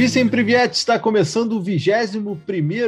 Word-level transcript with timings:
Vicem 0.00 0.26
Priviet 0.26 0.72
está 0.72 0.98
começando 0.98 1.52
o 1.52 1.60
21 1.60 2.40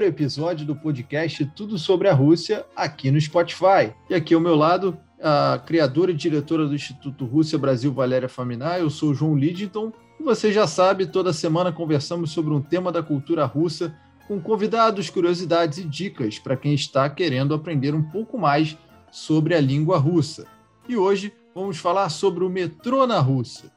episódio 0.03 0.65
do 0.65 0.75
podcast 0.75 1.45
Tudo 1.55 1.77
sobre 1.77 2.09
a 2.09 2.15
Rússia 2.15 2.65
aqui 2.75 3.11
no 3.11 3.21
Spotify. 3.21 3.93
E 4.09 4.15
aqui 4.15 4.33
ao 4.33 4.41
meu 4.41 4.57
lado, 4.57 4.97
a 5.23 5.61
criadora 5.67 6.11
e 6.11 6.15
diretora 6.15 6.67
do 6.67 6.75
Instituto 6.75 7.27
Rússia 7.27 7.59
Brasil, 7.59 7.93
Valéria 7.93 8.31
Faminar. 8.31 8.79
Eu 8.79 8.89
sou 8.89 9.11
o 9.11 9.15
João 9.15 9.37
Lidington. 9.37 9.93
E 10.19 10.23
você 10.23 10.51
já 10.51 10.67
sabe, 10.67 11.05
toda 11.05 11.35
semana 11.35 11.71
conversamos 11.71 12.31
sobre 12.31 12.55
um 12.55 12.63
tema 12.63 12.91
da 12.91 13.03
cultura 13.03 13.45
russa 13.45 13.95
com 14.27 14.41
convidados, 14.41 15.11
curiosidades 15.11 15.77
e 15.77 15.85
dicas 15.85 16.39
para 16.39 16.57
quem 16.57 16.73
está 16.73 17.11
querendo 17.11 17.53
aprender 17.53 17.95
um 17.95 18.05
pouco 18.05 18.39
mais 18.39 18.75
sobre 19.11 19.55
a 19.55 19.61
língua 19.61 19.99
russa. 19.99 20.47
E 20.89 20.97
hoje 20.97 21.31
vamos 21.55 21.77
falar 21.77 22.09
sobre 22.09 22.43
o 22.43 22.49
metrô 22.49 23.07
na 23.07 23.19
Rússia 23.21 23.71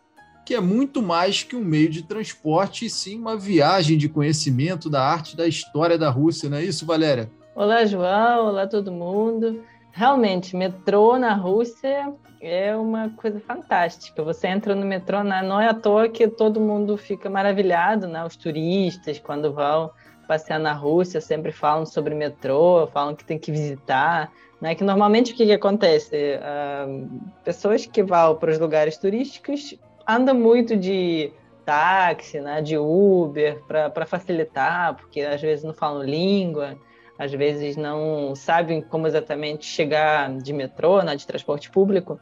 que 0.46 0.54
é 0.54 0.62
muito 0.62 1.02
mais 1.02 1.42
que 1.42 1.56
um 1.56 1.64
meio 1.64 1.90
de 1.90 2.04
transporte, 2.04 2.86
e 2.86 2.90
sim 2.90 3.18
uma 3.18 3.36
viagem 3.36 3.98
de 3.98 4.08
conhecimento 4.08 4.90
da 4.90 5.02
arte 5.02 5.36
da 5.36 5.48
história 5.48 5.98
da 5.98 6.10
Rússia, 6.12 6.48
não 6.48 6.58
é 6.58 6.64
isso, 6.64 6.86
Valéria? 6.86 7.32
Olá, 7.56 7.84
João. 7.84 8.48
Olá, 8.48 8.68
todo 8.68 8.92
mundo. 8.92 9.64
Realmente, 9.92 10.56
metrô 10.56 11.18
na 11.18 11.34
Rússia 11.34 12.14
é 12.40 12.76
uma 12.76 13.10
coisa 13.18 13.40
fantástica. 13.40 14.22
Você 14.24 14.48
entra 14.48 14.76
no 14.76 14.86
metrô, 14.86 15.24
não 15.24 15.60
é 15.60 15.70
à 15.70 15.74
toa 15.74 16.08
que 16.08 16.28
todo 16.28 16.60
mundo 16.60 16.96
fica 16.96 17.28
maravilhado, 17.28 18.06
né? 18.08 18.24
Os 18.24 18.36
turistas, 18.36 19.18
quando 19.18 19.52
vão 19.52 19.90
passear 20.28 20.60
na 20.60 20.74
Rússia, 20.74 21.20
sempre 21.22 21.52
falam 21.52 21.86
sobre 21.86 22.14
metrô, 22.14 22.88
falam 22.94 23.16
que 23.16 23.26
tem 23.26 23.40
que 23.40 23.52
visitar. 23.52 24.32
Né? 24.62 24.76
Que 24.76 24.84
normalmente 24.84 25.34
o 25.34 25.36
que, 25.36 25.46
que 25.46 25.54
acontece? 25.54 26.16
Uh, 26.16 27.10
pessoas 27.44 27.86
que 27.86 28.04
vão 28.04 28.36
para 28.36 28.52
os 28.52 28.60
lugares 28.60 28.98
turísticos 28.98 29.76
anda 30.08 30.34
muito 30.34 30.76
de 30.76 31.32
táxi, 31.66 32.40
né, 32.40 32.62
de 32.62 32.78
Uber, 32.78 33.62
para 33.68 34.06
facilitar, 34.06 34.96
porque 34.96 35.22
às 35.22 35.42
vezes 35.42 35.64
não 35.64 35.74
falam 35.74 36.04
língua, 36.04 36.78
às 37.18 37.32
vezes 37.32 37.76
não 37.76 38.36
sabem 38.36 38.82
como 38.82 39.08
exatamente 39.08 39.66
chegar 39.66 40.32
de 40.38 40.54
metrô, 40.54 41.02
né, 41.02 41.16
de 41.16 41.26
transporte 41.26 41.72
público. 41.72 42.20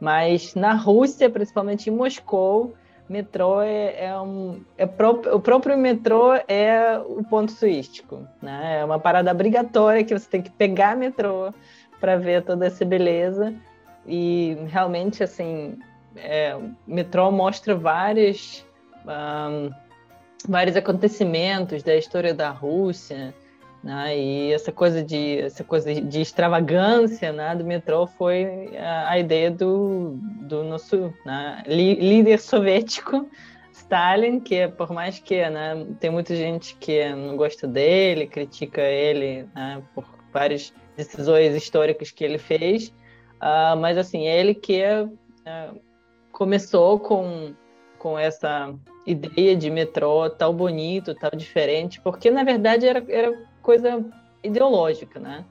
Mas 0.00 0.54
na 0.54 0.74
Rússia, 0.74 1.30
principalmente 1.30 1.88
em 1.88 1.92
Moscou, 1.92 2.74
metrô 3.08 3.60
é, 3.60 4.06
é 4.06 4.18
um 4.18 4.62
é 4.76 4.84
o 4.84 5.40
próprio 5.40 5.76
metrô 5.76 6.34
é 6.48 6.98
o 6.98 7.22
ponto 7.22 7.54
turístico, 7.54 8.26
né? 8.40 8.78
É 8.80 8.84
uma 8.84 8.98
parada 8.98 9.30
obrigatória 9.30 10.04
que 10.04 10.18
você 10.18 10.28
tem 10.28 10.42
que 10.42 10.50
pegar 10.50 10.96
metrô 10.96 11.52
para 12.00 12.16
ver 12.16 12.42
toda 12.42 12.66
essa 12.66 12.84
beleza 12.84 13.54
e 14.06 14.56
realmente 14.68 15.22
assim 15.22 15.78
é, 16.16 16.56
metrô 16.86 17.30
mostra 17.30 17.74
várias, 17.74 18.66
um, 19.06 19.70
vários 20.48 20.76
acontecimentos 20.76 21.82
da 21.82 21.96
história 21.96 22.34
da 22.34 22.50
Rússia, 22.50 23.34
né? 23.84 24.18
E 24.18 24.52
essa 24.52 24.72
coisa 24.72 25.04
de 25.04 25.40
essa 25.40 25.62
coisa 25.62 25.94
de 25.94 26.20
extravagância, 26.22 27.30
né, 27.32 27.54
do 27.54 27.64
metrô 27.64 28.06
foi 28.06 28.74
a, 28.78 29.10
a 29.10 29.18
ideia 29.18 29.50
do, 29.50 30.16
do 30.40 30.64
nosso 30.64 31.12
né, 31.26 31.62
líder 31.66 32.40
soviético 32.40 33.28
Stalin, 33.70 34.40
que 34.40 34.68
por 34.68 34.90
mais 34.90 35.18
que 35.18 35.48
né, 35.50 35.86
tem 36.00 36.08
muita 36.08 36.34
gente 36.34 36.74
que 36.76 37.10
não 37.10 37.36
gosta 37.36 37.68
dele, 37.68 38.26
critica 38.26 38.80
ele 38.80 39.46
né, 39.54 39.82
por 39.94 40.06
várias 40.32 40.72
decisões 40.96 41.54
históricas 41.54 42.10
que 42.10 42.24
ele 42.24 42.38
fez, 42.38 42.88
uh, 42.88 43.76
mas 43.78 43.98
assim 43.98 44.26
ele 44.26 44.54
que 44.54 44.80
uh, 44.82 45.78
começou 46.34 46.98
com, 46.98 47.54
com 47.98 48.18
essa 48.18 48.74
ideia 49.06 49.56
de 49.56 49.70
metrô 49.70 50.28
tal 50.28 50.52
bonito, 50.52 51.14
tal 51.14 51.30
diferente, 51.30 52.00
porque 52.00 52.30
na 52.30 52.42
verdade 52.42 52.86
era, 52.86 53.02
era 53.08 53.32
coisa 53.62 54.04
ideológica, 54.42 55.18
né? 55.20 55.44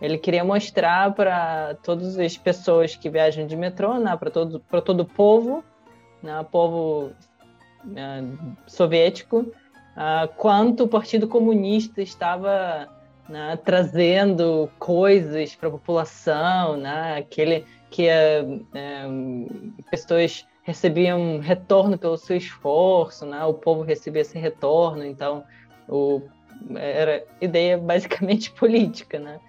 Ele 0.00 0.16
queria 0.16 0.42
mostrar 0.42 1.12
para 1.14 1.74
todas 1.82 2.18
as 2.18 2.36
pessoas 2.36 2.96
que 2.96 3.10
viajam 3.10 3.46
de 3.46 3.54
metrô, 3.54 3.98
né, 3.98 4.16
para 4.16 4.30
todo 4.30 4.60
todo 4.60 5.00
o 5.00 5.04
povo, 5.04 5.62
né, 6.22 6.46
povo 6.50 7.10
né, 7.84 8.24
soviético, 8.66 9.40
uh, 9.40 10.28
quanto 10.36 10.84
o 10.84 10.88
Partido 10.88 11.28
Comunista 11.28 12.00
estava 12.00 12.88
né, 13.28 13.58
trazendo 13.62 14.70
coisas 14.78 15.54
para 15.54 15.68
a 15.68 15.72
população, 15.72 16.78
né, 16.78 17.18
aquele 17.18 17.66
que 17.90 18.08
é, 18.08 18.40
é, 18.74 19.04
pessoas 19.90 20.46
recebiam 20.62 21.40
retorno 21.40 21.98
pelo 21.98 22.16
seu 22.16 22.36
esforço, 22.36 23.26
né? 23.26 23.44
O 23.44 23.54
povo 23.54 23.82
recebia 23.82 24.22
esse 24.22 24.38
retorno, 24.38 25.04
então 25.04 25.44
o, 25.88 26.22
era 26.76 27.24
ideia 27.40 27.76
basicamente 27.78 28.52
política, 28.52 29.18
né? 29.18 29.40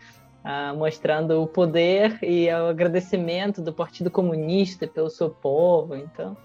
Ah, 0.44 0.74
mostrando 0.74 1.40
o 1.40 1.46
poder 1.46 2.18
e 2.24 2.50
o 2.50 2.70
agradecimento 2.70 3.62
do 3.62 3.72
Partido 3.72 4.10
Comunista 4.10 4.88
pelo 4.88 5.10
seu 5.10 5.30
povo, 5.30 5.96
então 5.96 6.36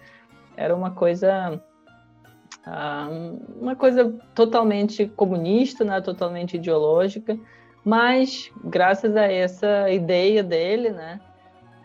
era 0.55 0.77
uma 0.77 0.91
coisa 0.91 1.63
ah, 2.67 3.09
uma 3.59 3.75
coisa 3.75 4.13
totalmente 4.34 5.07
comunista, 5.07 5.83
né? 5.83 6.01
Totalmente 6.03 6.57
ideológica, 6.57 7.39
mas 7.83 8.51
graças 8.65 9.17
a 9.17 9.33
essa 9.33 9.91
ideia 9.91 10.43
dele, 10.43 10.91
né? 10.91 11.19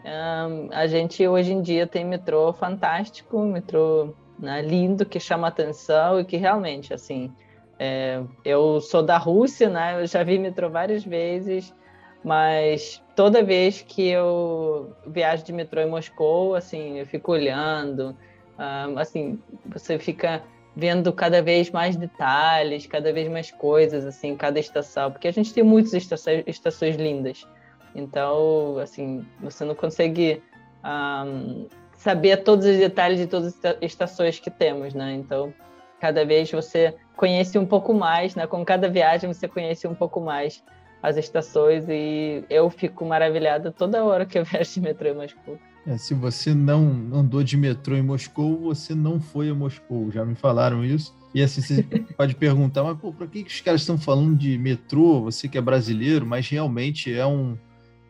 Um, 0.03 0.69
a 0.71 0.87
gente 0.87 1.27
hoje 1.27 1.53
em 1.53 1.61
dia 1.61 1.85
tem 1.85 2.03
metrô 2.03 2.51
fantástico, 2.53 3.39
metrô 3.43 4.15
né, 4.39 4.61
lindo, 4.61 5.05
que 5.05 5.19
chama 5.19 5.47
atenção 5.47 6.19
e 6.19 6.25
que 6.25 6.37
realmente, 6.37 6.93
assim, 6.93 7.31
é, 7.77 8.21
eu 8.43 8.81
sou 8.81 9.03
da 9.03 9.17
Rússia, 9.17 9.69
né? 9.69 10.01
Eu 10.01 10.07
já 10.07 10.23
vi 10.23 10.39
metrô 10.39 10.69
várias 10.69 11.03
vezes, 11.03 11.73
mas 12.23 13.01
toda 13.15 13.43
vez 13.43 13.81
que 13.81 14.07
eu 14.07 14.95
viajo 15.05 15.43
de 15.43 15.53
metrô 15.53 15.81
em 15.81 15.89
Moscou, 15.89 16.55
assim, 16.55 16.97
eu 16.97 17.05
fico 17.05 17.31
olhando, 17.31 18.15
um, 18.57 18.97
assim, 18.97 19.39
você 19.65 19.99
fica 19.99 20.43
vendo 20.75 21.11
cada 21.11 21.41
vez 21.41 21.69
mais 21.69 21.95
detalhes, 21.95 22.87
cada 22.87 23.11
vez 23.11 23.29
mais 23.29 23.51
coisas, 23.51 24.05
assim, 24.05 24.35
cada 24.35 24.59
estação, 24.59 25.11
porque 25.11 25.27
a 25.27 25.33
gente 25.33 25.53
tem 25.53 25.63
muitas 25.63 25.93
estações, 25.93 26.43
estações 26.47 26.95
lindas. 26.95 27.45
Então, 27.95 28.77
assim, 28.79 29.25
você 29.41 29.65
não 29.65 29.75
consegue 29.75 30.41
um, 30.83 31.67
saber 31.93 32.37
todos 32.37 32.65
os 32.65 32.77
detalhes 32.77 33.19
de 33.19 33.27
todas 33.27 33.57
as 33.63 33.75
estações 33.81 34.39
que 34.39 34.49
temos, 34.49 34.93
né? 34.93 35.13
Então, 35.13 35.53
cada 35.99 36.25
vez 36.25 36.51
você 36.51 36.95
conhece 37.15 37.57
um 37.57 37.65
pouco 37.65 37.93
mais, 37.93 38.35
né? 38.35 38.47
Com 38.47 38.65
cada 38.65 38.89
viagem 38.89 39.31
você 39.31 39.47
conhece 39.47 39.87
um 39.87 39.93
pouco 39.93 40.19
mais 40.19 40.63
as 41.03 41.17
estações 41.17 41.85
e 41.89 42.43
eu 42.49 42.69
fico 42.69 43.05
maravilhada 43.05 43.71
toda 43.71 44.03
hora 44.03 44.25
que 44.25 44.37
eu 44.37 44.45
viajo 44.45 44.73
de 44.73 44.81
metrô 44.81 45.09
em 45.09 45.15
Moscou. 45.15 45.59
É, 45.85 45.97
se 45.97 46.13
você 46.13 46.53
não 46.53 47.09
andou 47.11 47.43
de 47.43 47.57
metrô 47.57 47.95
em 47.95 48.03
Moscou, 48.03 48.57
você 48.57 48.93
não 48.93 49.19
foi 49.19 49.49
a 49.49 49.55
Moscou. 49.55 50.11
Já 50.11 50.23
me 50.23 50.35
falaram 50.35 50.85
isso. 50.85 51.15
E 51.33 51.41
assim, 51.41 51.61
você 51.61 51.83
pode 52.17 52.35
perguntar, 52.35 52.83
mas 52.83 52.97
pô, 52.97 53.11
por 53.11 53.27
que, 53.27 53.43
que 53.43 53.51
os 53.51 53.61
caras 53.61 53.81
estão 53.81 53.97
falando 53.97 54.35
de 54.35 54.57
metrô? 54.57 55.21
Você 55.21 55.47
que 55.47 55.57
é 55.57 55.61
brasileiro, 55.61 56.25
mas 56.25 56.47
realmente 56.47 57.11
é 57.11 57.25
um, 57.25 57.57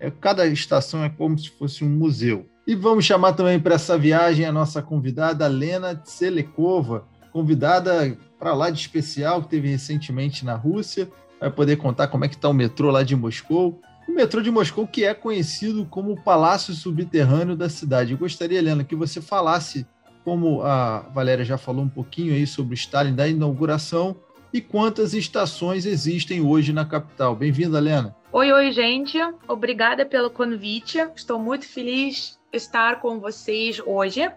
é, 0.01 0.09
cada 0.09 0.47
estação 0.47 1.03
é 1.03 1.09
como 1.09 1.37
se 1.37 1.49
fosse 1.51 1.85
um 1.85 1.89
museu. 1.89 2.47
E 2.65 2.73
vamos 2.73 3.05
chamar 3.05 3.33
também 3.33 3.59
para 3.59 3.75
essa 3.75 3.97
viagem 3.97 4.45
a 4.45 4.51
nossa 4.51 4.81
convidada, 4.81 5.47
Lena 5.47 5.95
Tselekova, 5.95 7.05
convidada 7.31 8.17
para 8.39 8.53
lá 8.55 8.71
de 8.71 8.79
especial, 8.79 9.43
que 9.43 9.49
teve 9.49 9.69
recentemente 9.69 10.43
na 10.43 10.55
Rússia, 10.55 11.07
vai 11.39 11.51
poder 11.51 11.77
contar 11.77 12.07
como 12.07 12.25
é 12.25 12.27
que 12.27 12.35
está 12.35 12.49
o 12.49 12.53
metrô 12.53 12.89
lá 12.89 13.03
de 13.03 13.15
Moscou. 13.15 13.79
O 14.07 14.11
metrô 14.11 14.41
de 14.41 14.49
Moscou, 14.49 14.87
que 14.87 15.05
é 15.05 15.13
conhecido 15.13 15.85
como 15.85 16.13
o 16.13 16.21
palácio 16.21 16.73
subterrâneo 16.73 17.55
da 17.55 17.69
cidade. 17.69 18.11
Eu 18.11 18.17
gostaria, 18.17 18.57
Helena, 18.57 18.83
que 18.83 18.95
você 18.95 19.21
falasse, 19.21 19.85
como 20.23 20.63
a 20.63 21.01
Valéria 21.13 21.45
já 21.45 21.57
falou 21.57 21.85
um 21.85 21.89
pouquinho 21.89 22.33
aí 22.33 22.47
sobre 22.47 22.73
o 22.73 22.75
Stalin 22.75 23.13
da 23.13 23.27
inauguração, 23.27 24.15
e 24.51 24.59
quantas 24.59 25.13
estações 25.13 25.85
existem 25.85 26.41
hoje 26.41 26.73
na 26.73 26.85
capital. 26.85 27.35
Bem-vinda, 27.35 27.77
Helena. 27.77 28.15
Oi, 28.33 28.49
oi, 28.49 28.71
gente. 28.71 29.17
Obrigada 29.45 30.05
pelo 30.05 30.29
convite. 30.29 30.97
Estou 31.13 31.37
muito 31.37 31.67
feliz 31.67 32.39
de 32.49 32.57
estar 32.57 33.01
com 33.01 33.19
vocês 33.19 33.81
hoje. 33.85 34.31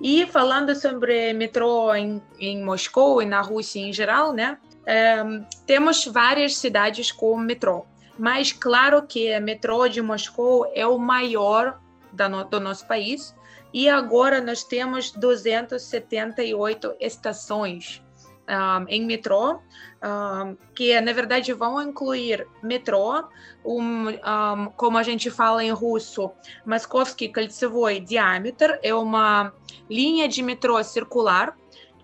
E 0.00 0.26
falando 0.26 0.74
sobre 0.74 1.32
metrô 1.34 1.94
em, 1.94 2.20
em 2.36 2.64
Moscou 2.64 3.22
e 3.22 3.26
na 3.26 3.40
Rússia 3.40 3.78
em 3.78 3.92
geral, 3.92 4.32
né? 4.32 4.58
É, 4.84 5.22
temos 5.64 6.04
várias 6.06 6.56
cidades 6.56 7.12
com 7.12 7.36
metrô, 7.38 7.86
mas 8.18 8.50
claro 8.50 9.06
que 9.06 9.36
o 9.36 9.40
metrô 9.40 9.86
de 9.86 10.02
Moscou 10.02 10.68
é 10.74 10.84
o 10.84 10.98
maior 10.98 11.80
no, 12.28 12.42
do 12.42 12.58
nosso 12.58 12.88
país 12.88 13.36
e 13.72 13.88
agora 13.88 14.40
nós 14.40 14.64
temos 14.64 15.12
278 15.12 16.96
estações 16.98 18.02
um, 18.49 18.85
em 18.87 19.05
metrô, 19.05 19.55
um, 19.55 20.57
que 20.75 20.99
na 21.01 21.13
verdade 21.13 21.53
vão 21.53 21.81
incluir 21.81 22.47
metrô, 22.61 23.23
um, 23.65 24.05
como 24.75 24.97
a 24.97 25.03
gente 25.03 25.31
fala 25.31 25.63
em 25.63 25.71
russo, 25.71 26.31
Moskovский 26.65 27.31
кольцевой 27.31 27.99
диаметр, 27.99 28.79
é 28.83 28.93
uma 28.93 29.53
linha 29.89 30.27
de 30.27 30.41
metrô 30.41 30.83
circular 30.83 31.55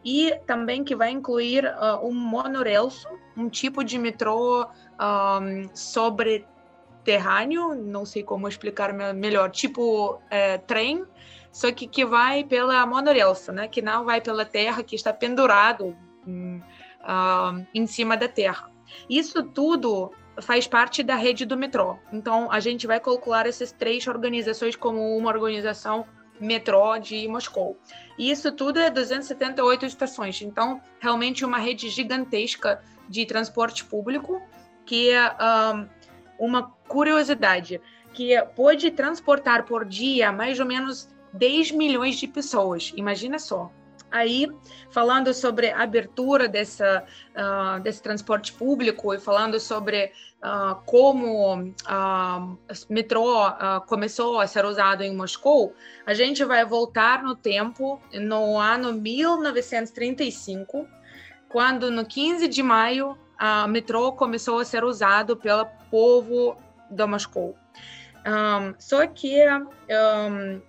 e 0.03 0.33
também 0.47 0.83
que 0.83 0.95
vai 0.95 1.11
incluir 1.11 1.65
uh, 1.65 2.07
um 2.07 2.13
monorelso, 2.13 3.07
um 3.35 3.49
tipo 3.49 3.83
de 3.83 3.97
metrô 3.97 4.65
um, 4.65 5.69
sobreterrâneo, 5.73 7.75
não 7.75 8.05
sei 8.05 8.23
como 8.23 8.47
explicar 8.47 8.93
melhor, 9.13 9.51
tipo 9.51 10.21
é, 10.29 10.57
trem, 10.57 11.05
só 11.51 11.71
que 11.71 11.87
que 11.87 12.05
vai 12.05 12.43
pela 12.43 12.85
monorelso, 12.85 13.51
né? 13.51 13.67
Que 13.67 13.81
não 13.81 14.05
vai 14.05 14.21
pela 14.21 14.45
terra, 14.45 14.83
que 14.83 14.95
está 14.95 15.11
pendurado 15.11 15.87
um, 15.87 15.95
uh, 16.26 17.66
em 17.74 17.86
cima 17.86 18.16
da 18.16 18.28
terra. 18.28 18.70
Isso 19.08 19.42
tudo 19.42 20.12
faz 20.40 20.66
parte 20.66 21.02
da 21.02 21.14
rede 21.14 21.44
do 21.44 21.56
metrô. 21.56 21.96
Então, 22.12 22.50
a 22.50 22.60
gente 22.60 22.86
vai 22.86 22.98
calcular 22.98 23.46
essas 23.46 23.72
três 23.72 24.06
organizações 24.06 24.76
como 24.76 25.16
uma 25.16 25.30
organização 25.30 26.04
metrô 26.40 26.98
de 26.98 27.28
Moscou. 27.28 27.78
E 28.18 28.30
isso 28.30 28.50
tudo 28.52 28.80
é 28.80 28.90
278 28.90 29.86
estações. 29.86 30.42
Então, 30.42 30.80
realmente 30.98 31.44
uma 31.44 31.58
rede 31.58 31.88
gigantesca 31.88 32.82
de 33.08 33.24
transporte 33.26 33.84
público, 33.84 34.42
que 34.84 35.10
é 35.10 35.30
um, 35.72 35.88
uma 36.38 36.74
curiosidade, 36.88 37.80
que 38.12 38.40
pode 38.56 38.90
transportar 38.90 39.64
por 39.64 39.84
dia 39.84 40.32
mais 40.32 40.58
ou 40.58 40.66
menos 40.66 41.08
10 41.32 41.72
milhões 41.72 42.16
de 42.16 42.26
pessoas. 42.26 42.92
Imagina 42.96 43.38
só 43.38 43.70
aí 44.14 44.48
falando 44.90 45.34
sobre 45.34 45.70
a 45.70 45.82
abertura 45.82 46.48
dessa, 46.48 47.04
uh, 47.34 47.80
desse 47.80 48.00
transporte 48.00 48.52
público 48.52 49.12
e 49.12 49.18
falando 49.18 49.58
sobre 49.58 50.12
uh, 50.40 50.76
como 50.86 51.26
o 51.26 51.58
uh, 51.64 52.58
metrô 52.88 53.34
começou 53.88 54.38
a 54.38 54.46
ser 54.46 54.64
usado 54.64 55.02
em 55.02 55.12
Moscou, 55.14 55.74
a 56.06 56.14
gente 56.14 56.44
vai 56.44 56.64
voltar 56.64 57.24
no 57.24 57.34
tempo, 57.34 58.00
no 58.12 58.56
ano 58.56 58.92
1935, 58.92 60.86
quando 61.48 61.90
no 61.90 62.06
15 62.06 62.46
de 62.46 62.62
maio 62.62 63.18
o 63.64 63.68
metrô 63.68 64.12
começou 64.12 64.60
a 64.60 64.64
ser 64.64 64.84
usado 64.84 65.36
pelo 65.36 65.66
povo 65.90 66.56
de 66.88 67.04
Moscou. 67.04 67.56
Um, 68.26 68.74
só 68.78 69.06
que 69.06 69.44
um, 69.46 70.62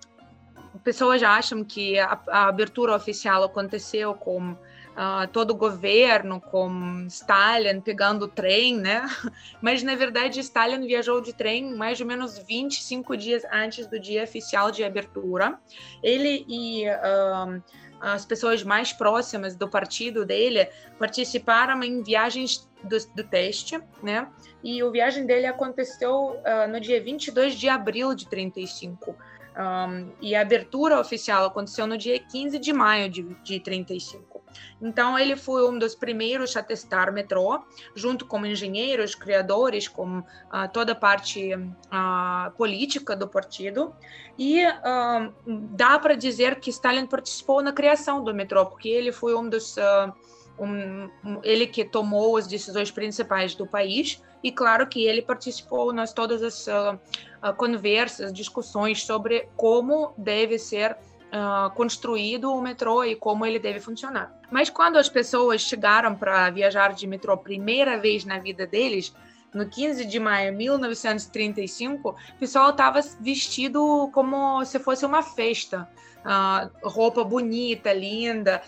pessoas 0.82 1.22
acham 1.22 1.64
que 1.64 1.98
a, 1.98 2.20
a 2.28 2.48
abertura 2.48 2.94
oficial 2.94 3.44
aconteceu 3.44 4.14
com 4.14 4.52
uh, 4.52 5.28
todo 5.32 5.50
o 5.50 5.54
governo, 5.54 6.40
com 6.40 7.06
Stalin 7.08 7.80
pegando 7.80 8.26
trem, 8.26 8.76
né? 8.76 9.06
Mas, 9.60 9.82
na 9.82 9.94
verdade, 9.94 10.40
Stalin 10.40 10.86
viajou 10.86 11.20
de 11.20 11.32
trem 11.32 11.74
mais 11.74 12.00
ou 12.00 12.06
menos 12.06 12.38
25 12.38 13.16
dias 13.16 13.42
antes 13.52 13.86
do 13.86 14.00
dia 14.00 14.24
oficial 14.24 14.70
de 14.70 14.82
abertura. 14.82 15.58
Ele 16.02 16.44
e 16.48 16.88
uh, 16.88 17.62
as 18.00 18.24
pessoas 18.24 18.62
mais 18.62 18.92
próximas 18.92 19.56
do 19.56 19.68
partido 19.68 20.24
dele 20.24 20.68
participaram 20.98 21.82
em 21.82 22.02
viagens 22.02 22.68
do, 22.82 22.98
do 23.14 23.24
teste, 23.24 23.80
né? 24.02 24.28
E 24.62 24.82
a 24.82 24.90
viagem 24.90 25.26
dele 25.26 25.46
aconteceu 25.46 26.12
uh, 26.12 26.68
no 26.70 26.80
dia 26.80 27.02
22 27.02 27.54
de 27.54 27.68
abril 27.68 28.14
de 28.14 28.28
35. 28.28 29.16
Um, 29.56 30.12
e 30.20 30.34
a 30.34 30.42
abertura 30.42 31.00
oficial 31.00 31.46
aconteceu 31.46 31.86
no 31.86 31.96
dia 31.96 32.18
15 32.18 32.58
de 32.58 32.72
maio 32.72 33.08
de, 33.08 33.22
de 33.42 33.58
35. 33.58 34.44
Então, 34.80 35.18
ele 35.18 35.36
foi 35.36 35.68
um 35.68 35.78
dos 35.78 35.94
primeiros 35.94 36.56
a 36.56 36.62
testar 36.62 37.10
metrô, 37.10 37.62
junto 37.94 38.26
com 38.26 38.44
engenheiros, 38.44 39.14
criadores, 39.14 39.88
com 39.88 40.18
uh, 40.18 40.24
toda 40.72 40.92
a 40.92 40.94
parte 40.94 41.54
uh, 41.54 42.50
política 42.56 43.16
do 43.16 43.26
partido. 43.26 43.94
E 44.38 44.62
dá 45.70 45.98
para 45.98 46.14
dizer 46.14 46.60
que 46.60 46.68
Stalin 46.68 47.06
participou 47.06 47.62
na 47.62 47.72
criação 47.72 48.22
do 48.22 48.34
metrô, 48.34 48.66
porque 48.66 48.88
ele 48.88 49.10
foi 49.10 49.34
um 49.34 49.48
dos. 49.48 49.76
Um, 50.58 51.10
ele 51.42 51.66
que 51.66 51.84
tomou 51.84 52.36
as 52.36 52.46
decisões 52.46 52.90
principais 52.90 53.54
do 53.54 53.66
país 53.66 54.22
e 54.42 54.50
claro 54.50 54.86
que 54.86 55.04
ele 55.04 55.20
participou 55.20 55.92
nas 55.92 56.12
todas 56.12 56.42
as 56.42 56.66
uh, 56.66 56.94
uh, 57.42 57.54
conversas, 57.56 58.32
discussões 58.32 59.02
sobre 59.02 59.48
como 59.56 60.14
deve 60.16 60.58
ser 60.58 60.92
uh, 60.92 61.70
construído 61.74 62.52
o 62.52 62.62
metrô 62.62 63.04
e 63.04 63.16
como 63.16 63.44
ele 63.44 63.58
deve 63.58 63.80
funcionar. 63.80 64.32
Mas 64.50 64.70
quando 64.70 64.96
as 64.96 65.08
pessoas 65.08 65.60
chegaram 65.62 66.14
para 66.14 66.50
viajar 66.50 66.94
de 66.94 67.06
metrô 67.06 67.36
primeira 67.36 67.98
vez 67.98 68.24
na 68.24 68.38
vida 68.38 68.66
deles, 68.66 69.14
no 69.52 69.68
15 69.68 70.04
de 70.04 70.20
maio 70.20 70.52
de 70.52 70.58
1935, 70.58 72.10
o 72.10 72.38
pessoal 72.38 72.70
estava 72.70 73.00
vestido 73.20 74.10
como 74.12 74.64
se 74.64 74.78
fosse 74.78 75.04
uma 75.04 75.22
festa. 75.22 75.88
Roupa 76.82 77.22
bonita, 77.24 77.92
linda, 77.92 78.62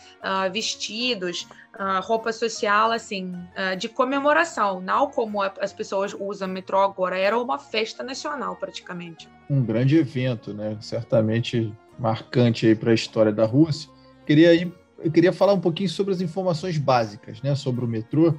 vestidos, 0.52 1.46
uh, 1.74 2.00
roupa 2.02 2.32
social, 2.32 2.90
assim, 2.92 3.32
de 3.78 3.88
comemoração, 3.88 4.80
não 4.80 5.10
como 5.10 5.42
as 5.42 5.72
pessoas 5.72 6.14
usam 6.18 6.48
metrô 6.48 6.80
agora, 6.80 7.18
era 7.18 7.38
uma 7.38 7.58
festa 7.58 8.02
nacional 8.02 8.56
praticamente. 8.56 9.28
Um 9.50 9.62
grande 9.62 9.96
evento, 9.96 10.54
né? 10.54 10.76
Certamente 10.80 11.72
marcante 11.98 12.66
aí 12.66 12.74
para 12.74 12.92
a 12.92 12.94
história 12.94 13.32
da 13.32 13.44
Rússia. 13.44 13.90
Queria 14.26 14.54
eu 14.98 15.12
queria 15.12 15.32
falar 15.32 15.52
um 15.52 15.60
pouquinho 15.60 15.88
sobre 15.88 16.12
as 16.12 16.20
informações 16.20 16.76
básicas, 16.76 17.40
né, 17.40 17.54
sobre 17.54 17.84
o 17.84 17.88
metrô. 17.88 18.34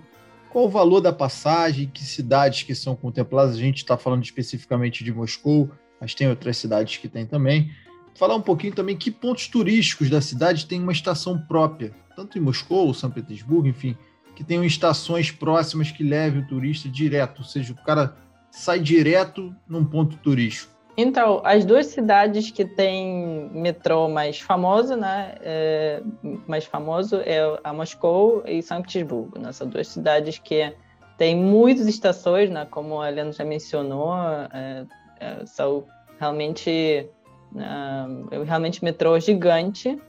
Qual 0.49 0.65
o 0.65 0.69
valor 0.69 0.99
da 0.99 1.13
passagem? 1.13 1.87
Que 1.87 2.03
cidades 2.03 2.63
que 2.63 2.75
são 2.75 2.95
contempladas? 2.95 3.55
A 3.55 3.59
gente 3.59 3.77
está 3.77 3.95
falando 3.97 4.23
especificamente 4.23 5.03
de 5.03 5.13
Moscou, 5.13 5.71
mas 6.01 6.13
tem 6.13 6.27
outras 6.27 6.57
cidades 6.57 6.97
que 6.97 7.07
tem 7.07 7.25
também. 7.25 7.71
Falar 8.15 8.35
um 8.35 8.41
pouquinho 8.41 8.73
também 8.73 8.97
que 8.97 9.11
pontos 9.11 9.47
turísticos 9.47 10.09
da 10.09 10.21
cidade 10.21 10.65
tem 10.65 10.81
uma 10.81 10.91
estação 10.91 11.37
própria, 11.37 11.93
tanto 12.15 12.37
em 12.37 12.41
Moscou, 12.41 12.93
São 12.93 13.09
Petersburgo, 13.09 13.67
enfim, 13.67 13.97
que 14.35 14.43
tenham 14.43 14.63
estações 14.63 15.31
próximas 15.31 15.91
que 15.91 16.03
levem 16.03 16.41
o 16.41 16.47
turista 16.47 16.89
direto, 16.89 17.39
ou 17.39 17.45
seja, 17.45 17.73
o 17.73 17.83
cara 17.83 18.15
sai 18.51 18.79
direto 18.79 19.55
num 19.67 19.85
ponto 19.85 20.17
turístico. 20.17 20.79
Então, 21.01 21.41
as 21.45 21.63
duas 21.63 21.85
cidades 21.85 22.51
que 22.51 22.65
têm 22.65 23.49
metrô 23.53 24.09
mais 24.09 24.39
famoso, 24.41 24.97
né, 24.97 25.35
é, 25.41 26.03
mais 26.45 26.65
famoso 26.65 27.17
é 27.17 27.39
a 27.63 27.71
Moscou 27.71 28.43
e 28.45 28.61
São 28.61 28.81
Petersburgo. 28.81 29.39
Né? 29.39 29.51
São 29.53 29.65
duas 29.65 29.87
cidades 29.87 30.39
que 30.39 30.73
têm 31.17 31.37
muitas 31.37 31.87
estações, 31.87 32.49
né, 32.49 32.67
como 32.69 32.99
a 32.99 33.09
Helena 33.09 33.31
já 33.31 33.45
mencionou, 33.45 34.13
é, 34.51 34.85
é, 35.21 35.45
são 35.45 35.85
realmente, 36.19 37.07
é, 37.55 38.43
realmente 38.43 38.83
metrô 38.83 39.19
gigante. 39.19 39.99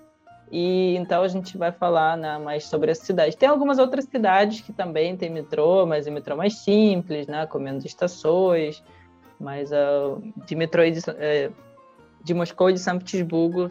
E 0.52 0.96
então 0.96 1.22
a 1.22 1.28
gente 1.28 1.56
vai 1.56 1.70
falar 1.70 2.16
né, 2.16 2.36
mais 2.38 2.64
sobre 2.64 2.90
essa 2.90 3.04
cidade. 3.04 3.36
Tem 3.36 3.48
algumas 3.48 3.78
outras 3.78 4.04
cidades 4.04 4.60
que 4.60 4.72
também 4.72 5.16
têm 5.16 5.30
metrô, 5.30 5.86
mas 5.86 6.06
é 6.06 6.10
metrô 6.10 6.36
mais 6.36 6.58
simples, 6.58 7.28
né, 7.28 7.46
com 7.46 7.58
menos 7.58 7.84
estações. 7.84 8.82
Mas 9.38 9.70
uh, 9.70 10.20
de 10.44 10.56
metrô 10.56 10.82
de, 10.90 10.98
uh, 10.98 11.54
de 12.22 12.34
Moscou 12.34 12.68
e 12.68 12.72
de 12.74 12.80
São 12.80 12.98
Petersburgo, 12.98 13.70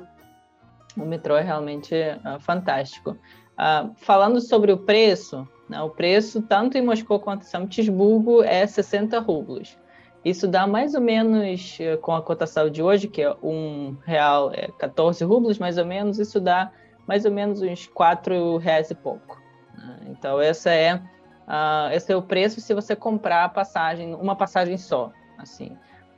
o 0.96 1.06
metrô 1.06 1.36
é 1.36 1.42
realmente 1.42 1.94
uh, 1.94 2.40
fantástico. 2.40 3.18
Ah, 3.62 3.90
falando 3.98 4.40
sobre 4.40 4.72
o 4.72 4.78
preço, 4.78 5.46
né, 5.68 5.82
o 5.82 5.90
preço 5.90 6.42
tanto 6.42 6.78
em 6.78 6.82
Moscou 6.82 7.20
quanto 7.20 7.42
em 7.42 7.46
São 7.46 7.68
Petersburgo 7.68 8.42
é 8.42 8.66
60 8.66 9.20
rublos. 9.20 9.78
Isso 10.24 10.48
dá 10.48 10.68
mais 10.68 10.94
ou 10.94 11.02
menos, 11.02 11.78
eh, 11.80 11.96
com 11.98 12.14
a 12.14 12.22
cotação 12.22 12.70
de 12.70 12.84
hoje, 12.84 13.08
que 13.08 13.22
é 13.22 13.34
um 13.42 13.96
real, 14.06 14.52
é 14.54 14.68
14 14.78 15.24
rublos 15.24 15.58
mais 15.58 15.78
ou 15.78 15.86
menos, 15.86 16.20
isso 16.20 16.42
dá 16.42 16.72
mais 17.08 17.26
ou 17.26 17.32
menos 17.32 17.62
uns 17.62 17.88
4 17.88 18.58
reais 18.58 18.92
e 18.92 18.96
pouco. 18.96 19.42
Né? 19.78 19.98
Então, 20.10 20.42
essa 20.42 20.72
é, 20.72 20.96
uh, 20.96 21.92
esse 21.94 22.12
é 22.12 22.16
o 22.16 22.22
preço 22.22 22.60
se 22.60 22.74
você 22.74 22.96
comprar 22.96 23.46
a 23.46 23.50
passagem, 23.50 24.14
uma 24.14 24.36
passagem 24.36 24.78
só 24.78 25.12
assim. 25.38 25.78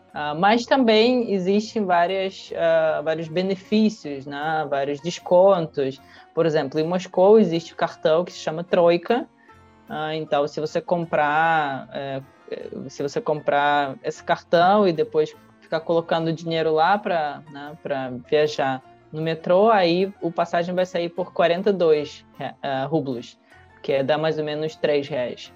Uh, 0.10 0.38
mas 0.38 0.65
também 0.65 1.31
existem 1.31 1.86
várias, 1.86 2.51
uh, 2.51 3.01
vários 3.03 3.29
benefícios, 3.29 4.25
né? 4.25 4.65
vários 4.70 5.00
descontos. 5.00 6.01
Por 6.34 6.46
exemplo, 6.46 6.79
em 6.79 6.84
Moscou 6.88 7.39
existe 7.39 7.72
o 7.72 7.75
cartão 7.77 8.25
que 8.25 8.34
se 8.34 8.39
chama 8.39 8.63
Troika. 8.63 9.27
Então, 10.13 10.48
se 10.48 10.62
você 10.62 10.79
comprar, 10.79 11.89
eh, 11.91 12.22
se 12.89 13.01
você 13.03 13.22
comprar 13.22 13.96
esse 14.03 14.24
cartão 14.24 14.88
e 14.88 14.93
depois 14.93 15.36
ficar 15.60 15.79
colocando 15.79 16.34
dinheiro 16.34 16.74
lá 16.74 16.98
para 16.98 17.41
né, 17.51 17.77
viajar 18.29 18.81
no 19.12 19.22
metrô, 19.22 19.70
aí 19.70 20.13
o 20.22 20.31
passagem 20.31 20.74
vai 20.74 20.86
sair 20.86 21.10
por 21.10 21.34
42 21.34 22.25
uh, 22.39 22.88
rublos, 22.88 23.38
que 23.81 24.01
dá 24.03 24.17
mais 24.17 24.38
ou 24.38 24.43
menos 24.43 24.75
3 24.75 25.08
reais. 25.08 25.53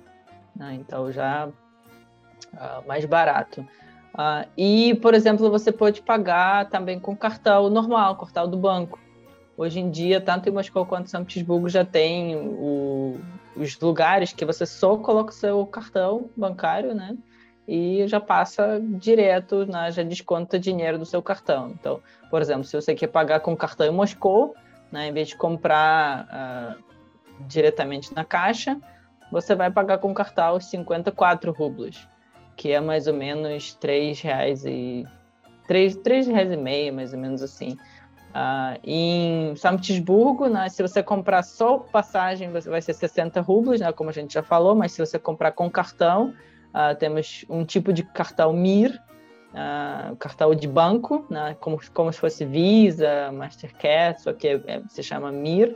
Né? 0.56 0.78
Então 0.80 1.12
já 1.12 1.48
uh, 1.48 2.88
mais 2.88 3.06
barato. 3.06 3.62
Uh, 4.14 4.48
e, 4.58 4.96
por 4.96 5.14
exemplo, 5.14 5.50
você 5.50 5.72
pode 5.72 6.02
pagar 6.02 6.70
também 6.70 7.00
com 7.00 7.16
cartão 7.16 7.70
normal, 7.70 8.16
cartão 8.16 8.50
do 8.50 8.58
banco. 8.58 9.00
Hoje 9.58 9.80
em 9.80 9.90
dia, 9.90 10.20
tanto 10.20 10.50
em 10.50 10.52
Moscou 10.52 10.86
quanto 10.86 11.06
em 11.06 11.10
São 11.10 11.24
Petersburgo 11.24 11.70
já 11.70 11.84
tem 11.84 12.36
o, 12.36 13.20
os 13.56 13.80
lugares 13.80 14.34
que 14.34 14.46
você 14.46 14.66
só 14.66 14.98
coloca 14.98 15.32
o 15.32 15.36
seu 15.36 15.66
cartão 15.66 16.30
bancário, 16.36 16.94
né? 16.94 17.18
E 17.68 18.08
já 18.08 18.20
passa 18.20 18.80
direto, 18.82 19.66
né? 19.66 19.92
já 19.92 20.04
desconta 20.04 20.60
dinheiro 20.60 21.00
do 21.00 21.06
seu 21.06 21.22
cartão. 21.22 21.72
Então, 21.72 22.00
por 22.30 22.42
exemplo, 22.42 22.64
se 22.64 22.76
você 22.76 22.94
quer 22.94 23.08
pagar 23.08 23.40
com 23.40 23.56
cartão 23.56 23.88
em 23.88 23.92
Moscou, 23.92 24.56
né? 24.92 25.08
Em 25.08 25.14
vez 25.14 25.30
de 25.30 25.38
comprar 25.38 26.26
uh, 26.26 26.84
diretamente 27.48 28.14
na 28.14 28.24
caixa, 28.24 28.80
você 29.32 29.56
vai 29.56 29.72
pagar 29.72 29.98
com 29.98 30.14
cartão 30.14 30.60
54 30.60 31.52
rublos, 31.52 32.08
que 32.56 32.72
é 32.72 32.80
mais 32.80 33.08
ou 33.08 33.14
menos 33.14 33.74
3 33.76 34.22
reais 34.22 34.66
e 34.66 35.06
3, 35.68 35.98
3 35.98 36.28
reais 36.28 36.52
e 36.52 36.58
meio, 36.58 36.94
mais 36.94 37.14
ou 37.14 37.20
menos 37.20 37.42
assim. 37.42 37.78
Uh, 38.36 38.78
em 38.84 39.56
São 39.56 39.78
Petersburgo, 39.78 40.50
né, 40.50 40.68
se 40.68 40.82
você 40.82 41.02
comprar 41.02 41.42
só 41.42 41.78
passagem, 41.78 42.52
vai 42.52 42.82
ser 42.82 42.92
60 42.92 43.40
rublos, 43.40 43.80
né, 43.80 43.94
como 43.94 44.10
a 44.10 44.14
gente 44.14 44.34
já 44.34 44.44
falou, 44.44 44.76
mas 44.76 44.92
se 44.92 45.00
você 45.00 45.18
comprar 45.18 45.54
com 45.54 45.70
cartão, 45.70 46.34
uh, 46.74 46.94
temos 47.00 47.46
um 47.50 47.64
tipo 47.64 47.94
de 47.94 48.04
cartão 48.04 48.52
MIR, 48.52 48.92
uh, 49.54 50.18
cartão 50.18 50.54
de 50.54 50.68
banco, 50.68 51.26
né, 51.30 51.56
como, 51.62 51.80
como 51.94 52.12
se 52.12 52.20
fosse 52.20 52.44
Visa, 52.44 53.32
Mastercard, 53.32 54.22
só 54.22 54.34
que 54.34 54.50
é, 54.50 54.82
se 54.90 55.02
chama 55.02 55.32
MIR, 55.32 55.74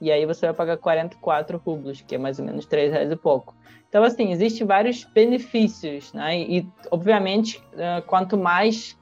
e 0.00 0.10
aí 0.10 0.26
você 0.26 0.46
vai 0.46 0.54
pagar 0.56 0.78
44 0.78 1.56
rublos, 1.64 2.00
que 2.00 2.16
é 2.16 2.18
mais 2.18 2.40
ou 2.40 2.44
menos 2.44 2.66
3 2.66 2.90
reais 2.90 3.12
e 3.12 3.16
pouco. 3.16 3.54
Então, 3.88 4.02
assim, 4.02 4.32
existem 4.32 4.66
vários 4.66 5.04
benefícios, 5.04 6.12
né, 6.12 6.36
e, 6.36 6.68
obviamente, 6.90 7.62
quanto 8.08 8.36
mais 8.36 8.98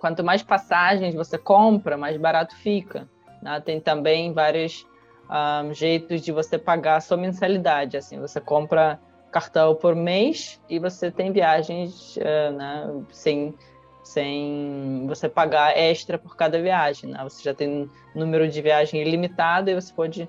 quanto 0.00 0.24
mais 0.24 0.42
passagens 0.42 1.14
você 1.14 1.36
compra, 1.36 1.96
mais 1.96 2.16
barato 2.16 2.56
fica. 2.56 3.06
Né? 3.42 3.60
Tem 3.60 3.78
também 3.78 4.32
vários 4.32 4.86
um, 5.30 5.72
jeitos 5.74 6.22
de 6.22 6.32
você 6.32 6.58
pagar 6.58 6.96
a 6.96 7.00
sua 7.00 7.18
mensalidade. 7.18 7.96
Assim, 7.96 8.18
você 8.18 8.40
compra 8.40 8.98
cartão 9.30 9.74
por 9.76 9.94
mês 9.94 10.60
e 10.68 10.78
você 10.78 11.10
tem 11.10 11.30
viagens 11.30 12.16
uh, 12.16 12.52
né, 12.52 13.04
sem, 13.12 13.54
sem 14.02 15.04
você 15.06 15.28
pagar 15.28 15.76
extra 15.76 16.18
por 16.18 16.34
cada 16.34 16.60
viagem. 16.60 17.10
Né? 17.10 17.20
Você 17.22 17.42
já 17.42 17.54
tem 17.54 17.88
número 18.14 18.48
de 18.48 18.60
viagem 18.62 19.02
ilimitado 19.02 19.70
e 19.70 19.74
você 19.74 19.92
pode 19.92 20.28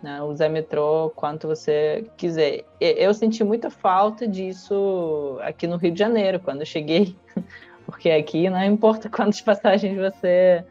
né, 0.00 0.22
usar 0.22 0.48
metrô 0.48 1.10
quanto 1.14 1.48
você 1.48 2.08
quiser. 2.16 2.64
Eu 2.80 3.12
senti 3.12 3.42
muita 3.42 3.68
falta 3.68 4.28
disso 4.28 5.38
aqui 5.42 5.66
no 5.66 5.76
Rio 5.76 5.92
de 5.92 5.98
Janeiro, 5.98 6.38
quando 6.40 6.60
eu 6.60 6.66
cheguei 6.66 7.16
porque 7.88 8.10
aqui 8.10 8.50
não 8.50 8.62
importa 8.62 9.08
quantas 9.10 9.40
passagens 9.40 9.96
você 9.96 10.62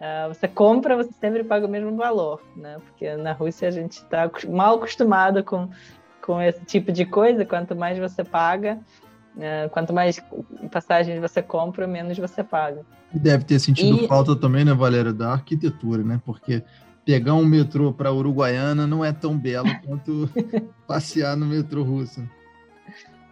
uh, 0.00 0.34
você 0.34 0.48
compra, 0.48 0.96
você 0.96 1.12
sempre 1.20 1.44
paga 1.44 1.64
o 1.64 1.70
mesmo 1.70 1.96
valor, 1.96 2.42
né? 2.56 2.78
Porque 2.84 3.14
na 3.14 3.32
Rússia 3.32 3.68
a 3.68 3.70
gente 3.70 3.92
está 3.92 4.28
mal 4.48 4.74
acostumado 4.74 5.44
com, 5.44 5.70
com 6.20 6.40
esse 6.42 6.64
tipo 6.64 6.90
de 6.90 7.06
coisa. 7.06 7.44
Quanto 7.44 7.76
mais 7.76 7.96
você 7.96 8.24
paga, 8.24 8.80
uh, 9.36 9.70
quanto 9.70 9.92
mais 9.92 10.20
passagens 10.72 11.20
você 11.20 11.40
compra, 11.40 11.86
menos 11.86 12.18
você 12.18 12.42
paga. 12.42 12.84
E 13.14 13.18
deve 13.20 13.44
ter 13.44 13.60
sentido 13.60 14.02
e... 14.02 14.08
falta 14.08 14.34
também, 14.34 14.64
né, 14.64 14.74
Valéria, 14.74 15.12
da 15.12 15.34
arquitetura, 15.34 16.02
né? 16.02 16.20
Porque 16.26 16.64
pegar 17.04 17.34
um 17.34 17.44
metrô 17.44 17.92
para 17.92 18.12
Uruguaiana 18.12 18.88
não 18.88 19.04
é 19.04 19.12
tão 19.12 19.38
belo 19.38 19.70
quanto 19.84 20.28
passear 20.84 21.36
no 21.36 21.46
metrô 21.46 21.84
russo. 21.84 22.28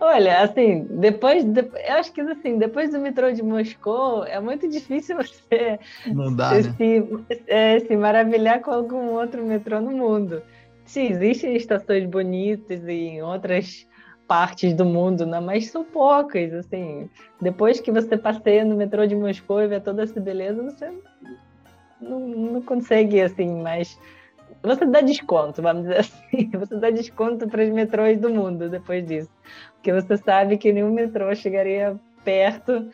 Olha, 0.06 0.42
assim, 0.42 0.86
depois, 0.90 1.44
de, 1.44 1.60
eu 1.60 1.94
acho 1.94 2.12
que 2.12 2.20
assim, 2.20 2.58
depois 2.58 2.90
do 2.90 2.98
metrô 2.98 3.32
de 3.32 3.42
Moscou, 3.42 4.24
é 4.24 4.38
muito 4.38 4.68
difícil 4.68 5.16
você 5.16 5.78
Não 6.06 6.34
dá, 6.34 6.62
se, 6.62 7.00
né? 7.00 7.26
é, 7.46 7.80
se 7.80 7.96
maravilhar 7.96 8.60
com 8.60 8.70
algum 8.70 9.12
outro 9.12 9.42
metrô 9.42 9.80
no 9.80 9.92
mundo. 9.92 10.42
Sim, 10.84 11.06
existem 11.06 11.56
estações 11.56 12.04
bonitas 12.04 12.86
em 12.86 13.22
outras 13.22 13.86
partes 14.28 14.74
do 14.74 14.84
mundo, 14.84 15.24
né? 15.24 15.40
mas 15.40 15.70
são 15.70 15.82
poucas, 15.82 16.52
assim. 16.52 17.08
Depois 17.40 17.80
que 17.80 17.90
você 17.90 18.18
passeia 18.18 18.62
no 18.62 18.76
metrô 18.76 19.06
de 19.06 19.16
Moscou 19.16 19.62
e 19.62 19.68
vê 19.68 19.80
toda 19.80 20.02
essa 20.02 20.20
beleza, 20.20 20.62
você 20.62 20.92
não, 21.98 22.20
não 22.20 22.62
consegue, 22.62 23.22
assim, 23.22 23.62
mais 23.62 23.98
você 24.64 24.86
dá 24.86 25.00
desconto, 25.00 25.60
vamos 25.60 25.82
dizer 25.82 25.98
assim. 25.98 26.50
Você 26.58 26.76
dá 26.76 26.90
desconto 26.90 27.46
para 27.48 27.62
os 27.62 27.70
metrôs 27.70 28.18
do 28.18 28.30
mundo 28.30 28.68
depois 28.70 29.06
disso. 29.06 29.30
Porque 29.74 29.92
você 29.92 30.16
sabe 30.16 30.56
que 30.56 30.72
nenhum 30.72 30.90
metrô 30.90 31.34
chegaria 31.34 32.00
perto 32.24 32.88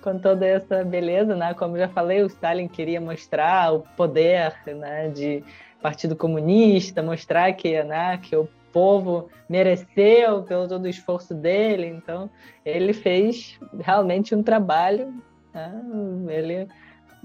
com 0.00 0.16
toda 0.18 0.46
essa 0.46 0.84
beleza, 0.84 1.34
né? 1.34 1.52
Como 1.54 1.76
já 1.76 1.88
falei, 1.88 2.22
o 2.22 2.26
Stalin 2.26 2.68
queria 2.68 3.00
mostrar 3.00 3.74
o 3.74 3.80
poder, 3.96 4.54
né, 4.66 5.08
de 5.08 5.42
Partido 5.82 6.14
Comunista, 6.14 7.02
mostrar 7.02 7.52
que, 7.54 7.82
né, 7.82 8.18
que 8.18 8.36
o 8.36 8.48
povo 8.72 9.28
mereceu 9.48 10.44
pelo 10.44 10.68
todo 10.68 10.84
o 10.84 10.88
esforço 10.88 11.34
dele. 11.34 11.88
Então, 11.88 12.30
ele 12.64 12.92
fez 12.92 13.58
realmente 13.80 14.32
um 14.32 14.44
trabalho. 14.44 15.12
Né? 15.52 15.82
Ele 16.28 16.68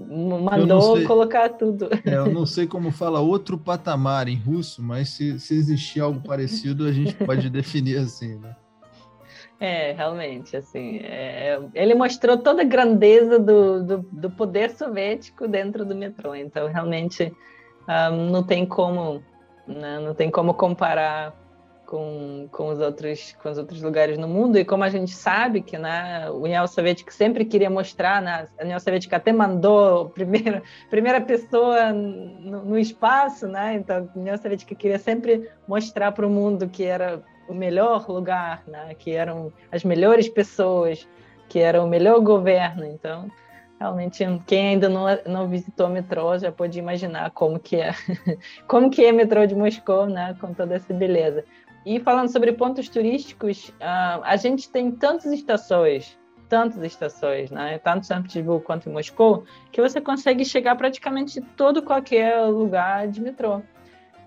Mandou 0.08 1.02
colocar 1.04 1.48
tudo. 1.50 1.88
É, 2.04 2.14
eu 2.14 2.32
não 2.32 2.46
sei 2.46 2.66
como 2.66 2.90
fala 2.90 3.20
outro 3.20 3.56
patamar 3.58 4.28
em 4.28 4.36
russo, 4.36 4.82
mas 4.82 5.10
se, 5.10 5.38
se 5.38 5.54
existir 5.54 6.00
algo 6.00 6.20
parecido, 6.20 6.86
a 6.86 6.92
gente 6.92 7.14
pode 7.14 7.48
definir 7.50 7.98
assim, 7.98 8.36
né? 8.38 8.56
É, 9.60 9.92
realmente, 9.92 10.56
assim, 10.56 10.98
é, 11.04 11.60
ele 11.72 11.94
mostrou 11.94 12.36
toda 12.36 12.62
a 12.62 12.64
grandeza 12.64 13.38
do, 13.38 13.84
do, 13.84 13.98
do, 14.10 14.30
poder 14.30 14.70
soviético 14.70 15.46
dentro 15.46 15.84
do 15.84 15.94
metrô, 15.94 16.34
então 16.34 16.66
realmente 16.66 17.32
um, 18.12 18.30
não 18.30 18.42
tem 18.42 18.66
como, 18.66 19.22
né, 19.64 20.00
não 20.00 20.14
tem 20.14 20.32
como 20.32 20.52
comparar 20.52 21.32
com, 21.92 22.48
com, 22.50 22.68
os 22.70 22.80
outros, 22.80 23.36
com 23.42 23.50
os 23.50 23.58
outros 23.58 23.82
lugares 23.82 24.16
no 24.16 24.26
mundo. 24.26 24.58
E 24.58 24.64
como 24.64 24.82
a 24.82 24.88
gente 24.88 25.10
sabe 25.10 25.60
que 25.60 25.76
né, 25.76 26.24
a 26.24 26.32
União 26.32 26.66
Soviética 26.66 27.12
sempre 27.12 27.44
queria 27.44 27.68
mostrar, 27.68 28.22
né, 28.22 28.48
a 28.58 28.64
União 28.64 28.80
Soviética 28.80 29.16
até 29.16 29.30
mandou 29.30 30.06
a 30.06 30.08
primeira, 30.08 30.62
primeira 30.88 31.20
pessoa 31.20 31.92
no, 31.92 32.64
no 32.64 32.78
espaço, 32.78 33.46
né, 33.46 33.74
então 33.74 34.08
a 34.14 34.18
União 34.18 34.38
Soviética 34.38 34.74
queria 34.74 34.98
sempre 34.98 35.50
mostrar 35.68 36.12
para 36.12 36.26
o 36.26 36.30
mundo 36.30 36.66
que 36.66 36.82
era 36.82 37.22
o 37.46 37.52
melhor 37.52 38.08
lugar, 38.08 38.62
né, 38.66 38.94
que 38.98 39.10
eram 39.10 39.52
as 39.70 39.84
melhores 39.84 40.30
pessoas, 40.30 41.06
que 41.46 41.58
era 41.58 41.82
o 41.82 41.86
melhor 41.86 42.20
governo. 42.20 42.86
Então, 42.86 43.30
realmente 43.78 44.24
quem 44.46 44.68
ainda 44.68 44.88
não, 44.88 45.04
não 45.26 45.48
visitou 45.48 45.88
metrô 45.88 46.38
já 46.38 46.52
pode 46.52 46.78
imaginar 46.78 47.30
como 47.32 47.58
que 47.58 47.76
é 47.76 47.92
como 48.68 48.88
que 48.88 49.04
é 49.04 49.10
metrô 49.10 49.44
de 49.44 49.56
Moscou 49.56 50.06
né 50.06 50.36
com 50.40 50.54
toda 50.54 50.76
essa 50.76 50.94
beleza 50.94 51.44
e 51.84 51.98
falando 52.00 52.28
sobre 52.28 52.52
pontos 52.52 52.88
turísticos, 52.88 53.68
uh, 53.70 54.22
a 54.22 54.36
gente 54.36 54.70
tem 54.70 54.90
tantas 54.90 55.32
estações, 55.32 56.18
tantas 56.48 56.82
estações, 56.84 57.50
né? 57.50 57.78
tanto 57.78 58.06
São 58.06 58.22
Petersburgo 58.22 58.64
quanto 58.64 58.88
em 58.88 58.92
Moscou, 58.92 59.44
que 59.70 59.80
você 59.80 60.00
consegue 60.00 60.44
chegar 60.44 60.76
praticamente 60.76 61.40
todo 61.56 61.82
qualquer 61.82 62.40
lugar 62.46 63.08
de 63.08 63.20
metrô. 63.20 63.62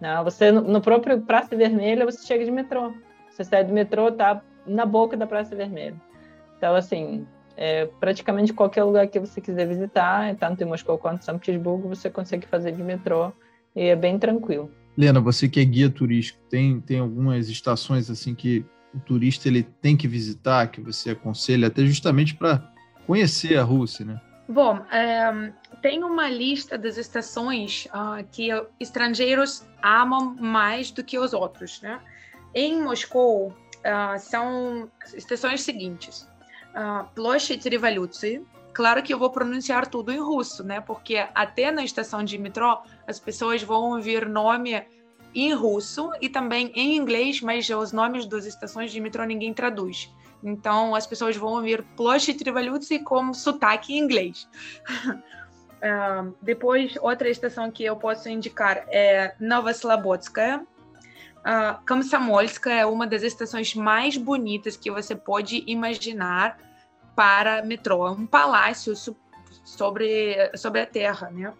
Né? 0.01 0.21
Você 0.23 0.51
no 0.51 0.81
próprio 0.81 1.21
Praça 1.21 1.55
Vermelha 1.55 2.05
você 2.05 2.25
chega 2.25 2.43
de 2.43 2.51
metrô. 2.51 2.93
Você 3.29 3.43
sai 3.43 3.63
do 3.63 3.73
metrô, 3.73 4.11
tá 4.11 4.41
na 4.65 4.85
boca 4.85 5.15
da 5.15 5.25
Praça 5.25 5.55
Vermelha. 5.55 5.95
Então 6.57 6.75
assim, 6.75 7.25
é, 7.55 7.85
praticamente 7.99 8.53
qualquer 8.53 8.83
lugar 8.83 9.07
que 9.07 9.19
você 9.19 9.39
quiser 9.39 9.65
visitar, 9.65 10.35
tanto 10.35 10.61
em 10.61 10.65
Moscou 10.65 10.97
quanto 10.97 11.21
em 11.21 11.23
São 11.23 11.39
Petersburgo, 11.39 11.87
você 11.87 12.09
consegue 12.09 12.45
fazer 12.47 12.73
de 12.73 12.83
metrô 12.83 13.31
e 13.73 13.87
é 13.87 13.95
bem 13.95 14.19
tranquilo. 14.19 14.69
Lena, 14.96 15.20
você 15.20 15.48
que 15.48 15.60
é 15.60 15.64
guia 15.64 15.88
turístico, 15.88 16.38
tem, 16.48 16.80
tem 16.80 16.98
algumas 16.98 17.48
estações 17.48 18.10
assim 18.10 18.34
que 18.34 18.64
o 18.94 18.98
turista 19.00 19.48
ele 19.48 19.62
tem 19.62 19.96
que 19.96 20.08
visitar, 20.08 20.66
que 20.66 20.80
você 20.80 21.10
aconselha, 21.10 21.68
até 21.68 21.84
justamente 21.86 22.34
para 22.34 22.72
conhecer 23.06 23.56
a 23.56 23.62
Rússia, 23.62 24.04
né? 24.04 24.20
Bom, 24.48 24.78
é, 24.90 25.52
tem 25.80 26.02
uma 26.02 26.28
lista 26.28 26.76
das 26.76 26.96
estações 26.96 27.86
uh, 27.86 28.26
que 28.32 28.48
estrangeiros 28.80 29.64
amam 29.80 30.34
mais 30.40 30.90
do 30.90 31.04
que 31.04 31.18
os 31.18 31.32
outros, 31.32 31.80
né? 31.80 32.00
Em 32.52 32.82
Moscou, 32.82 33.48
uh, 33.48 34.18
são 34.18 34.90
estações 35.14 35.60
seguintes. 35.60 36.28
Uh, 36.74 37.06
Площадь 37.14 37.64
Революции, 37.68 38.44
Claro 38.75 39.01
que 39.01 39.13
eu 39.13 39.17
vou 39.17 39.29
pronunciar 39.29 39.87
tudo 39.87 40.11
em 40.11 40.19
russo, 40.19 40.61
né? 40.61 40.81
Porque 40.81 41.25
até 41.33 41.71
na 41.71 41.81
estação 41.81 42.21
de 42.25 42.37
metrô 42.37 42.77
as 43.07 43.17
pessoas 43.17 43.63
vão 43.63 43.91
ouvir 43.91 44.27
nome 44.27 44.85
em 45.33 45.53
russo 45.53 46.11
e 46.19 46.27
também 46.27 46.73
em 46.75 46.97
inglês, 46.97 47.39
mas 47.39 47.69
os 47.69 47.93
nomes 47.93 48.25
das 48.25 48.45
estações 48.45 48.91
de 48.91 48.99
metrô 48.99 49.23
ninguém 49.23 49.53
traduz. 49.53 50.13
Então 50.43 50.93
as 50.93 51.07
pessoas 51.07 51.37
vão 51.37 51.53
ouvir 51.53 51.83
Ploshit 51.95 52.43
Revolution 52.43 53.01
com 53.01 53.33
sotaque 53.33 53.93
em 53.93 53.99
inglês. 53.99 54.45
uh, 55.07 56.35
depois, 56.43 56.97
outra 57.01 57.29
estação 57.29 57.71
que 57.71 57.85
eu 57.85 57.95
posso 57.95 58.27
indicar 58.27 58.83
é 58.89 59.35
Novoslobodskaya. 59.39 60.67
Uh, 61.39 61.85
Komsomolskaya 61.87 62.81
é 62.81 62.85
uma 62.85 63.07
das 63.07 63.23
estações 63.23 63.73
mais 63.73 64.17
bonitas 64.17 64.75
que 64.75 64.91
você 64.91 65.15
pode 65.15 65.63
imaginar 65.65 66.57
para 67.15 67.63
metrô, 67.63 68.11
um 68.11 68.27
palácio 68.27 68.93
sobre, 69.63 70.51
sobre 70.55 70.81
a 70.81 70.85
terra, 70.85 71.29
né? 71.31 71.53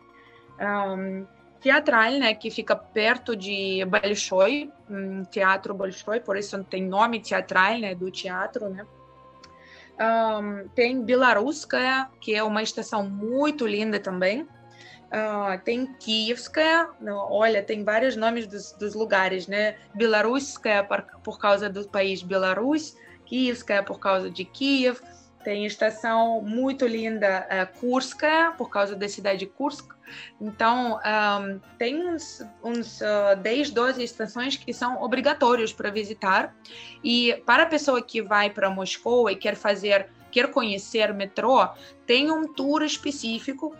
Um, 0.59 1.25
teatral, 1.65 2.11
né, 2.11 2.35
que 2.35 2.51
fica 2.51 2.75
perto 2.75 3.35
de 3.35 3.83
Bolshoi, 3.85 4.71
um 4.87 5.23
teatro 5.23 5.73
Bolshoi, 5.73 6.19
por 6.19 6.37
isso 6.37 6.63
tem 6.65 6.83
nome 6.83 7.19
teatral, 7.19 7.79
né, 7.79 7.95
do 7.95 8.11
teatro, 8.11 8.69
né? 8.69 8.85
Um, 9.99 10.67
tem 10.75 11.01
Belaruskaya, 11.01 12.09
que 12.19 12.35
é 12.35 12.43
uma 12.43 12.61
estação 12.61 13.09
muito 13.09 13.65
linda 13.65 13.99
também. 13.99 14.43
Uh, 14.43 15.57
tem 15.63 15.87
Kievskaya, 15.93 16.89
olha, 17.29 17.63
tem 17.63 17.83
vários 17.83 18.15
nomes 18.15 18.45
dos, 18.45 18.73
dos 18.73 18.93
lugares, 18.93 19.47
né? 19.47 19.75
Belaruskaya 19.93 20.83
por, 20.83 21.01
por 21.23 21.39
causa 21.39 21.69
do 21.69 21.87
país 21.87 22.21
Belarus, 22.21 22.95
Kievskaya 23.25 23.81
por 23.81 23.99
causa 23.99 24.29
de 24.29 24.43
Kiev, 24.43 24.99
tem 25.45 25.63
estação 25.63 26.41
muito 26.41 26.87
linda, 26.87 27.47
uh, 27.47 27.79
Kurska, 27.79 28.55
por 28.57 28.67
causa 28.67 28.95
da 28.95 29.07
cidade 29.07 29.39
de 29.39 29.45
Kursk. 29.45 29.93
Então, 30.41 30.99
um, 30.99 31.59
tem 31.77 31.95
uns, 31.95 32.43
uns 32.63 32.99
uh, 32.99 33.35
10, 33.41 33.69
12 33.69 34.03
estações 34.03 34.57
que 34.57 34.73
são 34.73 35.01
obrigatórios 35.03 35.71
para 35.71 35.91
visitar. 35.91 36.53
E 37.03 37.41
para 37.45 37.63
a 37.63 37.65
pessoa 37.67 38.01
que 38.01 38.23
vai 38.23 38.49
para 38.49 38.71
Moscou 38.71 39.29
e 39.29 39.35
quer 39.35 39.55
fazer 39.55 40.09
quer 40.31 40.51
conhecer 40.51 41.13
metrô, 41.13 41.65
tem 42.05 42.29
um 42.29 42.51
tour 42.53 42.83
específico 42.83 43.73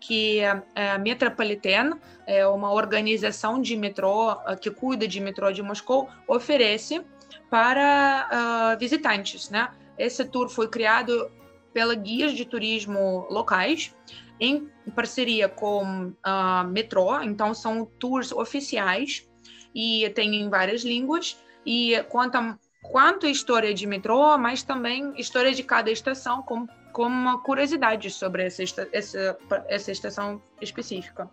que 0.00 0.40
é 0.74 0.98
Metropolitan, 0.98 2.00
é 2.26 2.44
uma 2.48 2.72
organização 2.72 3.62
de 3.62 3.76
metrô 3.76 4.34
que 4.60 4.72
cuida 4.72 5.06
de 5.06 5.20
metrô 5.20 5.52
de 5.52 5.62
Moscou, 5.62 6.08
oferece 6.26 7.00
para 7.48 8.74
uh, 8.74 8.78
visitantes, 8.80 9.50
né? 9.50 9.68
Esse 9.98 10.24
tour 10.24 10.48
foi 10.48 10.68
criado 10.68 11.30
pela 11.72 11.94
guias 11.94 12.32
de 12.32 12.44
turismo 12.44 13.26
locais 13.30 13.94
em 14.40 14.68
parceria 14.94 15.48
com 15.48 16.08
uh, 16.08 16.68
metrô, 16.68 17.20
então 17.20 17.54
são 17.54 17.84
tours 17.84 18.32
oficiais 18.32 19.28
e 19.74 20.08
tem 20.10 20.34
em 20.36 20.48
várias 20.48 20.82
línguas 20.82 21.38
e 21.64 22.02
conta 22.08 22.58
quanto 22.82 23.26
história 23.26 23.72
de 23.72 23.86
metrô, 23.86 24.36
mas 24.36 24.62
também 24.62 25.12
história 25.16 25.52
de 25.52 25.62
cada 25.62 25.90
estação, 25.90 26.42
com, 26.42 26.66
com 26.92 27.04
uma 27.04 27.40
curiosidade 27.42 28.10
sobre 28.10 28.44
essa, 28.44 28.62
essa, 28.92 29.38
essa 29.68 29.90
estação 29.90 30.42
específica. 30.60 31.30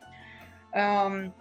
Um, 0.73 1.31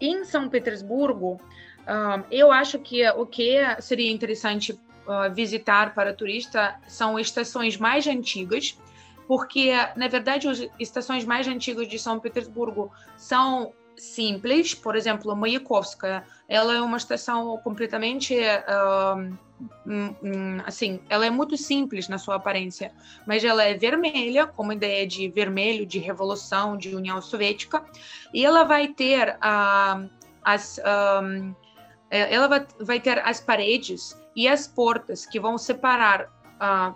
em 0.00 0.24
São 0.24 0.48
Petersburgo, 0.48 1.38
um, 1.86 2.24
eu 2.30 2.50
acho 2.50 2.78
que 2.78 3.06
o 3.10 3.26
que 3.26 3.58
seria 3.80 4.10
interessante 4.10 4.78
uh, 5.06 5.32
visitar 5.34 5.94
para 5.94 6.12
turista 6.12 6.76
são 6.86 7.18
estações 7.18 7.76
mais 7.76 8.06
antigas, 8.06 8.78
porque, 9.26 9.72
na 9.96 10.08
verdade, 10.08 10.48
as 10.48 10.66
estações 10.78 11.24
mais 11.24 11.48
antigas 11.48 11.88
de 11.88 11.98
São 11.98 12.20
Petersburgo 12.20 12.92
são 13.16 13.72
simples, 13.96 14.74
por 14.74 14.94
exemplo, 14.94 15.34
Mayakovskaya, 15.34 16.22
ela 16.48 16.74
é 16.74 16.80
uma 16.80 16.96
estação 16.96 17.58
completamente 17.58 18.34
uh, 18.36 19.36
assim, 20.64 21.00
ela 21.08 21.24
é 21.24 21.30
muito 21.30 21.56
simples 21.56 22.08
na 22.08 22.18
sua 22.18 22.34
aparência, 22.36 22.92
mas 23.26 23.42
ela 23.42 23.64
é 23.64 23.74
vermelha, 23.74 24.46
com 24.46 24.62
uma 24.62 24.74
ideia 24.74 25.06
de 25.06 25.28
vermelho, 25.28 25.86
de 25.86 25.98
revolução, 25.98 26.76
de 26.76 26.94
União 26.94 27.20
Soviética, 27.22 27.82
e 28.34 28.44
ela 28.44 28.64
vai 28.64 28.88
ter 28.88 29.30
uh, 29.36 30.10
as 30.42 30.78
um, 31.22 31.54
ela 32.08 32.46
vai, 32.46 32.66
vai, 32.80 33.00
ter 33.00 33.18
as 33.26 33.40
paredes 33.40 34.16
e 34.36 34.46
as 34.46 34.68
portas 34.68 35.26
que 35.26 35.40
vão 35.40 35.58
separar 35.58 36.30
uh, 36.60 36.94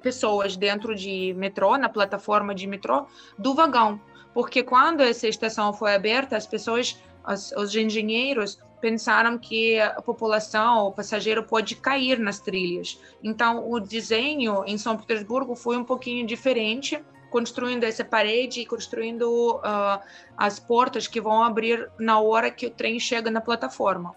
pessoas 0.00 0.56
dentro 0.56 0.94
de 0.94 1.34
metrô, 1.34 1.76
na 1.76 1.88
plataforma 1.88 2.54
de 2.54 2.68
metrô, 2.68 3.06
do 3.36 3.52
vagão 3.52 4.00
porque 4.36 4.62
quando 4.62 5.00
essa 5.00 5.26
estação 5.26 5.72
foi 5.72 5.94
aberta, 5.94 6.36
as 6.36 6.46
pessoas, 6.46 7.02
os, 7.26 7.52
os 7.52 7.74
engenheiros 7.74 8.60
pensaram 8.82 9.38
que 9.38 9.80
a 9.80 10.02
população, 10.02 10.88
o 10.88 10.92
passageiro 10.92 11.42
pode 11.42 11.74
cair 11.76 12.18
nas 12.18 12.38
trilhas. 12.38 13.00
Então, 13.24 13.66
o 13.66 13.80
desenho 13.80 14.62
em 14.66 14.76
São 14.76 14.94
Petersburgo 14.94 15.56
foi 15.56 15.78
um 15.78 15.84
pouquinho 15.84 16.26
diferente, 16.26 17.02
construindo 17.30 17.84
essa 17.84 18.04
parede 18.04 18.60
e 18.60 18.66
construindo 18.66 19.54
uh, 19.54 20.02
as 20.36 20.60
portas 20.60 21.08
que 21.08 21.18
vão 21.18 21.42
abrir 21.42 21.90
na 21.98 22.20
hora 22.20 22.50
que 22.50 22.66
o 22.66 22.70
trem 22.70 23.00
chega 23.00 23.30
na 23.30 23.40
plataforma. 23.40 24.14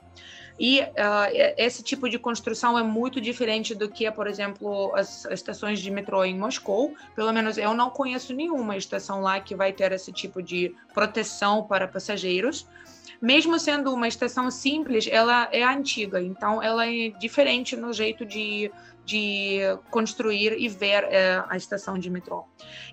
E 0.60 0.82
uh, 0.82 1.56
esse 1.58 1.82
tipo 1.82 2.10
de 2.10 2.20
construção 2.20 2.78
é 2.78 2.84
muito 2.84 3.22
diferente 3.22 3.74
do 3.74 3.88
que, 3.88 4.12
por 4.12 4.28
exemplo, 4.28 4.94
as, 4.94 5.26
as, 5.26 5.34
estações 5.34 5.80
de 5.80 5.90
metrô 5.90 6.24
em 6.26 6.38
Moscou. 6.38 6.94
Pelo 7.16 7.32
menos 7.32 7.58
eu 7.58 7.74
não 7.74 7.90
conheço 7.90 8.34
nenhuma 8.34 8.76
estação 8.76 9.22
lá 9.22 9.40
que 9.40 9.56
vai 9.56 9.72
ter 9.72 9.94
esse 9.94 10.12
tipo 10.12 10.44
de 10.44 10.76
proteção 10.94 11.64
para 11.64 11.88
passageiros. 11.88 12.68
Mesmo 13.22 13.58
sendo 13.58 13.94
uma 13.94 14.08
estação 14.08 14.52
simples, 14.52 15.08
ela 15.10 15.50
é 15.52 15.64
antiga, 15.64 16.22
então 16.22 16.64
ela 16.64 16.88
é 16.88 17.10
diferente 17.10 17.76
no 17.76 17.92
jeito 17.92 18.26
de, 18.26 18.72
de 19.06 19.60
construir 19.90 20.58
e 20.58 20.70
ver 20.70 21.04
é, 21.06 21.44
a 21.50 21.58
estação 21.58 21.98
de 21.98 22.10
metrô. 22.10 22.46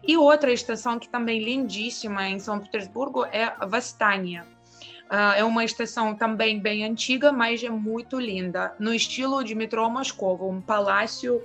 E 0.06 0.16
outra 0.16 0.52
estação 0.52 0.98
que 0.98 1.08
também 1.08 1.40
é 1.40 1.44
lindíssima 1.44 2.28
em 2.28 2.40
São 2.40 2.58
Petersburgo 2.58 3.24
é 3.26 3.54
Vastania. 3.66 4.55
Uh, 5.06 5.36
é 5.36 5.44
uma 5.44 5.64
estação 5.64 6.14
também 6.14 6.58
bem 6.58 6.84
antiga, 6.84 7.30
mas 7.30 7.62
é 7.62 7.70
muito 7.70 8.18
linda, 8.18 8.74
no 8.78 8.92
estilo 8.92 9.44
de 9.44 9.54
metrô 9.54 9.88
Moscou, 9.88 10.50
um 10.50 10.60
palácio 10.60 11.42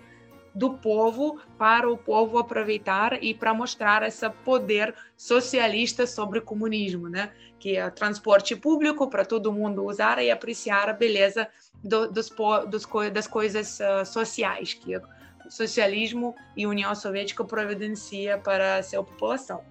do 0.54 0.74
povo 0.74 1.40
para 1.58 1.90
o 1.90 1.98
povo 1.98 2.38
aproveitar 2.38 3.24
e 3.24 3.34
para 3.34 3.54
mostrar 3.54 4.04
esse 4.04 4.30
poder 4.44 4.94
socialista 5.16 6.06
sobre 6.06 6.40
o 6.40 6.42
comunismo, 6.42 7.08
né? 7.08 7.32
Que 7.60 7.78
é 7.78 7.90
transporte 7.90 8.56
público 8.56 9.08
para 9.08 9.24
todo 9.24 9.54
mundo 9.54 9.86
usar 9.86 10.22
e 10.22 10.30
apreciar 10.30 10.90
a 10.90 10.94
beleza 10.94 11.48
do, 11.84 12.12
dos, 12.12 12.30
dos, 12.68 12.88
das 13.14 13.28
coisas 13.28 13.80
uh, 13.80 14.06
sociais 14.06 14.74
que 14.74 14.98
o 14.98 15.02
socialismo 15.50 16.36
e 16.56 16.68
União 16.68 16.94
Soviética 16.96 17.44
providencia 17.44 18.38
para 18.38 18.78
a 18.78 18.84
sua 18.84 19.04
população. 19.04 19.64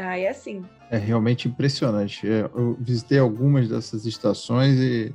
Ah, 0.00 0.16
é 0.16 0.28
assim. 0.28 0.64
É 0.90 0.96
realmente 0.96 1.48
impressionante. 1.48 2.24
É, 2.26 2.48
eu 2.54 2.78
visitei 2.80 3.18
algumas 3.18 3.68
dessas 3.68 4.06
estações 4.06 4.78
e 4.78 5.12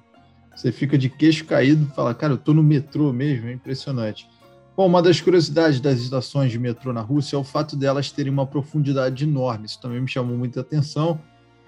você 0.53 0.73
fica 0.73 0.97
de 0.97 1.09
queixo 1.09 1.45
caído 1.45 1.87
e 1.89 1.95
fala, 1.95 2.13
cara, 2.13 2.33
eu 2.33 2.37
tô 2.37 2.53
no 2.53 2.61
metrô 2.61 3.13
mesmo, 3.13 3.47
é 3.47 3.53
impressionante. 3.53 4.29
Bom, 4.75 4.85
uma 4.85 5.01
das 5.01 5.21
curiosidades 5.21 5.79
das 5.79 5.99
estações 5.99 6.51
de 6.51 6.59
metrô 6.59 6.91
na 6.91 6.99
Rússia 6.99 7.37
é 7.37 7.39
o 7.39 7.45
fato 7.45 7.77
delas 7.77 8.11
terem 8.11 8.31
uma 8.31 8.45
profundidade 8.45 9.23
enorme. 9.23 9.67
Isso 9.67 9.79
também 9.79 10.01
me 10.01 10.07
chamou 10.07 10.35
muita 10.35 10.59
atenção. 10.59 11.17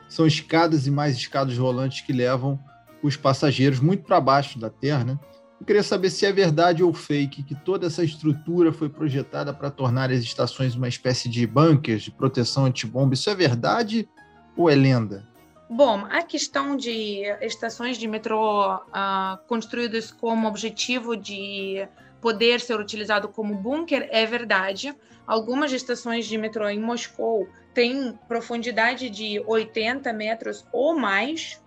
São 0.10 0.28
escadas 0.28 0.86
e 0.86 0.92
mais 0.92 1.16
escadas 1.16 1.58
rolantes 1.58 2.02
que 2.02 2.12
levam 2.12 2.60
os 3.02 3.16
passageiros 3.16 3.80
muito 3.80 4.04
para 4.04 4.20
baixo 4.20 4.60
da 4.60 4.70
terra, 4.70 5.06
né? 5.06 5.20
Eu 5.60 5.66
queria 5.66 5.84
saber 5.84 6.10
se 6.10 6.26
é 6.26 6.32
verdade 6.32 6.84
ou 6.84 6.94
fake 6.94 7.44
que 7.44 7.56
toda 7.56 7.88
essa 7.88 8.04
estrutura 8.04 8.74
foi 8.74 8.90
projetada 8.90 9.54
para 9.54 9.72
tornar 9.72 10.12
as 10.12 10.20
estações 10.20 10.76
uma 10.76 10.88
espécie 10.88 11.30
de 11.30 11.48
bunkers 11.48 12.04
de 12.04 12.12
proteção 12.12 12.66
antibomba. 12.66 13.14
Isso 13.14 13.30
é 13.30 13.36
verdade 13.36 14.08
ou 14.56 14.70
é 14.70 14.76
lenda? 14.76 15.26
Bom, 15.70 16.06
a 16.12 16.22
questão 16.22 16.76
de 16.76 17.24
estações 17.42 17.98
de 17.98 18.08
metrô 18.08 18.76
uh, 18.76 19.38
construídas 19.48 20.12
como 20.12 20.48
objetivo 20.48 21.18
de 21.18 21.88
poder 22.22 22.60
ser 22.60 22.80
utilizado 22.80 23.30
como 23.30 23.56
bunker 23.56 24.08
é 24.12 24.26
verdade. 24.26 24.96
Algumas 25.26 25.72
estações 25.72 26.28
de 26.28 26.38
metrô 26.38 26.68
em 26.70 26.80
Moscou 26.80 27.48
têm 27.74 28.18
profundidade 28.28 29.10
de 29.10 29.44
80 29.48 30.14
metros 30.14 30.66
ou 30.72 30.98
mais, 30.98 31.62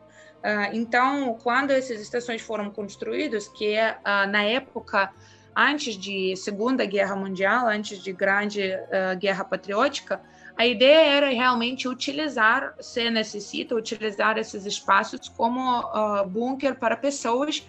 então, 0.72 1.36
quando 1.42 1.70
essas 1.70 2.00
estações 2.00 2.40
foram 2.40 2.70
construídas, 2.70 3.48
que 3.48 3.72
é 3.74 3.98
uh, 3.98 4.30
na 4.30 4.42
época 4.42 5.12
antes 5.54 5.96
de 5.96 6.36
Segunda 6.36 6.86
Guerra 6.86 7.16
Mundial, 7.16 7.66
antes 7.66 8.00
de 8.02 8.12
Grande 8.12 8.60
uh, 8.62 9.18
Guerra 9.18 9.44
Patriótica, 9.44 10.20
a 10.56 10.66
ideia 10.66 11.16
era 11.16 11.28
realmente 11.28 11.88
utilizar, 11.88 12.74
se 12.80 13.10
necessita, 13.10 13.74
utilizar 13.74 14.38
esses 14.38 14.66
espaços 14.66 15.28
como 15.28 15.84
bunker 16.26 16.76
para 16.76 16.96
pessoas 16.96 17.64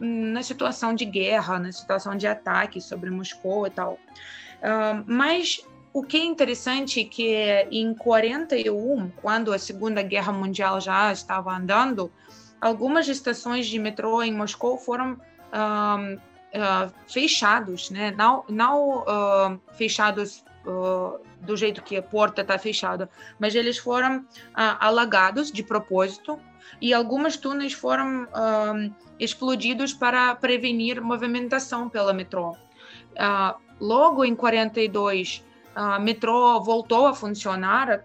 na 0.00 0.42
situação 0.42 0.92
de 0.92 1.04
guerra, 1.04 1.60
na 1.60 1.70
situação 1.70 2.16
de 2.16 2.26
ataque 2.26 2.80
sobre 2.80 3.10
Moscou 3.10 3.68
e 3.68 3.70
tal. 3.70 3.96
mas 5.06 5.64
o 5.92 6.02
que 6.02 6.16
é 6.16 6.24
interessante 6.24 7.00
é 7.00 7.04
que 7.04 7.34
em 7.70 7.92
41, 7.94 9.10
quando 9.20 9.52
a 9.52 9.58
Segunda 9.58 10.02
Guerra 10.02 10.32
Mundial 10.32 10.80
já 10.80 11.12
estava 11.12 11.54
andando, 11.54 12.10
algumas 12.60 13.08
estações 13.08 13.66
de 13.66 13.78
metrô 13.78 14.22
em 14.22 14.32
Moscou 14.32 14.78
foram 14.78 15.12
uh, 15.12 16.14
uh, 16.16 16.92
fechados, 17.06 17.90
né? 17.90 18.10
Não, 18.16 18.44
não 18.48 19.00
uh, 19.00 19.60
fechados 19.74 20.44
do 21.40 21.56
jeito 21.56 21.82
que 21.82 21.96
a 21.96 22.02
porta 22.02 22.42
está 22.42 22.56
fechada, 22.56 23.10
mas 23.36 23.52
eles 23.56 23.78
foram 23.78 24.24
alagados 24.54 25.50
de 25.50 25.60
propósito 25.60 26.38
e 26.80 26.94
algumas 26.94 27.36
túneis 27.36 27.72
foram 27.72 28.28
explodidos 29.18 29.92
para 29.92 30.36
prevenir 30.36 31.02
movimentação 31.02 31.88
pela 31.88 32.12
metrô. 32.12 32.56
logo 33.80 34.24
em 34.24 34.36
42 34.36 35.42
a 35.74 35.98
metrô 35.98 36.60
voltou 36.60 37.06
a 37.06 37.14
funcionar, 37.14 38.02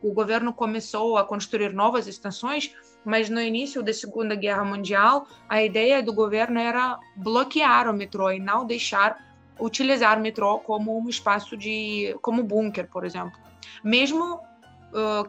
o 0.00 0.12
governo 0.12 0.52
começou 0.52 1.16
a 1.16 1.24
construir 1.24 1.72
novas 1.72 2.06
estações, 2.06 2.74
mas 3.04 3.30
no 3.30 3.40
início 3.40 3.82
da 3.82 3.92
Segunda 3.92 4.34
Guerra 4.34 4.64
Mundial, 4.64 5.26
a 5.48 5.62
ideia 5.62 6.02
do 6.02 6.12
governo 6.12 6.58
era 6.58 6.98
bloquear 7.16 7.88
o 7.88 7.92
metrô 7.92 8.30
e 8.30 8.40
não 8.40 8.66
deixar 8.66 9.24
utilizar 9.58 10.18
o 10.18 10.20
metrô 10.20 10.58
como 10.58 10.98
um 10.98 11.08
espaço 11.08 11.56
de 11.56 12.16
como 12.20 12.42
bunker, 12.42 12.88
por 12.88 13.04
exemplo. 13.04 13.38
Mesmo 13.82 14.40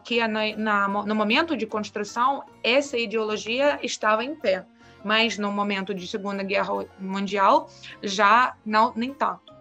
que 0.04 0.26
na, 0.26 0.56
na, 0.56 0.88
no 0.88 1.14
momento 1.14 1.56
de 1.56 1.66
construção 1.66 2.42
essa 2.62 2.96
ideologia 2.96 3.78
estava 3.82 4.24
em 4.24 4.34
pé, 4.34 4.64
mas 5.04 5.38
no 5.38 5.52
momento 5.52 5.94
de 5.94 6.06
Segunda 6.06 6.42
Guerra 6.42 6.86
Mundial 6.98 7.68
já 8.02 8.54
não 8.64 8.92
nem 8.96 9.12
tanto. 9.12 9.57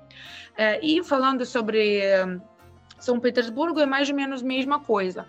Uh, 0.58 0.80
e 0.82 1.04
falando 1.04 1.46
sobre 1.46 2.02
são 3.00 3.20
Petersburgo 3.20 3.80
é 3.80 3.86
mais 3.86 4.10
ou 4.10 4.16
menos 4.16 4.42
a 4.42 4.46
mesma 4.46 4.80
coisa. 4.80 5.26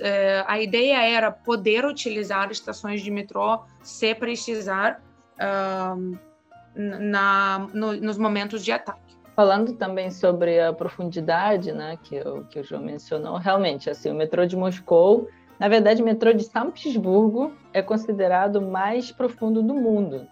É, 0.00 0.44
a 0.46 0.60
ideia 0.60 1.02
era 1.02 1.30
poder 1.30 1.84
utilizar 1.84 2.50
estações 2.50 3.00
de 3.02 3.10
metrô 3.10 3.60
se 3.82 4.14
precisar 4.14 5.00
na, 6.74 7.66
no, 7.72 7.92
nos 7.94 8.18
momentos 8.18 8.64
de 8.64 8.72
ataque. 8.72 9.16
Falando 9.34 9.74
também 9.74 10.10
sobre 10.10 10.60
a 10.60 10.72
profundidade, 10.72 11.72
né, 11.72 11.98
que, 12.02 12.18
o, 12.20 12.44
que 12.44 12.60
o 12.60 12.64
João 12.64 12.82
mencionou, 12.82 13.36
realmente, 13.36 13.90
assim, 13.90 14.10
o 14.10 14.14
metrô 14.14 14.46
de 14.46 14.56
Moscou, 14.56 15.28
na 15.58 15.68
verdade, 15.68 16.02
o 16.02 16.04
metrô 16.04 16.32
de 16.32 16.44
São 16.44 16.70
Petersburgo 16.70 17.52
é 17.72 17.82
considerado 17.82 18.56
o 18.56 18.70
mais 18.70 19.10
profundo 19.10 19.62
do 19.62 19.74
mundo 19.74 20.26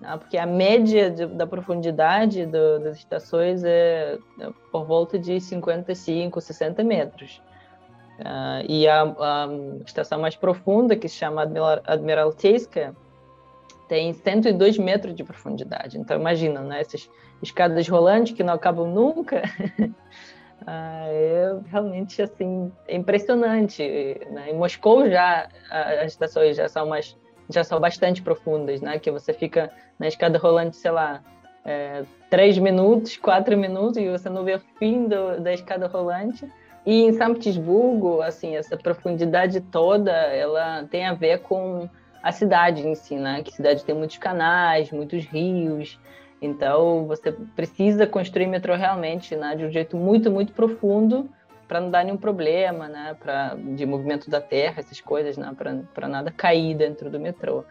né? 0.00 0.16
porque 0.16 0.38
a 0.38 0.46
média 0.46 1.10
de, 1.10 1.26
da 1.26 1.46
profundidade 1.46 2.46
do, 2.46 2.80
das 2.80 2.96
estações 2.96 3.62
é, 3.64 4.18
é, 4.40 4.50
por 4.72 4.84
volta 4.84 5.18
de 5.18 5.40
55, 5.40 6.40
60 6.40 6.82
metros. 6.84 7.42
Uh, 8.18 8.62
e 8.68 8.86
a, 8.86 9.02
a, 9.02 9.48
estação 9.86 10.20
mais 10.20 10.36
profunda, 10.36 10.94
que 10.94 11.08
se 11.08 11.16
chama 11.16 11.42
Admiral, 11.42 11.80
Admiralteyska, 11.86 12.94
tem 13.88 14.12
102 14.12 14.78
metros 14.78 15.14
de 15.14 15.24
profundidade. 15.24 15.98
Então, 15.98 16.18
imagina, 16.18 16.60
né? 16.60 16.80
essas 16.80 17.10
escadas 17.42 17.88
rolantes 17.88 18.34
que 18.34 18.42
não 18.42 18.54
acabam 18.54 18.88
nunca. 18.88 19.42
Ah, 20.66 21.06
é 21.06 21.58
realmente 21.70 22.20
assim 22.20 22.70
impressionante. 22.86 23.82
Né? 24.30 24.50
Em 24.50 24.54
Moscou 24.58 25.08
já 25.08 25.48
as 25.70 26.12
estações 26.12 26.54
já 26.54 26.68
são 26.68 26.86
mais 26.86 27.16
já 27.50 27.64
são 27.64 27.80
bastante 27.80 28.22
profundas, 28.22 28.80
né? 28.80 28.98
Que 28.98 29.10
você 29.10 29.32
fica 29.32 29.70
na 29.98 30.08
escada 30.08 30.38
rolante, 30.38 30.76
sei 30.76 30.90
lá, 30.90 31.22
é, 31.64 32.04
três 32.28 32.56
minutos, 32.58 33.16
quatro 33.16 33.56
minutos 33.56 33.98
e 33.98 34.08
você 34.08 34.28
não 34.28 34.44
vê 34.44 34.54
o 34.54 34.60
fim 34.78 35.06
do, 35.06 35.40
da 35.40 35.52
escada 35.52 35.86
rolante. 35.86 36.48
E 36.86 37.02
em 37.02 37.12
São 37.12 37.34
Petersburgo, 37.34 38.22
assim, 38.22 38.56
essa 38.56 38.76
profundidade 38.76 39.60
toda, 39.60 40.12
ela 40.12 40.84
tem 40.90 41.06
a 41.06 41.12
ver 41.12 41.40
com 41.40 41.88
a 42.22 42.32
cidade 42.32 42.86
em 42.86 42.94
si, 42.94 43.16
né? 43.16 43.42
Que 43.42 43.50
a 43.50 43.56
cidade 43.56 43.84
tem 43.84 43.94
muitos 43.94 44.16
canais, 44.16 44.90
muitos 44.90 45.24
rios. 45.24 45.98
Então, 46.40 47.06
você 47.06 47.32
precisa 47.32 48.06
construir 48.06 48.46
metrô 48.46 48.74
realmente, 48.74 49.36
né? 49.36 49.54
De 49.54 49.64
um 49.64 49.70
jeito 49.70 49.96
muito, 49.96 50.30
muito 50.30 50.52
profundo 50.52 51.28
para 51.70 51.80
não 51.80 51.88
dar 51.88 52.04
nenhum 52.04 52.16
problema, 52.16 52.88
né, 52.88 53.16
para 53.20 53.54
de 53.54 53.86
movimento 53.86 54.28
da 54.28 54.40
terra, 54.40 54.80
essas 54.80 55.00
coisas, 55.00 55.38
né, 55.38 55.54
para 55.94 56.08
nada 56.08 56.32
cair 56.32 56.74
dentro 56.74 57.08
do 57.08 57.20
metrô. 57.20 57.64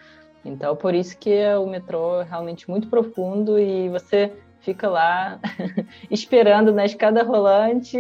Então, 0.46 0.74
por 0.74 0.96
isso 0.96 1.18
que 1.18 1.36
o 1.56 1.68
metrô 1.68 2.22
é 2.22 2.24
realmente 2.24 2.70
muito 2.70 2.88
profundo 2.88 3.60
e 3.60 3.90
você 3.90 4.32
fica 4.62 4.88
lá 4.88 5.38
esperando 6.10 6.72
na 6.72 6.86
escada 6.86 7.24
rolante 7.24 8.00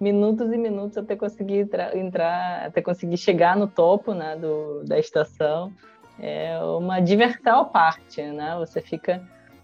minutos 0.00 0.50
e 0.50 0.56
minutos 0.56 0.96
até 0.96 1.14
conseguir 1.14 1.68
entrar, 1.92 2.64
até 2.64 2.80
conseguir 2.80 3.18
chegar 3.18 3.54
no 3.54 3.66
topo, 3.66 4.14
né, 4.14 4.36
do, 4.36 4.82
da 4.84 4.98
estação. 4.98 5.70
É 6.18 6.58
uma 6.58 7.00
diversão 7.00 7.66
parte, 7.66 8.22
né? 8.22 8.56
Você 8.60 8.80
fica 8.80 9.20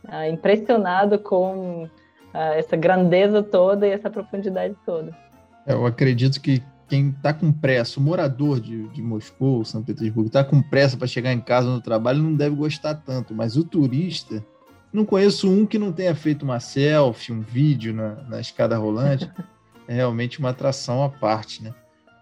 ah, 0.06 0.28
impressionado 0.28 1.18
com 1.18 1.88
ah, 2.34 2.54
essa 2.54 2.76
grandeza 2.76 3.42
toda 3.42 3.86
e 3.86 3.92
essa 3.92 4.10
profundidade 4.10 4.76
toda. 4.84 5.29
Eu 5.72 5.86
acredito 5.86 6.40
que 6.40 6.62
quem 6.88 7.10
está 7.10 7.32
com 7.32 7.52
pressa, 7.52 8.00
o 8.00 8.02
morador 8.02 8.60
de, 8.60 8.88
de 8.88 9.00
Moscou, 9.00 9.64
São 9.64 9.82
Petersburgo, 9.82 10.26
está 10.26 10.42
com 10.42 10.60
pressa 10.60 10.96
para 10.96 11.06
chegar 11.06 11.32
em 11.32 11.40
casa 11.40 11.68
no 11.70 11.80
trabalho, 11.80 12.22
não 12.22 12.34
deve 12.34 12.56
gostar 12.56 12.94
tanto. 12.96 13.32
Mas 13.32 13.56
o 13.56 13.64
turista, 13.64 14.44
não 14.92 15.04
conheço 15.04 15.48
um 15.48 15.64
que 15.64 15.78
não 15.78 15.92
tenha 15.92 16.14
feito 16.14 16.42
uma 16.42 16.58
selfie, 16.58 17.32
um 17.32 17.40
vídeo 17.40 17.94
na, 17.94 18.14
na 18.24 18.40
escada 18.40 18.76
rolante. 18.76 19.30
É 19.88 19.94
realmente 19.94 20.38
uma 20.38 20.50
atração 20.50 21.02
à 21.02 21.08
parte, 21.08 21.64
né? 21.64 21.74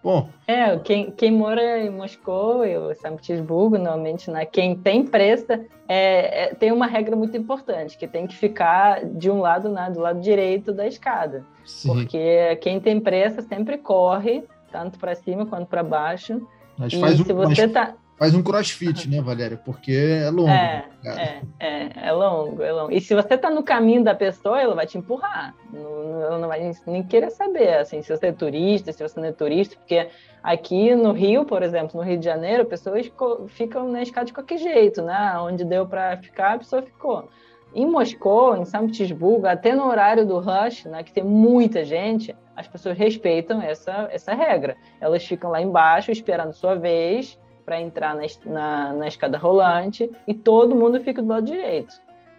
Bom. 0.03 0.29
É, 0.47 0.77
quem, 0.77 1.11
quem 1.11 1.31
mora 1.31 1.79
em 1.79 1.89
Moscou 1.89 2.63
e 2.63 2.95
São 2.95 3.15
Petersburgo, 3.17 3.77
normalmente, 3.77 4.31
né, 4.31 4.45
quem 4.45 4.75
tem 4.75 5.05
pressa, 5.05 5.59
é, 5.87 6.43
é, 6.43 6.53
tem 6.53 6.71
uma 6.71 6.87
regra 6.87 7.15
muito 7.15 7.35
importante, 7.35 7.97
que 7.97 8.07
tem 8.07 8.25
que 8.25 8.35
ficar 8.35 9.05
de 9.05 9.29
um 9.29 9.39
lado, 9.39 9.69
né, 9.69 9.89
do 9.91 9.99
lado 9.99 10.21
direito 10.21 10.71
da 10.71 10.87
escada. 10.87 11.43
Sim. 11.65 11.89
Porque 11.89 12.55
quem 12.61 12.79
tem 12.79 12.99
pressa 12.99 13.41
sempre 13.41 13.77
corre, 13.77 14.43
tanto 14.71 14.97
para 14.97 15.15
cima 15.15 15.45
quanto 15.45 15.67
para 15.67 15.83
baixo. 15.83 16.41
Mas 16.77 16.93
e 16.93 16.99
faz 16.99 17.19
um, 17.19 17.25
se 17.25 17.33
você 17.33 17.67
mas... 17.67 17.73
tá 17.73 17.93
Faz 18.19 18.35
um 18.35 18.43
crossfit, 18.43 19.09
né, 19.09 19.21
Valéria? 19.21 19.55
Porque 19.55 19.93
é 19.93 20.29
longo. 20.29 20.49
É, 20.49 20.83
é, 21.05 21.41
é, 21.57 22.07
é, 22.09 22.11
longo, 22.11 22.61
é 22.61 22.69
longo. 22.69 22.91
E 22.91 22.99
se 22.99 23.15
você 23.15 23.37
tá 23.37 23.49
no 23.49 23.63
caminho 23.63 24.03
da 24.03 24.13
pessoa, 24.13 24.61
ela 24.61 24.75
vai 24.75 24.85
te 24.85 24.97
empurrar. 24.97 25.55
Não, 25.71 26.21
ela 26.21 26.37
não 26.37 26.49
vai 26.49 26.69
nem 26.85 27.01
querer 27.01 27.29
saber, 27.29 27.77
assim, 27.77 28.01
se 28.01 28.13
você 28.13 28.27
é 28.27 28.31
turista, 28.33 28.91
se 28.91 29.01
você 29.01 29.17
não 29.17 29.29
é 29.29 29.31
turista, 29.31 29.77
porque 29.77 30.09
aqui 30.43 30.93
no 30.95 31.13
Rio, 31.13 31.45
por 31.45 31.63
exemplo, 31.63 31.97
no 31.97 32.05
Rio 32.05 32.19
de 32.19 32.25
Janeiro, 32.25 32.65
pessoas 32.65 33.09
ficam 33.47 33.89
na 33.89 34.01
escada 34.01 34.25
de 34.25 34.33
qualquer 34.33 34.57
jeito, 34.57 35.01
né? 35.01 35.37
Onde 35.39 35.63
deu 35.63 35.87
para 35.87 36.17
ficar, 36.17 36.55
a 36.55 36.57
pessoa 36.57 36.81
ficou. 36.81 37.29
Em 37.73 37.85
Moscou, 37.85 38.57
em 38.57 38.65
São 38.65 38.85
Petersburgo, 38.85 39.47
até 39.47 39.73
no 39.73 39.87
horário 39.87 40.25
do 40.25 40.39
rush, 40.39 40.83
né, 40.85 41.03
que 41.03 41.13
tem 41.13 41.23
muita 41.23 41.85
gente, 41.85 42.35
as 42.53 42.67
pessoas 42.67 42.97
respeitam 42.97 43.61
essa, 43.61 44.09
essa 44.11 44.33
regra. 44.33 44.75
Elas 44.99 45.23
ficam 45.23 45.51
lá 45.51 45.61
embaixo 45.61 46.11
esperando 46.11 46.51
sua 46.51 46.75
vez 46.75 47.39
para 47.69 47.79
entrar 47.79 48.15
na, 48.15 48.23
na, 48.51 48.93
na, 48.93 49.07
escada 49.07 49.37
rolante 49.37 50.09
e 50.27 50.33
todo 50.33 50.75
mundo 50.75 50.99
fica 51.01 51.21
do 51.21 51.27
lado 51.27 51.45
direito. 51.45 51.93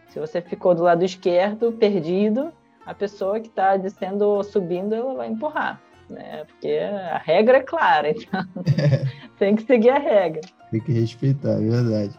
Se 0.09 0.19
você 0.19 0.43
ficou 0.43 0.75
do 0.75 0.83
lado 0.83 1.05
esquerdo, 1.05 1.71
perdido, 1.71 2.53
a 2.85 2.93
pessoa 2.93 3.39
que 3.39 3.47
está 3.47 3.77
descendo 3.77 4.25
ou 4.25 4.43
subindo, 4.43 4.93
ela 4.93 5.15
vai 5.15 5.29
empurrar, 5.29 5.81
né? 6.09 6.45
Porque 6.47 6.81
a 7.13 7.19
regra 7.19 7.59
é 7.59 7.63
clara, 7.63 8.11
então 8.11 8.45
é. 8.77 9.07
tem 9.39 9.55
que 9.55 9.63
seguir 9.63 9.91
a 9.91 10.01
regra. 10.01 10.41
Tem 10.69 10.81
que 10.81 10.91
respeitar, 10.91 11.53
é 11.53 11.61
verdade. 11.61 12.19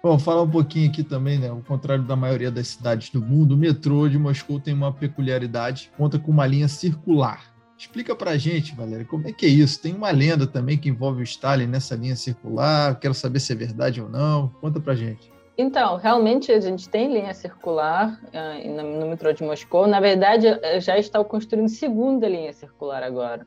Bom, 0.00 0.16
falar 0.16 0.42
um 0.42 0.50
pouquinho 0.50 0.88
aqui 0.88 1.02
também, 1.02 1.40
né? 1.40 1.48
Ao 1.48 1.60
contrário 1.62 2.04
da 2.04 2.14
maioria 2.14 2.52
das 2.52 2.68
cidades 2.68 3.10
do 3.10 3.20
mundo, 3.20 3.56
o 3.56 3.58
metrô 3.58 4.08
de 4.08 4.20
Moscou 4.20 4.60
tem 4.60 4.72
uma 4.72 4.92
peculiaridade, 4.92 5.90
conta 5.98 6.16
com 6.16 6.30
uma 6.30 6.46
linha 6.46 6.68
circular 6.68 7.55
Explica 7.78 8.16
para 8.16 8.30
a 8.30 8.38
gente, 8.38 8.74
Valéria, 8.74 9.04
como 9.04 9.28
é 9.28 9.32
que 9.32 9.44
é 9.44 9.48
isso? 9.48 9.80
Tem 9.82 9.94
uma 9.94 10.10
lenda 10.10 10.46
também 10.46 10.78
que 10.78 10.88
envolve 10.88 11.20
o 11.20 11.24
Stalin 11.24 11.66
nessa 11.66 11.94
linha 11.94 12.16
circular. 12.16 12.98
Quero 12.98 13.12
saber 13.12 13.38
se 13.38 13.52
é 13.52 13.56
verdade 13.56 14.00
ou 14.00 14.08
não. 14.08 14.48
Conta 14.60 14.80
para 14.80 14.94
a 14.94 14.96
gente. 14.96 15.30
Então, 15.58 15.96
realmente 15.96 16.52
a 16.52 16.60
gente 16.60 16.88
tem 16.88 17.12
linha 17.12 17.32
circular 17.32 18.20
uh, 18.26 18.98
no 19.00 19.08
metrô 19.08 19.32
de 19.32 19.42
Moscou. 19.42 19.86
Na 19.86 20.00
verdade, 20.00 20.46
já 20.80 20.98
está 20.98 21.22
construindo 21.24 21.68
segunda 21.68 22.28
linha 22.28 22.52
circular 22.52 23.02
agora. 23.02 23.46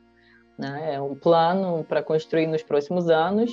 Né? 0.58 0.94
É 0.94 1.00
um 1.00 1.14
plano 1.14 1.84
para 1.84 2.02
construir 2.02 2.46
nos 2.46 2.62
próximos 2.62 3.08
anos, 3.08 3.52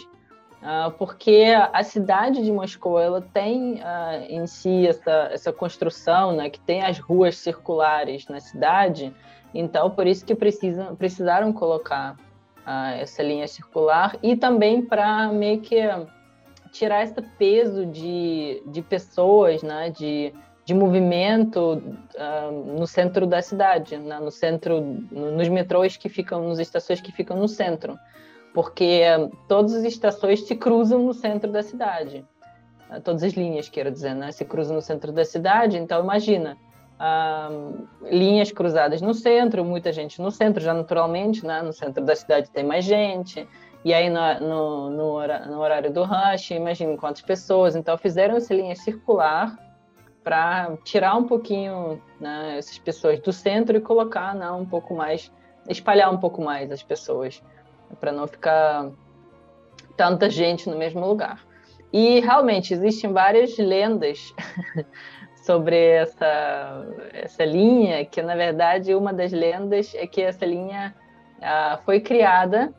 uh, 0.61 0.91
porque 0.97 1.53
a 1.71 1.83
cidade 1.83 2.43
de 2.43 2.51
Moscou 2.51 2.99
ela 2.99 3.21
tem 3.21 3.75
uh, 3.75 4.25
em 4.27 4.45
si 4.47 4.87
essa, 4.87 5.29
essa 5.31 5.53
construção, 5.53 6.35
né? 6.35 6.49
que 6.49 6.59
tem 6.59 6.81
as 6.83 6.97
ruas 6.99 7.37
circulares 7.37 8.27
na 8.27 8.39
cidade. 8.39 9.13
Então, 9.53 9.89
por 9.89 10.05
isso 10.07 10.25
que 10.25 10.35
precisam, 10.35 10.95
precisaram 10.95 11.53
colocar 11.53 12.15
uh, 12.59 12.99
essa 12.99 13.23
linha 13.23 13.47
circular 13.47 14.17
e 14.21 14.35
também 14.35 14.81
para 14.81 15.31
meio 15.31 15.61
que 15.61 15.81
tirar 16.71 17.03
esse 17.03 17.21
peso 17.37 17.85
de, 17.85 18.61
de 18.67 18.81
pessoas, 18.81 19.63
né, 19.63 19.89
de, 19.89 20.33
de 20.65 20.73
movimento 20.73 21.81
uh, 21.81 22.77
no 22.77 22.85
centro 22.85 23.25
da 23.25 23.41
cidade, 23.41 23.97
né, 23.97 24.19
no 24.19 24.31
centro, 24.31 24.81
no, 24.81 25.31
nos 25.31 25.47
metrôs 25.47 25.97
que 25.97 26.09
ficam, 26.09 26.49
nas 26.49 26.59
estações 26.59 27.01
que 27.01 27.11
ficam 27.11 27.37
no 27.37 27.47
centro, 27.47 27.97
porque 28.53 29.01
uh, 29.17 29.31
todas 29.47 29.73
as 29.73 29.83
estações 29.85 30.45
se 30.45 30.55
cruzam 30.55 30.99
no 30.99 31.13
centro 31.13 31.51
da 31.51 31.63
cidade, 31.63 32.25
todas 33.03 33.23
as 33.23 33.33
linhas, 33.33 33.69
quero 33.69 33.91
dizer, 33.91 34.13
né, 34.13 34.31
se 34.31 34.45
cruzam 34.45 34.75
no 34.75 34.81
centro 34.81 35.11
da 35.11 35.25
cidade. 35.25 35.77
Então, 35.77 36.01
imagina, 36.01 36.57
linhas 38.09 38.51
cruzadas 38.51 39.01
no 39.01 39.13
centro, 39.13 39.63
muita 39.63 39.91
gente 39.91 40.21
no 40.21 40.31
centro, 40.31 40.61
já 40.61 40.73
naturalmente, 40.73 41.45
né? 41.45 41.61
no 41.61 41.71
centro 41.71 42.03
da 42.03 42.15
cidade 42.15 42.49
tem 42.49 42.63
mais 42.63 42.85
gente, 42.85 43.47
e 43.85 43.93
aí 43.93 44.09
no, 44.09 44.39
no, 44.39 44.89
no, 44.89 45.27
no 45.47 45.59
horário 45.59 45.91
do 45.91 46.03
rush, 46.03 46.51
imagine 46.51 46.97
quantas 46.97 47.21
pessoas, 47.21 47.75
então 47.75 47.97
fizeram 47.97 48.35
essa 48.35 48.53
linha 48.53 48.75
circular 48.75 49.55
para 50.23 50.75
tirar 50.83 51.15
um 51.15 51.23
pouquinho 51.23 52.01
né, 52.19 52.57
essas 52.57 52.77
pessoas 52.77 53.19
do 53.21 53.31
centro 53.31 53.77
e 53.77 53.79
colocar 53.81 54.35
né, 54.35 54.51
um 54.51 54.65
pouco 54.65 54.93
mais, 54.93 55.31
espalhar 55.69 56.11
um 56.13 56.17
pouco 56.17 56.41
mais 56.41 56.69
as 56.71 56.83
pessoas, 56.83 57.41
para 57.99 58.11
não 58.11 58.27
ficar 58.27 58.89
tanta 59.95 60.29
gente 60.29 60.69
no 60.69 60.77
mesmo 60.77 61.05
lugar. 61.05 61.45
E 61.93 62.19
realmente 62.19 62.73
existem 62.73 63.13
várias 63.13 63.57
lendas 63.57 64.33
sobre 65.47 65.77
essa, 65.77 66.85
essa 67.13 67.45
linha, 67.45 68.03
que 68.03 68.21
na 68.21 68.35
verdade 68.35 68.93
uma 68.93 69.13
das 69.13 69.31
lendas 69.31 69.95
é 69.95 70.05
que 70.05 70.21
essa 70.21 70.45
linha 70.45 70.93
ah, 71.41 71.79
foi 71.85 72.01
criada 72.01 72.73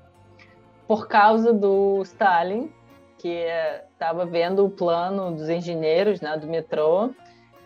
por 0.87 1.09
causa 1.09 1.51
do 1.51 2.03
Stalin, 2.03 2.71
que 3.17 3.47
estava 3.91 4.27
vendo 4.27 4.67
o 4.67 4.71
plano 4.71 5.33
dos 5.33 5.49
engenheiros 5.49 6.21
né, 6.21 6.37
do 6.37 6.47
metrô 6.47 7.11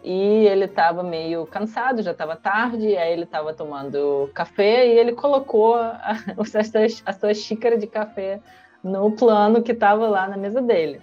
e 0.04 0.46
ele 0.46 0.66
estava 0.66 1.02
meio 1.02 1.46
cansado, 1.46 2.00
já 2.00 2.12
estava 2.12 2.36
tarde, 2.36 2.96
aí 2.96 3.12
ele 3.12 3.24
estava 3.24 3.52
tomando 3.52 4.30
café 4.32 4.86
e 4.86 4.98
ele 4.98 5.12
colocou 5.12 5.74
a, 5.74 5.98
a, 6.38 7.10
a 7.10 7.12
sua 7.12 7.34
xícara 7.34 7.76
de 7.76 7.88
café 7.88 8.40
no 8.84 9.10
plano 9.10 9.62
que 9.62 9.72
estava 9.72 10.08
lá 10.08 10.28
na 10.28 10.36
mesa 10.36 10.62
dele. 10.62 11.00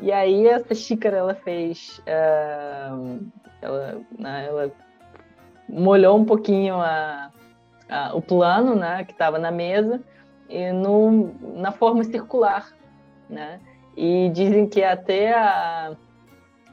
E 0.00 0.12
aí 0.12 0.46
essa 0.46 0.74
xícara 0.74 1.16
ela 1.16 1.34
fez, 1.34 2.00
uh, 2.00 3.26
ela, 3.62 4.00
né, 4.18 4.46
ela, 4.46 4.72
molhou 5.68 6.16
um 6.16 6.24
pouquinho 6.24 6.76
a, 6.76 7.30
a, 7.88 8.14
o 8.14 8.20
plano, 8.20 8.74
né, 8.74 9.04
que 9.04 9.12
estava 9.12 9.38
na 9.38 9.50
mesa, 9.50 10.00
e 10.48 10.70
no, 10.70 11.34
na 11.58 11.72
forma 11.72 12.04
circular, 12.04 12.68
né? 13.28 13.60
E 13.96 14.28
dizem 14.30 14.68
que 14.68 14.84
até 14.84 15.32
a, 15.32 15.96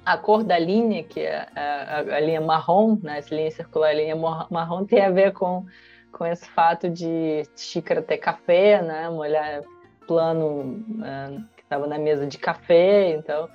a 0.06 0.18
cor 0.18 0.44
da 0.44 0.60
linha, 0.60 1.04
que 1.04 1.22
é 1.22 1.48
a, 1.56 2.00
a, 2.00 2.20
linha 2.20 2.42
marrom, 2.42 3.00
né, 3.02 3.20
essa 3.20 3.34
linha 3.34 3.50
circular, 3.50 3.90
a 3.90 3.94
linha 3.94 4.16
marrom, 4.16 4.86
tem 4.86 5.02
a 5.02 5.10
ver 5.10 5.32
com, 5.32 5.66
com 6.12 6.26
esse 6.26 6.48
fato 6.50 6.90
de 6.90 7.44
xícara 7.56 8.02
ter 8.02 8.18
café, 8.18 8.82
né, 8.82 9.10
molhar 9.10 9.64
plano 10.06 10.84
uh, 11.00 11.53
estava 11.74 11.88
na 11.88 11.98
mesa 11.98 12.28
de 12.28 12.38
café, 12.38 13.10
então 13.12 13.50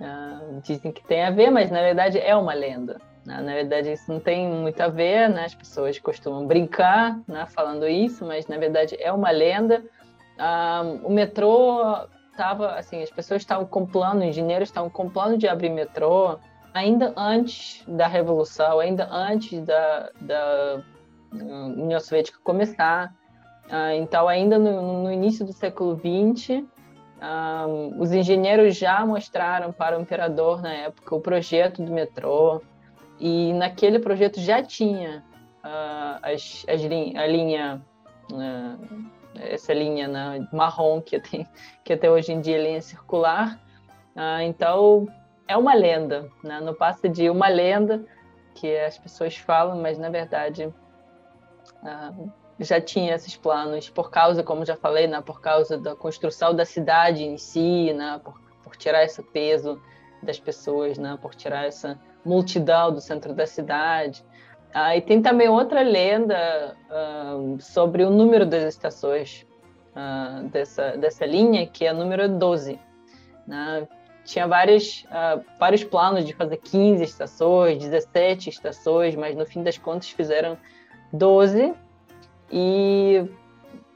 uh, 0.00 0.60
dizem 0.62 0.90
que 0.90 1.04
tem 1.04 1.22
a 1.24 1.30
ver, 1.30 1.50
mas 1.50 1.70
na 1.70 1.80
verdade 1.82 2.18
é 2.18 2.34
uma 2.34 2.54
lenda. 2.54 3.00
Né? 3.24 3.40
Na 3.40 3.52
verdade 3.52 3.92
isso 3.92 4.10
não 4.10 4.18
tem 4.18 4.48
muito 4.48 4.80
a 4.80 4.88
ver, 4.88 5.28
né? 5.28 5.44
as 5.44 5.54
pessoas 5.54 5.98
costumam 5.98 6.46
brincar 6.46 7.20
né, 7.28 7.46
falando 7.46 7.86
isso, 7.86 8.24
mas 8.24 8.46
na 8.46 8.56
verdade 8.56 8.96
é 8.98 9.12
uma 9.12 9.30
lenda. 9.30 9.84
Uh, 10.38 11.06
o 11.06 11.12
metrô 11.12 11.82
estava, 12.30 12.74
assim, 12.74 13.02
as 13.02 13.10
pessoas 13.10 13.42
estavam 13.42 13.66
com 13.66 13.84
plano, 13.84 14.24
engenheiros 14.24 14.70
estavam 14.70 14.88
com 14.88 15.10
plano 15.10 15.36
de 15.36 15.46
abrir 15.46 15.68
metrô 15.68 16.38
ainda 16.72 17.12
antes 17.14 17.84
da 17.86 18.06
Revolução, 18.06 18.80
ainda 18.80 19.06
antes 19.10 19.60
da, 19.60 20.10
da 20.18 20.82
União 21.30 22.00
Soviética 22.00 22.38
começar. 22.42 23.14
Ah, 23.70 23.94
então, 23.94 24.28
ainda 24.28 24.58
no, 24.58 25.04
no, 25.04 25.12
início 25.12 25.44
do 25.46 25.52
século 25.52 25.96
XX, 25.96 26.64
ah, 27.24 27.66
os 27.98 28.10
engenheiros 28.10 28.76
já 28.76 29.06
mostraram 29.06 29.72
para 29.72 29.96
o 29.96 30.02
imperador, 30.02 30.60
na 30.60 30.72
época, 30.72 31.14
o 31.14 31.20
projeto 31.20 31.80
do 31.80 31.92
metrô, 31.92 32.60
e 33.20 33.52
naquele 33.52 34.00
projeto 34.00 34.40
já 34.40 34.60
tinha 34.60 35.22
uh, 35.64 36.18
as, 36.20 36.66
as 36.68 36.82
a 36.82 37.26
linha, 37.28 37.80
uh, 38.32 39.06
essa 39.36 39.72
linha 39.72 40.08
né, 40.08 40.48
marrom 40.52 41.00
que, 41.00 41.20
tem, 41.20 41.46
que 41.84 41.92
até 41.92 42.10
hoje 42.10 42.32
em 42.32 42.40
dia 42.40 42.56
é 42.56 42.62
linha 42.62 42.82
circular. 42.82 43.56
Uh, 44.16 44.42
então, 44.42 45.06
é 45.46 45.56
uma 45.56 45.74
lenda, 45.74 46.28
né? 46.42 46.60
não 46.60 46.74
passa 46.74 47.08
de 47.08 47.30
uma 47.30 47.46
lenda 47.46 48.04
que 48.56 48.76
as 48.78 48.98
pessoas 48.98 49.36
falam, 49.36 49.80
mas 49.80 49.96
na 49.96 50.10
verdade 50.10 50.74
já 52.58 52.80
tinha 52.80 53.14
esses 53.14 53.36
planos 53.36 53.88
por 53.88 54.10
causa, 54.10 54.42
como 54.42 54.64
já 54.64 54.76
falei, 54.76 55.06
né, 55.06 55.20
por 55.20 55.40
causa 55.40 55.78
da 55.78 55.94
construção 55.94 56.54
da 56.54 56.64
cidade 56.64 57.24
em 57.24 57.36
si, 57.36 57.92
né, 57.92 58.20
por, 58.22 58.40
por 58.62 58.76
tirar 58.76 59.04
esse 59.04 59.22
peso 59.22 59.80
das 60.22 60.38
pessoas, 60.38 60.98
né, 60.98 61.18
por 61.20 61.34
tirar 61.34 61.66
essa 61.66 61.98
multidão 62.24 62.92
do 62.92 63.00
centro 63.00 63.34
da 63.34 63.46
cidade. 63.46 64.24
Ah, 64.72 64.96
e 64.96 65.02
tem 65.02 65.20
também 65.20 65.48
outra 65.48 65.82
lenda 65.82 66.76
uh, 66.88 67.60
sobre 67.60 68.04
o 68.04 68.10
número 68.10 68.46
das 68.46 68.62
estações 68.64 69.46
uh, 69.94 70.48
dessa, 70.48 70.96
dessa 70.96 71.26
linha, 71.26 71.66
que 71.66 71.84
é 71.84 71.92
o 71.92 71.96
número 71.96 72.26
12. 72.28 72.80
Né? 73.46 73.86
Tinha 74.24 74.46
vários, 74.46 75.04
uh, 75.04 75.44
vários 75.58 75.84
planos 75.84 76.24
de 76.24 76.32
fazer 76.32 76.56
15 76.56 77.04
estações, 77.04 77.78
17 77.82 78.48
estações, 78.48 79.14
mas 79.14 79.36
no 79.36 79.44
fim 79.44 79.62
das 79.62 79.76
contas 79.76 80.08
fizeram 80.08 80.56
12 81.12 81.74
e 82.52 83.26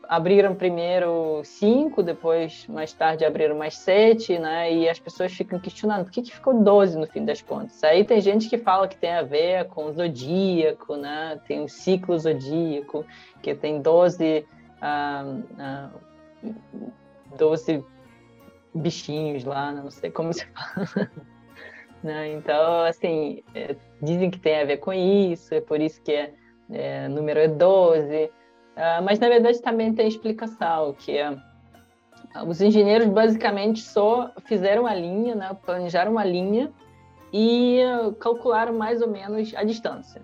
abriram 0.08 0.54
primeiro 0.54 1.42
cinco, 1.44 2.02
depois, 2.02 2.66
mais 2.68 2.92
tarde, 2.92 3.24
abriram 3.24 3.56
mais 3.56 3.76
sete, 3.76 4.38
né? 4.38 4.72
E 4.72 4.88
as 4.88 4.98
pessoas 4.98 5.32
ficam 5.32 5.58
questionando 5.58 6.04
por 6.04 6.12
que, 6.12 6.22
que 6.22 6.32
ficou 6.32 6.54
12 6.62 6.98
no 6.98 7.06
fim 7.06 7.24
das 7.24 7.42
contas. 7.42 7.82
Aí 7.84 8.04
tem 8.04 8.20
gente 8.20 8.48
que 8.48 8.58
fala 8.58 8.88
que 8.88 8.96
tem 8.96 9.12
a 9.12 9.22
ver 9.22 9.66
com 9.68 9.86
o 9.86 9.92
zodíaco, 9.92 10.96
né? 10.96 11.40
Tem 11.46 11.62
o 11.62 11.68
ciclo 11.68 12.18
zodíaco, 12.18 13.04
que 13.42 13.54
tem 13.54 13.80
12, 13.80 14.46
ah, 14.80 15.24
ah, 15.58 15.90
12 17.36 17.84
bichinhos 18.74 19.44
lá, 19.44 19.72
não 19.72 19.90
sei 19.90 20.10
como 20.10 20.32
se 20.34 20.46
fala. 20.46 21.10
né? 22.02 22.32
Então, 22.32 22.82
assim, 22.82 23.42
é, 23.54 23.74
dizem 24.00 24.30
que 24.30 24.38
tem 24.38 24.60
a 24.60 24.64
ver 24.64 24.78
com 24.78 24.92
isso, 24.92 25.54
é 25.54 25.60
por 25.60 25.80
isso 25.80 26.00
que 26.02 26.12
é, 26.12 26.32
é 26.70 27.08
número 27.08 27.40
é 27.40 27.48
12. 27.48 28.30
Uh, 28.76 29.02
mas 29.02 29.18
na 29.18 29.28
verdade 29.28 29.60
também 29.62 29.94
tem 29.94 30.06
explicação, 30.06 30.92
que 30.92 31.16
é, 31.16 31.34
os 32.46 32.60
engenheiros 32.60 33.08
basicamente 33.08 33.80
só 33.80 34.30
fizeram 34.44 34.86
a 34.86 34.94
linha, 34.94 35.34
né, 35.34 35.56
planejaram 35.64 36.18
a 36.18 36.24
linha 36.24 36.70
e 37.32 37.80
calcularam 38.20 38.74
mais 38.74 39.00
ou 39.00 39.08
menos 39.08 39.54
a 39.54 39.64
distância. 39.64 40.20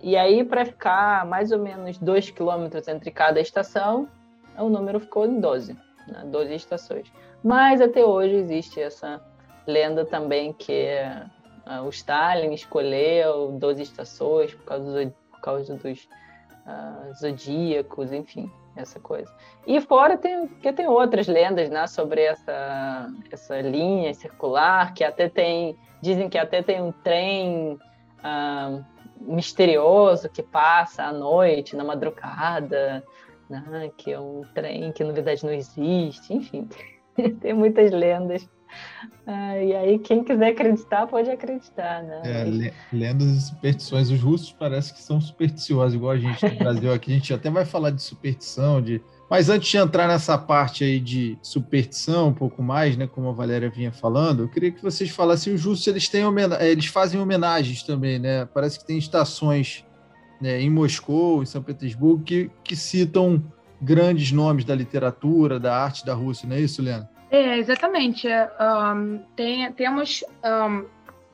E 0.00 0.16
aí, 0.16 0.44
para 0.44 0.64
ficar 0.64 1.26
mais 1.26 1.52
ou 1.52 1.58
menos 1.58 1.98
2 1.98 2.30
quilômetros 2.30 2.86
entre 2.88 3.10
cada 3.10 3.40
estação, 3.40 4.08
o 4.56 4.68
número 4.68 5.00
ficou 5.00 5.26
em 5.26 5.40
12, 5.40 5.74
né, 6.08 6.22
12 6.26 6.54
estações. 6.54 7.12
Mas 7.42 7.80
até 7.80 8.04
hoje 8.04 8.34
existe 8.34 8.80
essa 8.80 9.20
lenda 9.66 10.04
também 10.04 10.52
que 10.52 10.88
o 11.84 11.88
Stalin 11.88 12.52
escolheu 12.52 13.52
12 13.52 13.82
estações 13.82 14.54
por 14.54 14.64
causa, 14.64 15.04
do, 15.04 15.10
por 15.30 15.40
causa 15.40 15.76
dos 15.76 16.08
uh, 16.66 17.14
zodíacos, 17.14 18.12
enfim, 18.12 18.50
essa 18.76 18.98
coisa. 19.00 19.32
E 19.66 19.80
fora 19.80 20.16
tem 20.16 20.48
que 20.48 20.72
tem 20.72 20.86
outras 20.86 21.26
lendas, 21.26 21.70
né, 21.70 21.86
sobre 21.86 22.22
essa 22.22 23.10
essa 23.30 23.60
linha 23.60 24.12
circular 24.14 24.94
que 24.94 25.04
até 25.04 25.28
tem 25.28 25.76
dizem 26.00 26.28
que 26.28 26.38
até 26.38 26.62
tem 26.62 26.82
um 26.82 26.92
trem 26.92 27.78
uh, 28.24 28.84
misterioso 29.20 30.28
que 30.28 30.42
passa 30.42 31.04
à 31.04 31.12
noite, 31.12 31.76
na 31.76 31.84
madrugada, 31.84 33.04
né, 33.48 33.90
que 33.96 34.12
é 34.12 34.18
um 34.18 34.42
trem 34.54 34.92
que 34.92 35.04
na 35.04 35.12
verdade 35.12 35.44
não 35.44 35.52
existe, 35.52 36.34
enfim, 36.34 36.68
tem 37.40 37.52
muitas 37.52 37.90
lendas. 37.90 38.48
Ah, 39.26 39.56
e 39.56 39.74
aí, 39.74 39.98
quem 39.98 40.24
quiser 40.24 40.48
acreditar, 40.48 41.06
pode 41.06 41.30
acreditar, 41.30 42.02
né? 42.02 42.22
É, 42.24 42.72
lendas 42.92 43.28
e 43.28 43.40
superstições. 43.40 44.10
Os 44.10 44.20
russos 44.20 44.52
parece 44.52 44.92
que 44.92 45.00
são 45.00 45.20
supersticiosos, 45.20 45.94
igual 45.94 46.12
a 46.12 46.18
gente 46.18 46.44
no 46.44 46.56
Brasil 46.58 46.92
aqui. 46.92 47.12
A 47.12 47.14
gente 47.14 47.32
até 47.32 47.50
vai 47.50 47.64
falar 47.64 47.90
de 47.90 48.02
superstição, 48.02 48.82
de. 48.82 49.00
Mas 49.30 49.48
antes 49.48 49.70
de 49.70 49.76
entrar 49.78 50.08
nessa 50.08 50.36
parte 50.36 50.84
aí 50.84 51.00
de 51.00 51.38
superstição, 51.40 52.28
um 52.28 52.34
pouco 52.34 52.62
mais, 52.62 52.96
né, 52.98 53.06
como 53.06 53.30
a 53.30 53.32
Valéria 53.32 53.70
vinha 53.70 53.90
falando, 53.90 54.42
eu 54.42 54.48
queria 54.48 54.70
que 54.70 54.82
vocês 54.82 55.08
falassem 55.08 55.54
os 55.54 55.64
russos, 55.64 55.86
eles 55.86 56.06
têm 56.08 56.22
eles 56.60 56.86
fazem 56.86 57.18
homenagens 57.18 57.82
também, 57.82 58.18
né? 58.18 58.44
Parece 58.44 58.78
que 58.78 58.86
tem 58.86 58.98
estações 58.98 59.86
né, 60.40 60.60
em 60.60 60.68
Moscou, 60.68 61.42
em 61.42 61.46
São 61.46 61.62
Petersburgo, 61.62 62.24
que, 62.24 62.50
que 62.64 62.74
citam 62.74 63.42
grandes 63.80 64.32
nomes 64.32 64.64
da 64.64 64.74
literatura, 64.74 65.58
da 65.58 65.76
arte 65.76 66.04
da 66.04 66.14
Rússia, 66.14 66.48
não 66.48 66.56
é 66.56 66.60
isso, 66.60 66.82
Lena? 66.82 67.08
É, 67.32 67.56
exatamente. 67.56 68.28
Um, 68.60 69.24
tem, 69.34 69.72
temos 69.72 70.22
um, 70.44 70.84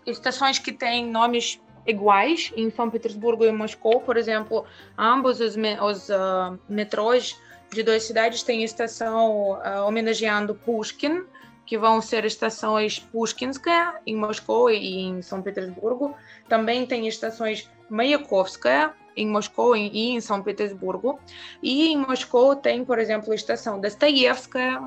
estações 0.07 0.57
que 0.57 0.71
têm 0.71 1.05
nomes 1.05 1.61
iguais 1.85 2.53
em 2.57 2.71
São 2.71 2.89
Petersburgo 2.89 3.45
e 3.45 3.51
Moscou, 3.51 4.01
por 4.01 4.17
exemplo, 4.17 4.65
ambos 4.97 5.41
os, 5.41 5.57
os 5.57 6.09
uh, 6.09 6.57
metrôs 6.69 7.37
de 7.73 7.83
duas 7.83 8.05
cidades 8.05 8.45
têm 8.45 8.63
estação 8.63 9.59
uh, 9.59 9.85
homenageando 9.89 10.55
Pushkin, 10.55 11.25
que 11.67 11.77
vão 11.77 12.01
ser 12.01 12.25
estações 12.25 13.01
Pushkinskaya 13.01 13.97
em 14.07 14.15
Moscou 14.15 14.71
e 14.71 15.01
em 15.01 15.21
São 15.21 15.43
Petersburgo. 15.43 16.15
Também 16.49 16.87
tem 16.87 17.09
estações 17.09 17.69
Mayakovskaya 17.91 18.95
em 19.19 19.27
Moscou 19.27 19.77
e 19.77 20.11
em 20.11 20.21
São 20.21 20.43
Petersburgo. 20.43 21.19
E 21.63 21.89
em 21.89 21.97
Moscou 21.97 22.55
tem, 22.55 22.85
por 22.85 22.99
exemplo, 22.99 23.33
a 23.33 23.35
estação 23.35 23.81
Dostoiévskaya, 23.81 24.81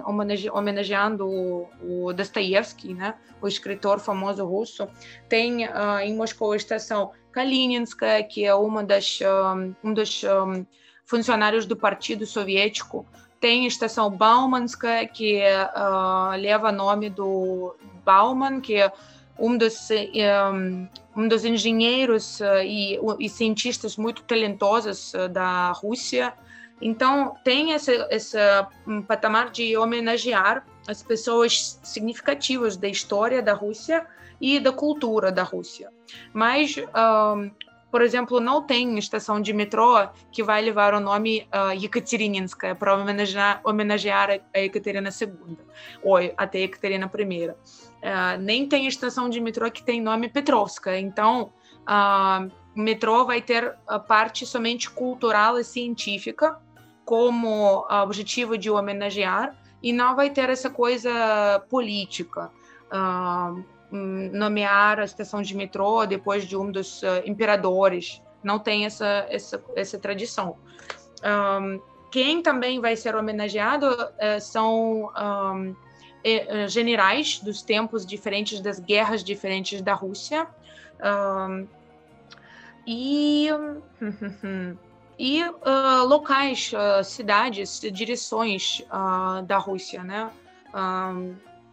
homenageando 0.53 1.27
o, 1.27 1.69
o 1.81 2.13
né, 2.93 3.13
o 3.41 3.47
escritor 3.47 3.99
famoso 3.99 4.45
russo. 4.45 4.87
Tem 5.27 5.65
uh, 5.65 5.99
em 6.01 6.15
Moscou 6.15 6.53
a 6.53 6.55
estação 6.55 7.11
Kalininskaya, 7.31 8.23
que 8.23 8.45
é 8.45 8.55
uma 8.55 8.83
das, 8.83 9.19
um, 9.21 9.89
um 9.89 9.93
dos 9.93 10.23
um, 10.23 10.65
funcionários 11.05 11.65
do 11.65 11.75
Partido 11.75 12.25
Soviético. 12.25 13.05
Tem 13.39 13.65
a 13.65 13.67
estação 13.67 14.09
Baumanskaya, 14.09 15.07
que 15.07 15.41
uh, 15.41 16.39
leva 16.39 16.71
nome 16.71 17.09
do 17.09 17.75
Bauman, 18.05 18.61
que 18.61 18.75
é 18.75 18.91
um 19.37 19.57
dos, 19.57 19.89
um, 19.89 20.87
um 21.15 21.27
dos 21.27 21.43
engenheiros 21.43 22.39
uh, 22.39 22.61
e, 22.63 22.99
e, 23.19 23.29
cientistas 23.29 23.97
muito 23.97 24.23
talentosos 24.23 25.13
uh, 25.13 25.27
da 25.27 25.71
Rússia. 25.71 26.33
Então, 26.81 27.35
tem 27.43 27.73
esse, 27.73 27.91
esse 28.09 28.37
um 28.87 29.01
patamar 29.01 29.51
de 29.51 29.75
homenagear 29.77 30.65
as 30.87 31.03
pessoas 31.03 31.79
significativas 31.83 32.75
da 32.75 32.87
história 32.87 33.41
da 33.41 33.53
Rússia 33.53 34.05
e 34.39 34.59
da 34.59 34.71
cultura 34.71 35.31
da 35.31 35.43
Rússia. 35.43 35.91
Mas, 36.33 36.75
por 37.91 38.01
exemplo, 38.01 38.39
não 38.39 38.63
tem 38.63 38.97
estação 38.97 39.41
de 39.41 39.51
metrô 39.51 40.07
que 40.31 40.41
vai 40.41 40.61
levar 40.61 40.93
o 40.93 40.99
nome 40.99 41.47
uh, 41.53 41.73
Yekaterinинskaya 41.73 42.73
para 42.73 42.95
homenagear, 42.95 43.59
homenagear 43.65 44.41
a 44.53 44.59
Ekaterina 44.59 45.09
II 45.09 45.57
ou 46.01 46.15
até 46.37 46.59
Ekaterina 46.59 47.11
I. 47.13 47.49
Uh, 47.49 47.53
nem 48.39 48.65
tem 48.67 48.87
estação 48.87 49.29
de 49.29 49.41
metrô 49.41 49.69
que 49.69 49.83
tem 49.83 50.01
nome 50.01 50.29
Petrovska. 50.29 50.97
Então, 50.97 51.51
uh, 51.81 52.49
o 52.75 52.79
metrô 52.79 53.25
vai 53.25 53.41
ter 53.41 53.75
a 53.85 53.99
parte 53.99 54.45
somente 54.45 54.89
cultural 54.89 55.59
e 55.59 55.63
científica 55.63 56.57
como 57.03 57.85
objetivo 57.89 58.57
de 58.57 58.71
homenagear 58.71 59.53
e 59.83 59.91
não 59.91 60.15
vai 60.15 60.29
ter 60.29 60.49
essa 60.49 60.69
coisa 60.69 61.11
política. 61.69 62.49
Uh, 62.87 63.80
nomear 63.91 64.99
a 64.99 65.03
estação 65.03 65.41
de 65.41 65.55
metrô 65.55 66.05
depois 66.05 66.45
de 66.45 66.55
um 66.55 66.71
dos 66.71 67.01
uh, 67.03 67.21
imperadores. 67.25 68.21
Não 68.43 68.57
tem 68.57 68.85
essa, 68.85 69.25
essa, 69.29 69.63
essa 69.75 69.99
tradição. 69.99 70.57
Um, 71.23 71.79
quem 72.11 72.41
também 72.41 72.79
vai 72.79 72.95
ser 72.95 73.15
homenageado 73.15 73.87
uh, 73.87 74.39
são 74.41 75.11
um, 75.55 75.75
generais 76.67 77.39
dos 77.39 77.61
tempos 77.61 78.05
diferentes, 78.05 78.59
das 78.59 78.79
guerras 78.79 79.23
diferentes 79.23 79.81
da 79.81 79.93
Rússia. 79.93 80.47
Um, 81.03 81.67
e. 82.87 83.49
e 85.19 85.43
uh, 85.43 86.05
locais, 86.07 86.71
uh, 86.73 87.03
cidades, 87.03 87.79
direções 87.93 88.81
uh, 88.87 89.43
da 89.43 89.57
Rússia, 89.57 90.03
né? 90.03 90.31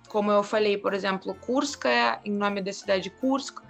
Como 0.08 0.30
eu 0.30 0.42
falei, 0.42 0.76
por 0.78 0.94
exemplo, 0.94 1.34
Kursk 1.34 1.84
é 1.86 2.18
em 2.24 2.32
nome 2.32 2.62
da 2.62 2.72
cidade 2.72 3.04
de 3.04 3.10
Kursk, 3.10 3.60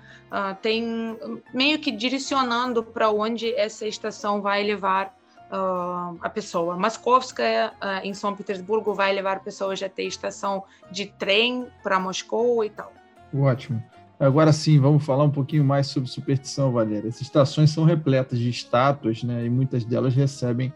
tem 0.63 1.19
meio 1.53 1.79
que 1.79 1.91
direcionando 1.91 2.83
para 2.83 3.11
onde 3.11 3.55
essa 3.55 3.87
estação 3.87 4.41
vai 4.41 4.63
levar 4.63 5.17
a 5.51 6.29
pessoa. 6.29 6.77
Moskovskaya, 6.77 7.73
em 8.03 8.13
São 8.13 8.35
Petersburgo, 8.37 8.93
vai 8.93 9.15
levar 9.15 9.41
pessoas 9.41 9.83
até 9.83 10.03
a 10.03 10.07
estação 10.07 10.63
de 10.91 11.07
trem 11.07 11.67
para 11.83 11.99
Moscou 11.99 12.63
e 12.65 12.71
tal. 12.71 12.93
Ótimo. 13.35 13.83
Agora 14.21 14.53
sim, 14.53 14.81
vamos 14.81 15.05
falar 15.05 15.25
um 15.25 15.31
pouquinho 15.31 15.65
mais 15.65 15.87
sobre 15.87 16.11
superstição, 16.11 16.73
Valéria. 16.73 17.09
Essas 17.09 17.23
estações 17.23 17.71
são 17.71 17.85
repletas 17.85 18.39
de 18.39 18.51
estátuas, 18.51 19.23
né? 19.23 19.47
E 19.47 19.49
muitas 19.49 19.85
delas 19.85 20.15
recebem, 20.15 20.75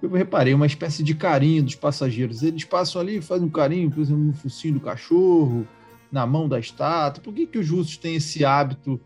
eu 0.00 0.10
reparei, 0.10 0.54
uma 0.54 0.66
espécie 0.66 1.02
de 1.02 1.14
carinho 1.14 1.62
dos 1.62 1.74
passageiros. 1.74 2.42
Eles 2.42 2.64
passam 2.64 3.00
ali 3.00 3.20
fazem 3.20 3.46
um 3.46 3.50
carinho, 3.50 3.90
por 3.90 4.00
exemplo, 4.00 4.22
no 4.22 4.32
focinho 4.32 4.74
do 4.74 4.80
cachorro, 4.80 5.66
na 6.10 6.26
mão 6.26 6.48
da 6.48 6.58
estátua. 6.58 7.22
Por 7.22 7.34
que, 7.34 7.46
que 7.46 7.58
os 7.58 7.68
russos 7.68 7.96
têm 7.96 8.16
esse 8.16 8.44
hábito 8.44 9.00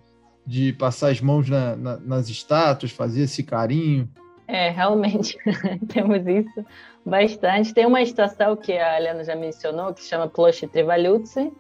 de 0.47 0.73
passar 0.73 1.11
as 1.11 1.21
mãos 1.21 1.49
na, 1.49 1.77
na, 1.77 1.97
nas 1.99 2.29
estátuas, 2.29 2.93
fazer 2.93 3.23
esse 3.23 3.43
carinho? 3.43 4.09
É, 4.47 4.69
realmente, 4.71 5.39
temos 5.89 6.27
isso 6.27 6.67
bastante. 7.07 7.73
Tem 7.73 7.87
uma 7.87 8.03
estação 8.03 8.57
que 8.57 8.73
a 8.73 8.99
Helena 8.99 9.25
já 9.25 9.35
mencionou, 9.35 9.95
que 9.95 10.03
chama 10.05 10.29
Ploche 10.29 10.67
Trivalutsi, 10.67 11.53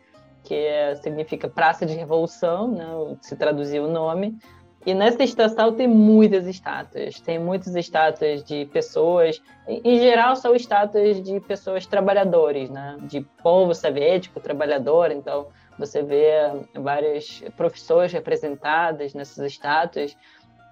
que 0.44 0.54
é, 0.54 0.94
significa 0.96 1.48
Praça 1.48 1.86
de 1.86 1.94
Revolução, 1.94 2.70
né, 2.70 3.16
se 3.22 3.36
traduzir 3.36 3.80
o 3.80 3.88
nome. 3.88 4.36
E 4.84 4.94
nessa 4.94 5.22
estação 5.22 5.72
tem 5.72 5.86
muitas 5.86 6.46
estátuas, 6.46 7.20
tem 7.20 7.38
muitas 7.38 7.76
estátuas 7.76 8.42
de 8.42 8.66
pessoas, 8.66 9.40
em 9.68 9.98
geral 9.98 10.34
são 10.34 10.56
estátuas 10.56 11.22
de 11.22 11.38
pessoas 11.40 11.86
trabalhadores, 11.86 12.68
né, 12.68 12.96
de 13.02 13.20
povo 13.42 13.74
soviético 13.74 14.40
trabalhador, 14.40 15.12
então 15.12 15.46
você 15.78 16.02
vê 16.02 16.32
várias 16.74 17.42
profissões 17.56 18.12
representadas 18.12 19.14
nessas 19.14 19.52
estátuas. 19.52 20.16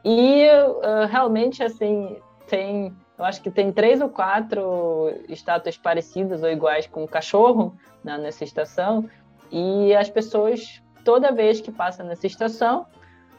E 0.05 0.47
uh, 0.49 1.07
realmente, 1.09 1.63
assim, 1.63 2.17
tem, 2.49 2.93
eu 3.17 3.25
acho 3.25 3.41
que 3.41 3.51
tem 3.51 3.73
três 3.73 4.01
ou 4.01 4.09
quatro 4.09 5.13
estátuas 5.29 5.79
parecidas 5.79 6.43
ou 6.43 6.51
iguais 6.51 6.87
com 6.87 7.05
o 7.05 7.09
cachorro 7.09 7.77
né, 8.03 8.19
nessa 8.19 8.43
estação, 8.43 9.09
e 9.53 9.95
as 9.95 10.11
pessoas, 10.11 10.83
toda 11.05 11.33
vez 11.33 11.61
que 11.61 11.71
passam 11.71 12.07
nessa 12.07 12.27
estação, 12.27 12.87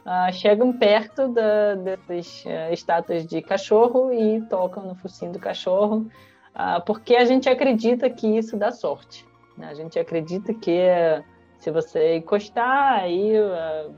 uh, 0.06 0.34
chegam 0.34 0.74
perto 0.74 1.28
da, 1.30 1.76
dessas 1.76 2.44
uh, 2.46 2.74
estátuas 2.74 3.26
de 3.26 3.42
cachorro 3.42 4.12
e 4.12 4.42
tocam 4.44 4.86
no 4.86 4.96
focinho 4.96 5.32
do 5.32 5.40
cachorro, 5.40 6.08
uh, 6.56 6.84
porque 6.86 7.16
a 7.16 7.26
gente 7.26 7.50
acredita 7.50 8.10
que 8.10 8.28
isso 8.28 8.58
dá 8.58 8.72
sorte. 8.72 9.26
Né? 9.58 9.68
A 9.68 9.74
gente 9.74 9.98
acredita 10.00 10.54
que 10.54 10.80
se 11.62 11.70
você 11.70 12.16
encostar, 12.16 13.02
aí 13.02 13.34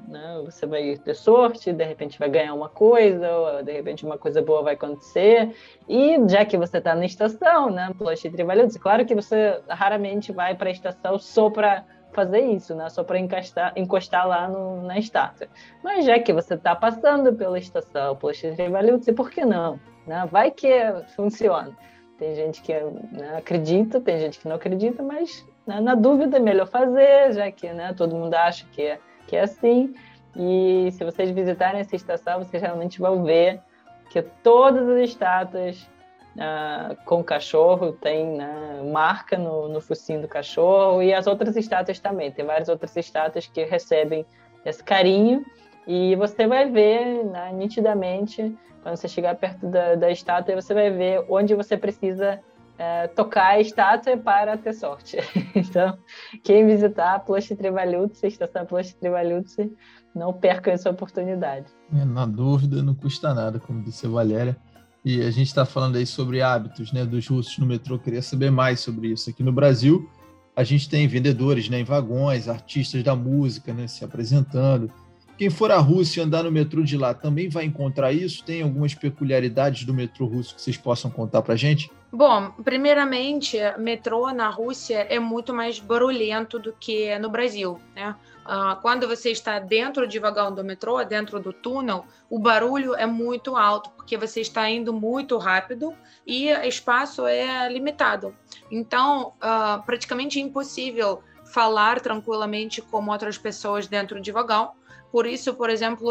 né, 0.10 0.42
você 0.44 0.66
vai 0.66 0.98
ter 0.98 1.14
sorte, 1.14 1.72
de 1.72 1.86
repente 1.86 2.20
vai 2.20 2.30
ganhar 2.30 2.54
uma 2.54 2.68
coisa, 2.68 3.32
ou 3.32 3.64
de 3.64 3.72
repente 3.72 4.06
uma 4.06 4.18
coisa 4.18 4.42
boa 4.42 4.62
vai 4.62 4.74
acontecer. 4.74 5.56
E 5.88 6.18
já 6.28 6.44
que 6.44 6.58
você 6.58 6.80
está 6.80 6.94
na 6.94 7.06
estação, 7.06 7.70
né, 7.70 7.90
Plush 7.98 8.24
Trivalhutes, 8.24 8.76
claro 8.76 9.06
que 9.06 9.16
você 9.16 9.62
raramente 9.70 10.34
vai 10.34 10.56
para 10.56 10.68
a 10.68 10.74
estação 10.74 11.18
só 11.18 11.50
para 11.50 11.86
fazer 12.14 12.42
isso, 12.42 12.76
né? 12.76 12.90
Só 12.90 13.04
para 13.04 13.20
encostar, 13.20 13.74
encostar 13.76 14.28
lá 14.28 14.48
no, 14.48 14.84
na 14.84 14.98
estátua. 14.98 15.48
Mas 15.84 16.06
já 16.06 16.20
que 16.20 16.32
você 16.32 16.54
está 16.54 16.76
passando 16.76 17.34
pela 17.34 17.58
estação, 17.58 18.16
poxa, 18.16 18.54
Valilce, 18.70 19.12
por 19.14 19.30
que 19.30 19.44
não? 19.44 19.80
Né? 20.08 20.28
Vai 20.32 20.52
que 20.52 20.70
funciona. 21.16 21.76
Tem 22.18 22.36
gente 22.36 22.62
que 22.62 22.74
né, 22.74 23.36
acredita, 23.38 24.00
tem 24.00 24.20
gente 24.20 24.40
que 24.40 24.48
não 24.48 24.56
acredita, 24.56 25.02
mas 25.02 25.46
né, 25.66 25.80
na 25.80 25.96
dúvida 25.96 26.38
é 26.38 26.40
melhor 26.40 26.68
fazer, 26.68 27.34
já 27.34 27.52
que 27.52 27.72
né, 27.74 27.94
todo 27.94 28.16
mundo 28.16 28.34
acha 28.36 28.66
que 28.72 28.82
é, 28.82 29.00
que 29.28 29.36
é 29.36 29.42
assim. 29.42 29.94
E 30.36 30.90
se 30.92 31.04
vocês 31.04 31.30
visitarem 31.32 31.82
essa 31.82 31.96
estação, 31.96 32.40
vocês 32.40 32.62
realmente 32.62 33.00
vão 33.00 33.24
ver 33.24 33.62
que 34.10 34.22
todas 34.22 34.88
as 34.88 35.10
estátuas 35.10 35.90
uh, 36.36 36.96
com 37.06 37.24
cachorro, 37.24 37.94
tem 37.94 38.38
né, 38.38 38.82
marca 38.92 39.38
no, 39.38 39.68
no 39.68 39.82
focinho 39.82 40.22
do 40.22 40.28
cachorro, 40.28 41.02
e 41.02 41.14
as 41.14 41.28
outras 41.28 41.56
estátuas 41.56 42.00
também. 42.00 42.32
Tem 42.32 42.46
várias 42.46 42.70
outras 42.70 42.96
estátuas 42.96 43.48
que 43.48 43.64
recebem 43.64 44.26
esse 44.66 44.84
carinho, 44.84 45.46
e 45.86 46.16
você 46.16 46.48
vai 46.48 46.70
ver 46.70 47.26
né, 47.26 47.52
nitidamente, 47.54 48.56
quando 48.82 48.96
você 48.96 49.08
chegar 49.08 49.36
perto 49.36 49.68
da, 49.68 49.96
da 49.96 50.12
estátua, 50.12 50.56
você 50.56 50.74
vai 50.74 50.90
ver 50.90 51.26
onde 51.30 51.56
você 51.56 51.78
precisa 51.78 52.40
é, 52.78 53.08
tocar 53.08 53.52
a 53.52 53.60
estátua 53.60 54.18
para 54.18 54.58
ter 54.58 54.74
sorte. 54.74 55.18
então, 55.56 55.98
quem 56.44 56.66
visitar 56.66 57.16
a 57.16 57.20
Plush 57.20 57.56
Trivalutsi, 57.56 58.28
Estação 58.28 58.66
Plush 58.66 58.94
Trivalutsi, 58.94 59.72
não 60.14 60.34
perca 60.34 60.72
essa 60.72 60.90
oportunidade. 60.90 61.68
É, 61.94 62.06
na 62.06 62.26
dúvida, 62.26 62.82
não 62.82 62.96
custa 62.96 63.34
nada, 63.34 63.60
como 63.60 63.82
disse 63.82 64.06
a 64.06 64.10
Valéria. 64.10 64.58
E 65.06 65.22
a 65.22 65.32
gente 65.32 65.48
está 65.48 65.66
falando 65.66 65.98
aí 65.98 66.06
sobre 66.06 66.42
hábitos 66.42 66.94
né, 66.94 67.06
dos 67.06 67.28
russos 67.28 67.58
no 67.58 67.66
metrô. 67.66 68.00
Queria 68.00 68.22
saber 68.22 68.50
mais 68.50 68.80
sobre 68.80 69.10
isso. 69.10 69.30
Aqui 69.30 69.44
no 69.44 69.52
Brasil, 69.52 70.10
a 70.56 70.64
gente 70.64 70.88
tem 70.88 71.08
vendedores 71.08 71.68
né, 71.68 71.80
em 71.80 71.84
vagões, 71.84 72.48
artistas 72.48 73.04
da 73.04 73.16
música 73.16 73.74
né, 73.74 73.88
se 73.88 74.06
apresentando. 74.06 74.90
Quem 75.38 75.50
for 75.50 75.72
à 75.72 75.78
Rússia 75.78 76.22
e 76.22 76.24
andar 76.24 76.44
no 76.44 76.52
metrô 76.52 76.84
de 76.84 76.96
lá 76.96 77.14
também 77.14 77.50
vai 77.50 77.66
encontrar 77.66 78.14
isso? 78.14 78.46
Tem 78.46 78.62
algumas 78.62 78.94
peculiaridades 78.94 79.84
do 79.84 79.94
metrô 79.94 80.26
russo 80.26 80.56
que 80.56 80.62
vocês 80.62 80.78
possam 80.78 81.10
contar 81.10 81.42
para 81.42 81.56
a 81.56 81.58
gente? 81.58 81.92
Bom, 82.12 82.52
primeiramente, 82.64 83.58
metrô 83.80 84.32
na 84.32 84.48
Rússia 84.48 85.00
é 85.10 85.20
muito 85.20 85.54
mais 85.54 85.80
barulhento 85.80 86.60
do 86.60 86.72
que 86.72 87.18
no 87.18 87.30
Brasil, 87.30 87.80
né? 87.96 88.16
Uh, 88.44 88.80
quando 88.82 89.08
você 89.08 89.32
está 89.32 89.58
dentro 89.58 90.06
de 90.06 90.20
vagão 90.20 90.54
do 90.54 90.64
metrô, 90.64 91.02
dentro 91.04 91.40
do 91.40 91.54
túnel, 91.54 92.06
o 92.30 92.38
barulho 92.38 92.94
é 92.94 93.06
muito 93.06 93.56
alto, 93.56 93.90
porque 93.92 94.18
você 94.18 94.42
está 94.42 94.70
indo 94.70 94.92
muito 94.92 95.38
rápido 95.38 95.96
e 96.28 96.50
espaço 96.50 97.26
é 97.26 97.72
limitado. 97.72 98.36
Então, 98.70 99.34
uh, 99.38 99.82
praticamente 99.86 100.40
impossível 100.42 101.24
falar 101.46 102.02
tranquilamente 102.02 102.82
com 102.82 103.06
outras 103.08 103.38
pessoas 103.38 103.88
dentro 103.88 104.20
de 104.20 104.32
vagão. 104.32 104.72
Por 105.12 105.28
isso, 105.28 105.54
por 105.54 105.70
exemplo, 105.70 106.10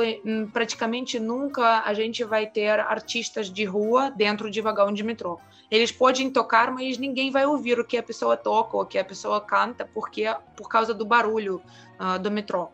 praticamente 0.53 1.19
nunca 1.19 1.83
a 1.85 1.93
gente 1.93 2.23
vai 2.23 2.47
ter 2.47 2.79
artistas 2.79 3.51
de 3.51 3.65
rua 3.65 4.11
dentro 4.11 4.49
de 4.49 4.61
vagão 4.61 4.93
de 4.93 5.03
metrô. 5.03 5.41
Eles 5.73 5.91
podem 5.91 6.31
tocar, 6.31 6.71
mas 6.71 6.99
ninguém 6.99 7.31
vai 7.31 7.47
ouvir 7.47 7.81
o 7.81 7.85
que 7.85 7.97
a 7.97 8.03
pessoa 8.03 8.37
toca 8.37 8.77
ou 8.77 8.83
o 8.83 8.87
que 8.87 8.99
a 8.99 9.05
pessoa 9.05 9.41
canta, 9.41 9.89
porque 9.95 10.25
por 10.55 10.69
causa 10.69 10.93
do 10.93 11.07
barulho 11.07 11.63
uh, 11.99 12.19
do 12.19 12.31
metrô. 12.31 12.69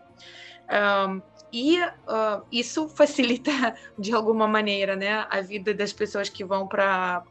Um, 0.68 1.22
e 1.52 1.80
uh, 1.80 2.42
isso 2.50 2.88
facilita 2.98 3.76
de 3.96 4.12
alguma 4.12 4.48
maneira, 4.48 4.96
né, 4.96 5.24
a 5.30 5.40
vida 5.40 5.72
das 5.72 5.92
pessoas 5.92 6.28
que 6.28 6.44
vão 6.44 6.66
para 6.66 7.22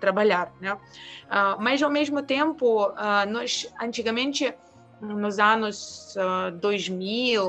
trabalhar, 0.00 0.52
né? 0.60 0.74
Uh, 0.74 1.60
mas 1.60 1.82
ao 1.82 1.90
mesmo 1.90 2.22
tempo, 2.22 2.92
nós 3.28 3.66
antigamente 3.80 4.54
nos 5.00 5.40
anos 5.40 6.14
2000 6.60 7.44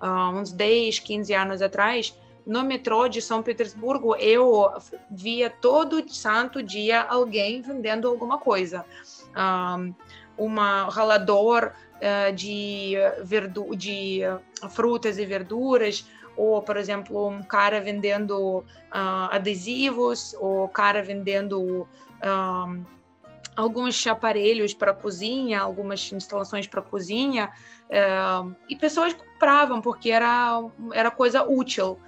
uh, 0.00 0.30
uns 0.34 0.52
10, 0.52 0.98
15 1.00 1.34
anos 1.34 1.62
atrás, 1.62 2.18
no 2.50 2.64
metrô 2.64 3.06
de 3.06 3.22
São 3.22 3.44
Petersburgo, 3.44 4.16
eu 4.16 4.72
via 5.08 5.48
todo 5.48 6.04
santo 6.12 6.60
dia 6.60 7.00
alguém 7.00 7.62
vendendo 7.62 8.08
alguma 8.08 8.38
coisa. 8.38 8.84
Um, 9.36 9.94
uma 10.36 10.90
ralador 10.90 11.70
uh, 11.70 12.32
de, 12.34 12.94
verdu 13.22 13.76
de 13.76 14.22
frutas 14.70 15.16
e 15.16 15.24
verduras, 15.24 16.04
ou, 16.36 16.60
por 16.60 16.76
exemplo, 16.76 17.28
um 17.28 17.40
cara 17.40 17.80
vendendo 17.80 18.58
uh, 18.58 19.30
adesivos, 19.30 20.34
ou 20.40 20.68
cara 20.68 21.04
vendendo 21.04 21.86
um, 22.20 22.84
alguns 23.54 24.04
aparelhos 24.08 24.74
para 24.74 24.92
cozinha, 24.92 25.60
algumas 25.60 26.12
instalações 26.12 26.66
para 26.66 26.82
cozinha, 26.82 27.48
uh, 27.90 28.52
e 28.68 28.74
pessoas 28.74 29.12
compravam 29.12 29.80
porque 29.80 30.10
era, 30.10 30.62
era 30.92 31.10
coisa 31.10 31.42
útil. 31.42 31.98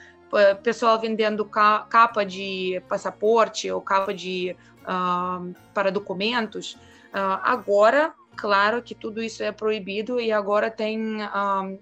Pessoal 0.62 0.99
vendendo 0.99 1.45
ca 1.45 1.87
capa 1.89 2.24
de 2.24 2.83
passaporte 2.89 3.70
ou 3.70 3.80
capa 3.80 4.14
de 4.14 4.57
uh, 4.83 5.55
para 5.74 5.91
documentos. 5.91 6.74
Uh, 7.12 7.39
agora, 7.43 8.14
claro 8.37 8.83
que 8.83 8.95
tudo 8.95 9.22
isso 9.22 9.43
é 9.43 9.53
proibido 9.53 10.18
e 10.20 10.33
agora 10.33 10.70
tem 10.70 11.18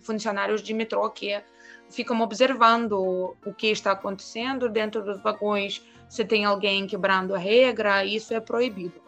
funcionários 0.00 0.62
de 0.62 0.74
metrô 0.74 1.08
que 1.10 1.40
ficam 1.90 2.20
observando 2.20 3.36
o 3.44 3.52
que 3.54 3.68
está 3.68 3.92
acontecendo 3.92 4.68
dentro 4.68 5.02
dos 5.02 5.20
vagões, 5.22 5.84
se 6.08 6.24
tem 6.24 6.44
alguém 6.44 6.86
quebrando 6.86 7.34
a 7.34 7.38
regra, 7.38 8.04
isso 8.04 8.32
é 8.32 8.40
proibido. 8.40 9.00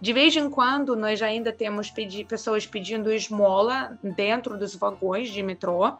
De 0.00 0.12
vez 0.12 0.36
em 0.36 0.48
quando, 0.48 0.94
nós 0.94 1.20
ainda 1.20 1.52
temos 1.52 1.90
pedi 1.90 2.24
pessoas 2.24 2.66
pedindo 2.66 3.12
esmola 3.12 3.98
dentro 4.02 4.56
dos 4.56 4.74
vagões 4.76 5.30
de 5.30 5.42
metrô. 5.42 5.96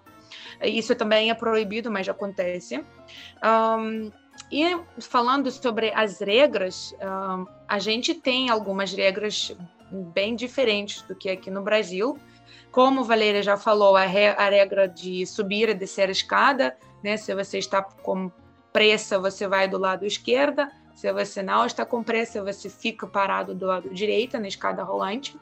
Isso 0.62 0.94
também 0.94 1.30
é 1.30 1.34
proibido, 1.34 1.90
mas 1.90 2.09
acontece. 2.09 2.84
Um, 3.44 4.11
e 4.50 4.76
falando 5.00 5.50
sobre 5.50 5.92
as 5.94 6.20
regras, 6.20 6.94
um, 7.00 7.46
a 7.66 7.78
gente 7.78 8.14
tem 8.14 8.50
algumas 8.50 8.92
regras 8.92 9.54
bem 9.90 10.34
diferentes 10.34 11.02
do 11.02 11.14
que 11.14 11.30
aqui 11.30 11.50
no 11.50 11.62
Brasil. 11.62 12.18
Como 12.70 13.04
Valéria 13.04 13.42
já 13.42 13.56
falou, 13.56 13.96
a, 13.96 14.04
re 14.04 14.28
a 14.28 14.48
regra 14.48 14.88
de 14.88 15.26
subir 15.26 15.68
e 15.68 15.74
descer 15.74 16.09
a 16.09 16.12
escada, 16.12 16.76
né? 17.02 17.16
Se 17.16 17.34
você 17.34 17.59
está 17.59 17.82
com 17.82 18.30
pressa, 18.72 19.18
você 19.18 19.48
vai 19.48 19.68
do 19.68 19.78
lado 19.78 20.04
esquerdo. 20.04 20.66
Se 20.94 21.12
você 21.12 21.42
não 21.42 21.64
está 21.64 21.86
com 21.86 22.02
pressa, 22.02 22.42
você 22.42 22.68
fica 22.68 23.06
parado 23.06 23.54
do 23.54 23.66
lado 23.66 23.88
direito 23.90 24.38
na 24.38 24.48
escada 24.48 24.82
rolante. 24.82 25.38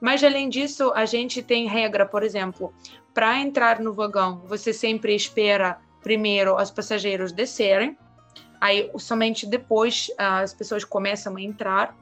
Mas 0.00 0.24
além 0.24 0.48
disso, 0.48 0.92
a 0.94 1.04
gente 1.04 1.42
tem 1.42 1.66
regra, 1.66 2.06
por 2.06 2.22
exemplo, 2.22 2.72
para 3.12 3.38
entrar 3.38 3.80
no 3.80 3.92
vagão, 3.92 4.42
você 4.46 4.72
sempre 4.72 5.14
espera 5.14 5.78
primeiro 6.02 6.56
os 6.56 6.70
passageiros 6.70 7.32
descerem, 7.32 7.96
aí 8.60 8.90
somente 8.98 9.46
depois 9.46 10.10
as 10.16 10.54
pessoas 10.54 10.84
começam 10.84 11.36
a 11.36 11.40
entrar. 11.40 11.96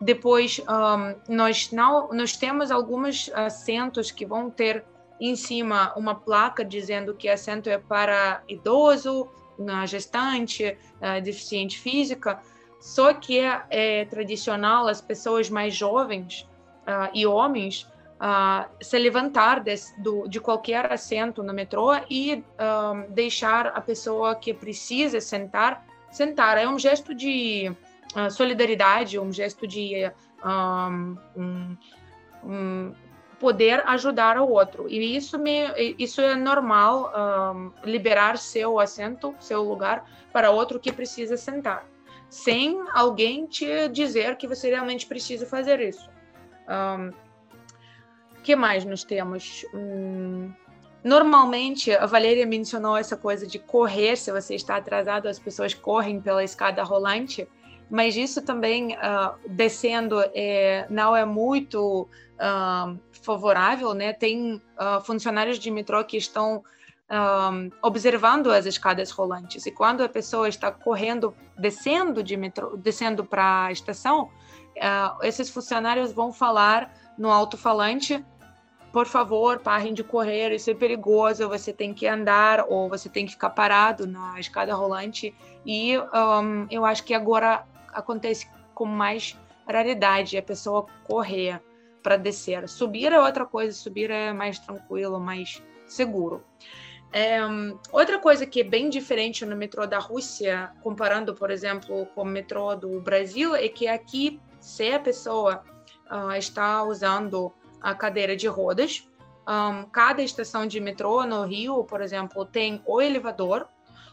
Depois, 0.00 0.60
um, 0.60 1.34
nós, 1.34 1.70
não, 1.70 2.08
nós 2.12 2.36
temos 2.36 2.70
alguns 2.70 3.30
assentos 3.34 4.10
que 4.10 4.26
vão 4.26 4.50
ter 4.50 4.84
em 5.20 5.36
cima 5.36 5.92
uma 5.96 6.14
placa 6.14 6.64
dizendo 6.64 7.14
que 7.14 7.28
assento 7.28 7.70
é 7.70 7.78
para 7.78 8.42
idoso, 8.48 9.28
gestante, 9.86 10.76
deficiente 11.22 11.78
física. 11.78 12.40
Só 12.80 13.14
que 13.14 13.38
é, 13.38 13.64
é 13.70 14.04
tradicional 14.04 14.88
as 14.88 15.00
pessoas 15.00 15.48
mais 15.48 15.74
jovens 15.74 16.46
uh, 16.86 17.10
e 17.12 17.26
homens 17.26 17.88
uh, 18.20 18.68
se 18.80 18.98
levantar 18.98 19.60
de, 19.60 19.74
do, 19.98 20.28
de 20.28 20.40
qualquer 20.40 20.92
assento 20.92 21.42
no 21.42 21.52
metrô 21.52 21.92
e 22.08 22.44
deixar 23.10 23.68
a 23.68 23.80
pessoa 23.80 24.34
que 24.34 24.54
precisa 24.54 25.20
sentar 25.20 25.84
sentar. 26.14 26.56
É 26.56 26.68
um 26.68 26.78
gesto 26.78 27.12
de 27.12 27.72
uh, 28.14 28.30
solidariedade, 28.30 29.18
um 29.18 29.32
gesto 29.32 29.66
de 29.66 30.10
um, 31.36 31.76
um, 32.44 32.92
poder 33.40 33.82
ajudar 33.86 34.38
o 34.38 34.48
outro. 34.48 34.86
E 34.88 35.16
isso, 35.16 35.38
me, 35.38 35.64
isso 35.98 36.20
é 36.20 36.36
normal, 36.36 37.12
um, 37.54 37.72
liberar 37.84 38.38
seu 38.38 38.78
assento, 38.78 39.34
seu 39.40 39.62
lugar 39.62 40.08
para 40.32 40.50
outro 40.50 40.78
que 40.78 40.92
precisa 40.92 41.36
sentar, 41.36 41.86
sem 42.28 42.80
alguém 42.92 43.46
te 43.46 43.88
dizer 43.88 44.36
que 44.36 44.46
você 44.46 44.70
realmente 44.70 45.06
precisa 45.06 45.44
fazer 45.46 45.80
isso. 45.80 46.13
Um, 46.68 47.12
que 48.42 48.54
mais 48.54 48.84
nós 48.84 49.04
temos? 49.04 49.64
Hum, 49.74 50.52
Normalmente, 51.04 51.92
a 51.92 52.06
Valéria 52.06 52.46
mencionou 52.46 52.96
essa 52.96 53.14
coisa 53.14 53.46
de 53.46 53.58
correr, 53.58 54.16
se 54.16 54.32
você 54.32 54.54
está 54.54 54.76
atrasado, 54.76 55.28
as 55.28 55.38
pessoas 55.38 55.74
correm 55.74 56.18
pela 56.18 56.42
escada 56.42 56.82
rolante, 56.82 57.46
mas 57.90 58.16
isso 58.16 58.40
também, 58.40 58.94
uh, 58.94 59.38
descendo, 59.46 60.18
é, 60.34 60.86
não 60.88 61.14
é 61.14 61.26
muito 61.26 62.08
uh, 62.40 62.98
favorável, 63.22 63.92
né? 63.92 64.14
Tem 64.14 64.54
uh, 64.54 65.00
funcionários 65.04 65.58
de 65.58 65.70
metrô 65.70 66.02
que 66.04 66.16
estão 66.16 66.64
observando 67.82 68.50
as 68.50 68.66
escadas 68.66 69.10
rolantes, 69.10 69.66
e 69.66 69.70
quando 69.70 70.02
a 70.02 70.08
pessoa 70.08 70.48
está 70.48 70.72
correndo, 70.72 71.36
descendo 71.56 72.24
de 72.24 72.36
metrô, 72.36 72.76
descendo 72.76 73.24
para 73.24 73.66
a 73.66 73.72
estação, 73.72 74.30
esses 75.22 75.50
funcionários 75.50 76.12
vão 76.12 76.32
falar 76.32 76.92
no 77.16 77.30
alto-falante 77.30 78.24
por 78.94 79.06
favor, 79.06 79.58
parem 79.58 79.92
de 79.92 80.04
correr, 80.04 80.54
isso 80.54 80.70
é 80.70 80.74
perigoso, 80.74 81.48
você 81.48 81.72
tem 81.72 81.92
que 81.92 82.06
andar 82.06 82.64
ou 82.68 82.88
você 82.88 83.08
tem 83.08 83.26
que 83.26 83.32
ficar 83.32 83.50
parado 83.50 84.06
na 84.06 84.38
escada 84.38 84.72
rolante. 84.72 85.34
E 85.66 85.98
um, 85.98 86.68
eu 86.70 86.84
acho 86.84 87.02
que 87.02 87.12
agora 87.12 87.66
acontece 87.92 88.48
com 88.72 88.84
mais 88.84 89.36
raridade 89.66 90.38
a 90.38 90.42
pessoa 90.42 90.86
correr 91.02 91.60
para 92.04 92.16
descer. 92.16 92.68
Subir 92.68 93.12
é 93.12 93.20
outra 93.20 93.44
coisa, 93.44 93.72
subir 93.72 94.12
é 94.12 94.32
mais 94.32 94.60
tranquilo, 94.60 95.18
mais 95.18 95.60
seguro. 95.88 96.44
É, 97.12 97.40
outra 97.90 98.20
coisa 98.20 98.46
que 98.46 98.60
é 98.60 98.64
bem 98.64 98.88
diferente 98.88 99.44
no 99.44 99.56
metrô 99.56 99.88
da 99.88 99.98
Rússia, 99.98 100.70
comparando, 100.84 101.34
por 101.34 101.50
exemplo, 101.50 102.06
com 102.14 102.22
o 102.22 102.24
metrô 102.24 102.76
do 102.76 103.00
Brasil, 103.00 103.56
é 103.56 103.68
que 103.68 103.88
aqui, 103.88 104.40
se 104.64 104.94
a 104.94 104.98
pessoa 104.98 105.62
uh, 106.10 106.32
está 106.32 106.82
usando 106.82 107.52
a 107.82 107.94
cadeira 107.94 108.34
de 108.34 108.48
rodas. 108.48 109.06
Um, 109.46 109.84
cada 109.90 110.22
estação 110.22 110.66
de 110.66 110.80
metrô 110.80 111.26
no 111.26 111.44
Rio, 111.44 111.84
por 111.84 112.00
exemplo, 112.00 112.46
tem 112.46 112.82
o 112.86 112.98
elevador 112.98 113.68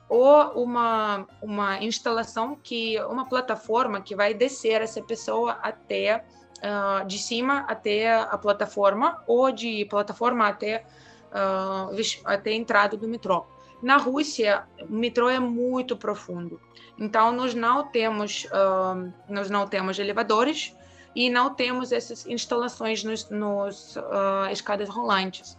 ou 0.10 0.62
uma, 0.62 1.26
uma 1.41 1.82
instalação 1.82 2.54
que 2.62 3.02
uma 3.04 3.30
plataforma 3.30 4.02
que 4.02 4.14
vai 4.14 4.34
descer 4.34 4.82
essa 4.82 5.02
pessoa 5.02 5.54
até 5.62 6.26
uh, 6.58 7.08
de 7.08 7.18
cima 7.18 7.66
até 7.70 8.14
a 8.20 8.38
plataforma 8.38 9.24
ou 9.26 9.54
de 9.54 9.86
plataforma 9.86 10.49
até 10.49 10.86
uh, 11.32 11.95
até 12.26 12.49
a 12.49 12.56
entrada 12.56 12.97
do 12.97 13.08
metrô. 13.08 13.45
Na 13.82 13.97
Rússia, 13.97 14.63
o 14.88 14.93
metrô 14.93 15.27
é 15.27 15.39
muito 15.39 15.97
profundo, 15.97 16.61
então 16.99 17.32
nós 17.32 17.55
não 17.55 17.88
temos 17.88 18.45
uh, 18.45 19.11
nós 19.27 19.49
não 19.49 19.67
temos 19.67 19.97
elevadores 19.97 20.75
e 21.15 21.29
não 21.29 21.53
temos 21.53 21.91
essas 21.91 22.25
instalações 22.27 23.03
nos, 23.03 23.29
nos 23.29 23.95
uh, 23.95 24.51
escadas 24.51 24.88
rolantes. 24.88 25.57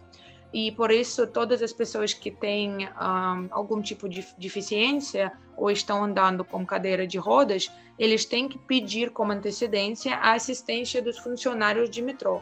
E 0.53 0.71
por 0.71 0.91
isso, 0.91 1.25
todas 1.25 1.63
as 1.63 1.73
pessoas 1.73 2.13
que 2.13 2.29
têm 2.29 2.87
algum 3.49 3.81
tipo 3.81 4.07
de 4.07 4.23
deficiência 4.37 5.31
ou 5.57 5.71
estão 5.71 6.03
andando 6.03 6.45
com 6.45 6.63
cadeira 6.63 7.07
de 7.07 7.17
rodas, 7.17 7.71
eles 7.97 8.23
têm 8.23 8.47
que 8.47 8.59
pedir 8.59 9.09
com 9.09 9.31
antecedência 9.31 10.15
a 10.15 10.33
assistência 10.33 11.01
dos 11.01 11.17
funcionários 11.17 11.89
de 11.89 12.03
metrô. 12.03 12.41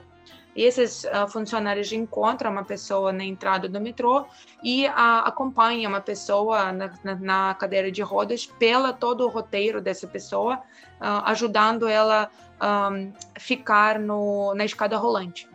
E 0.55 0.63
esses 0.63 1.05
uh, 1.05 1.27
funcionários 1.29 1.91
encontram 1.91 2.51
uma 2.51 2.63
pessoa 2.63 3.13
na 3.13 3.23
entrada 3.23 3.69
do 3.69 3.79
metrô 3.79 4.25
e 4.61 4.85
uh, 4.85 4.91
acompanham 5.23 5.89
uma 5.89 6.01
pessoa 6.01 6.71
na, 6.73 6.93
na, 7.03 7.15
na, 7.15 7.53
cadeira 7.53 7.91
de 7.91 8.01
rodas 8.01 8.45
pela 8.45 8.91
todo 8.91 9.25
o 9.25 9.29
roteiro 9.29 9.79
dessa 9.79 10.07
pessoa, 10.07 10.57
uh, 10.57 11.23
ajudando 11.25 11.87
ela 11.87 12.29
um, 12.61 13.13
ficar 13.39 13.97
no, 13.97 14.53
na 14.53 14.65
escada 14.65 14.97
rolante. 14.97 15.47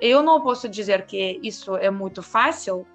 Eu 0.00 0.22
não 0.22 0.40
posso 0.40 0.68
dizer 0.68 1.06
que 1.06 1.40
isso 1.42 1.76
é 1.76 1.90
muito 1.90 2.22
fácil 2.22 2.86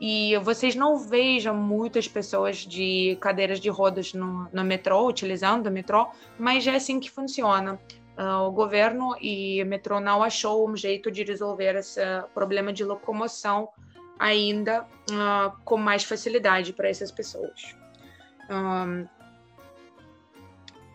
e 0.00 0.36
vocês 0.38 0.74
não 0.74 0.98
vejam 0.98 1.54
muitas 1.54 2.08
pessoas 2.08 2.56
de 2.56 3.16
cadeiras 3.20 3.60
de 3.60 3.68
rodas 3.68 4.12
no, 4.12 4.48
no 4.52 4.64
metrô, 4.64 5.06
utilizando 5.06 5.68
o 5.68 5.70
metrô, 5.70 6.08
mas 6.36 6.66
é 6.66 6.74
assim 6.74 6.98
que 6.98 7.08
funciona. 7.08 7.78
Uh, 8.18 8.46
o 8.46 8.52
governo 8.52 9.16
e 9.20 9.64
metrô 9.64 9.98
não 9.98 10.22
achou 10.22 10.68
um 10.68 10.76
jeito 10.76 11.10
de 11.10 11.24
resolver 11.24 11.76
esse 11.76 12.00
problema 12.34 12.72
de 12.72 12.84
locomoção 12.84 13.70
ainda 14.18 14.82
uh, 14.82 15.56
com 15.64 15.78
mais 15.78 16.04
facilidade 16.04 16.72
para 16.72 16.88
essas 16.88 17.10
pessoas. 17.10 17.74
Um, 18.50 19.06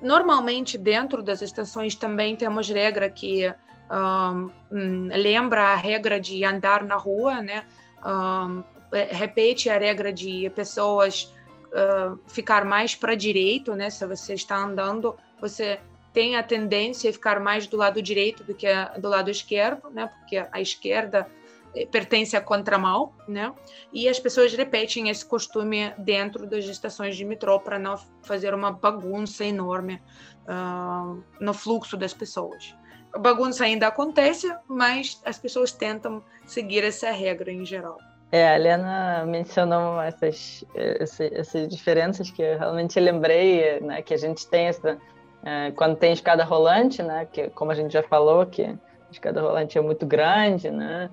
Normalmente, 0.02 0.78
dentro 0.78 1.24
das 1.24 1.42
estações 1.42 1.96
também 1.96 2.36
temos 2.36 2.70
regra 2.70 3.10
que 3.10 3.52
um, 3.90 5.08
lembra 5.12 5.70
a 5.70 5.76
regra 5.76 6.20
de 6.20 6.44
andar 6.44 6.84
na 6.84 6.96
rua, 6.96 7.42
né? 7.42 7.66
Um, 8.06 8.64
repete 8.92 9.70
a 9.70 9.78
regra 9.78 10.14
de 10.14 10.50
pessoas 10.52 11.34
uh, 11.68 12.18
ficar 12.28 12.64
mais 12.64 12.94
para 12.96 13.16
direito, 13.16 13.74
né? 13.76 13.90
Se 13.90 14.06
você 14.06 14.36
está 14.36 14.58
andando, 14.58 15.16
você 15.42 15.80
tem 16.18 16.36
a 16.36 16.42
tendência 16.42 17.12
a 17.12 17.14
ficar 17.14 17.40
mais 17.40 17.68
do 17.68 17.78
lado 17.78 18.02
direito 18.02 18.44
do 18.44 18.56
que 18.56 18.68
do 18.98 19.08
lado 19.08 19.30
esquerdo, 19.30 19.88
né? 19.92 20.08
Porque 20.08 20.44
a 20.52 20.60
esquerda 20.60 21.28
eh, 21.76 21.86
pertence 21.86 22.36
à 22.36 22.42
contramão, 22.42 23.14
né? 23.28 23.54
E 23.94 24.10
as 24.10 24.20
pessoas 24.20 24.52
repetem 24.52 25.10
esse 25.10 25.24
costume 25.24 25.94
dentro 25.96 26.48
das 26.48 26.66
estações 26.66 27.16
de 27.16 27.24
metrô 27.24 27.60
para 27.60 27.78
não 27.78 27.96
fazer 28.24 28.52
uma 28.56 28.72
bagunça 28.72 29.46
enorme 29.46 30.02
uh, 30.48 31.24
no 31.40 31.54
fluxo 31.54 31.96
das 31.96 32.16
pessoas. 32.16 32.76
A 33.14 33.20
bagunça 33.20 33.66
ainda 33.66 33.86
acontece, 33.86 34.52
mas 34.68 35.22
as 35.24 35.38
pessoas 35.38 35.72
tentam 35.72 36.24
seguir 36.48 36.84
essa 36.84 37.12
regra 37.12 37.52
em 37.52 37.64
geral. 37.64 38.00
É, 38.32 38.48
a 38.48 38.56
Helena 38.56 39.24
mencionou 39.24 40.02
essas, 40.02 40.66
essas, 40.74 41.32
essas 41.32 41.68
diferenças 41.68 42.32
que 42.32 42.42
eu 42.42 42.58
realmente 42.58 43.00
lembrei, 43.00 43.80
né, 43.82 44.02
que 44.02 44.16
a 44.16 44.18
gente 44.18 44.48
tem 44.50 44.66
essa, 44.66 45.00
é, 45.48 45.72
quando 45.72 45.96
tem 45.96 46.12
escada 46.12 46.44
rolante, 46.44 47.02
né, 47.02 47.26
que 47.32 47.50
como 47.52 47.72
a 47.72 47.74
gente 47.74 47.94
já 47.94 48.04
falou, 48.04 48.46
que 48.46 48.64
a 48.64 48.76
escada 49.10 49.42
rolante 49.42 49.78
é 49.78 49.82
muito 49.82 50.06
grande, 50.06 50.70
né, 50.70 51.10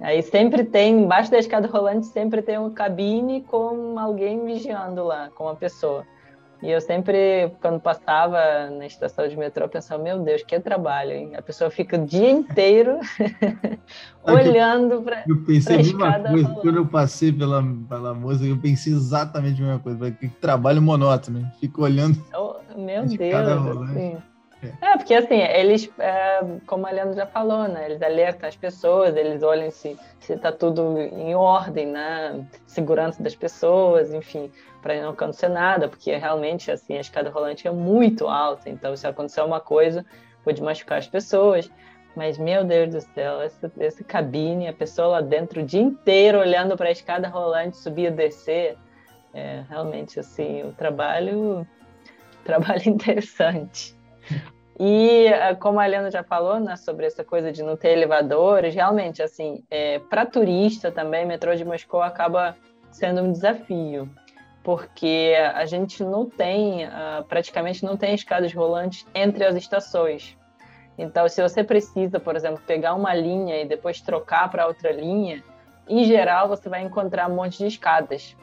aí 0.00 0.22
sempre 0.22 0.64
tem, 0.64 1.02
embaixo 1.02 1.30
da 1.30 1.38
escada 1.38 1.68
rolante 1.68 2.06
sempre 2.06 2.40
tem 2.40 2.56
uma 2.56 2.70
cabine 2.70 3.42
com 3.42 3.98
alguém 3.98 4.42
vigiando 4.42 5.04
lá, 5.04 5.28
com 5.34 5.44
uma 5.44 5.54
pessoa. 5.54 6.06
E 6.64 6.70
eu 6.70 6.80
sempre, 6.80 7.52
quando 7.60 7.78
passava 7.78 8.70
na 8.70 8.86
estação 8.86 9.28
de 9.28 9.36
metrô, 9.36 9.68
pensava, 9.68 10.02
meu 10.02 10.18
Deus, 10.20 10.42
que 10.42 10.58
trabalho, 10.58 11.12
hein? 11.12 11.32
A 11.36 11.42
pessoa 11.42 11.68
fica 11.68 11.98
o 12.00 12.06
dia 12.06 12.30
inteiro 12.30 13.00
olhando 14.24 15.02
para 15.02 15.24
Eu 15.28 15.44
pensei 15.44 15.74
a 15.74 15.78
mesma 15.78 16.20
coisa, 16.22 16.48
quando 16.62 16.76
eu 16.76 16.86
passei 16.86 17.30
pela, 17.30 17.62
pela 17.86 18.14
música, 18.14 18.46
eu 18.46 18.56
pensei 18.56 18.94
exatamente 18.94 19.60
a 19.60 19.66
mesma 19.66 19.78
coisa, 19.78 20.10
que 20.10 20.26
trabalho 20.26 20.80
monótono, 20.80 21.46
fico 21.60 21.82
olhando. 21.82 22.18
Oh, 22.34 22.56
meu 22.74 23.04
Deus, 23.04 23.90
assim. 23.90 24.16
É, 24.80 24.96
porque 24.96 25.14
assim, 25.14 25.38
eles, 25.38 25.90
é, 25.98 26.40
como 26.66 26.86
a 26.86 26.90
Leandro 26.90 27.14
já 27.14 27.26
falou, 27.26 27.68
né? 27.68 27.86
Eles 27.86 28.02
alertam 28.02 28.48
as 28.48 28.56
pessoas, 28.56 29.16
eles 29.16 29.42
olham 29.42 29.70
se 29.70 29.96
está 30.28 30.52
tudo 30.52 30.98
em 30.98 31.34
ordem, 31.34 31.86
né? 31.86 32.46
Segurança 32.66 33.22
das 33.22 33.34
pessoas, 33.34 34.12
enfim, 34.12 34.50
para 34.82 35.00
não 35.00 35.10
acontecer 35.10 35.48
nada, 35.48 35.88
porque 35.88 36.14
realmente, 36.16 36.70
assim, 36.70 36.96
a 36.96 37.00
escada 37.00 37.30
rolante 37.30 37.66
é 37.66 37.70
muito 37.70 38.28
alta, 38.28 38.68
então 38.68 38.96
se 38.96 39.06
acontecer 39.06 39.42
uma 39.42 39.60
coisa, 39.60 40.04
pode 40.44 40.62
machucar 40.62 40.98
as 40.98 41.08
pessoas. 41.08 41.70
Mas, 42.16 42.38
meu 42.38 42.64
Deus 42.64 42.90
do 42.90 43.00
céu, 43.00 43.42
essa, 43.42 43.72
essa 43.78 44.04
cabine, 44.04 44.68
a 44.68 44.72
pessoa 44.72 45.08
lá 45.08 45.20
dentro 45.20 45.60
o 45.60 45.64
dia 45.64 45.80
inteiro 45.80 46.38
olhando 46.38 46.76
para 46.76 46.88
a 46.88 46.92
escada 46.92 47.28
rolante, 47.28 47.76
subir 47.76 48.06
e 48.06 48.10
descer, 48.10 48.76
é 49.32 49.64
realmente, 49.68 50.20
assim, 50.20 50.62
o 50.62 50.72
trabalho, 50.72 51.66
trabalho 52.44 52.82
interessante. 52.88 53.96
E 54.78 55.26
eh, 55.26 55.54
como 55.54 55.78
a 55.78 55.86
Helena 55.86 56.10
já 56.10 56.24
falou, 56.24 56.58
né, 56.58 56.76
sobre 56.76 57.06
essa 57.06 57.24
coisa 57.24 57.52
de 57.52 57.62
não 57.62 57.76
ter 57.76 57.90
elevadores, 57.90 58.74
realmente, 58.74 59.22
assim, 59.22 59.62
é, 59.70 59.98
para 59.98 60.26
turista 60.26 60.90
também, 60.90 61.24
metrô 61.24 61.54
de 61.54 61.64
Moscou 61.64 62.02
acaba 62.02 62.56
sendo 62.90 63.22
um 63.22 63.32
desafio, 63.32 64.08
porque 64.62 65.34
a 65.54 65.64
gente 65.64 66.02
não 66.02 66.28
tem, 66.28 66.86
uh, 66.86 67.24
praticamente 67.28 67.84
não 67.84 67.96
tem 67.96 68.14
escadas 68.14 68.52
rolantes 68.52 69.06
entre 69.14 69.44
as 69.44 69.54
estações. 69.56 70.36
Então, 70.96 71.28
se 71.28 71.42
você 71.42 71.64
precisa, 71.64 72.20
por 72.20 72.36
exemplo, 72.36 72.62
pegar 72.66 72.94
uma 72.94 73.14
linha 73.14 73.60
e 73.60 73.66
depois 73.66 74.00
trocar 74.00 74.48
para 74.50 74.66
outra 74.66 74.92
linha, 74.92 75.42
em 75.88 76.04
geral 76.04 76.48
você 76.48 76.68
vai 76.68 76.82
encontrar 76.82 77.28
um 77.28 77.34
monte 77.34 77.58
de 77.58 77.66
escadas. 77.66 78.36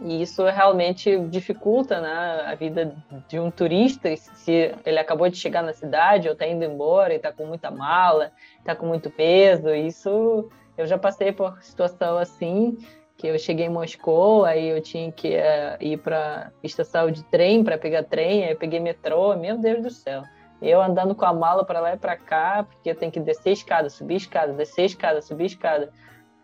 E 0.00 0.22
isso 0.22 0.44
realmente 0.44 1.16
dificulta 1.28 2.00
né, 2.00 2.42
a 2.46 2.54
vida 2.54 2.96
de 3.28 3.38
um 3.38 3.50
turista, 3.50 4.14
se 4.16 4.74
ele 4.84 4.98
acabou 4.98 5.28
de 5.28 5.36
chegar 5.36 5.62
na 5.62 5.72
cidade 5.72 6.26
ou 6.26 6.32
está 6.32 6.46
indo 6.46 6.64
embora 6.64 7.12
e 7.12 7.16
está 7.16 7.32
com 7.32 7.46
muita 7.46 7.70
mala, 7.70 8.32
está 8.58 8.74
com 8.74 8.86
muito 8.86 9.08
peso. 9.08 9.72
Isso 9.72 10.50
eu 10.76 10.86
já 10.86 10.98
passei 10.98 11.30
por 11.30 11.62
situação 11.62 12.18
assim, 12.18 12.76
que 13.16 13.28
eu 13.28 13.38
cheguei 13.38 13.66
em 13.66 13.70
Moscou, 13.70 14.44
aí 14.44 14.68
eu 14.68 14.82
tinha 14.82 15.12
que 15.12 15.36
uh, 15.36 15.76
ir 15.80 15.98
para 15.98 16.50
estação 16.62 17.10
de 17.10 17.22
trem 17.24 17.62
para 17.62 17.78
pegar 17.78 18.02
trem, 18.02 18.44
aí 18.44 18.50
eu 18.50 18.56
peguei 18.56 18.80
metrô, 18.80 19.36
meu 19.36 19.56
Deus 19.56 19.82
do 19.82 19.90
céu. 19.90 20.22
Eu 20.60 20.82
andando 20.82 21.14
com 21.14 21.24
a 21.24 21.32
mala 21.32 21.64
para 21.64 21.80
lá 21.80 21.94
e 21.94 21.96
para 21.96 22.16
cá, 22.16 22.64
porque 22.64 22.94
tenho 22.94 23.12
que 23.12 23.20
descer 23.20 23.52
escada, 23.52 23.88
subir 23.88 24.16
escada, 24.16 24.52
descer 24.52 24.86
escada, 24.86 25.22
subir 25.22 25.46
escada 25.46 25.92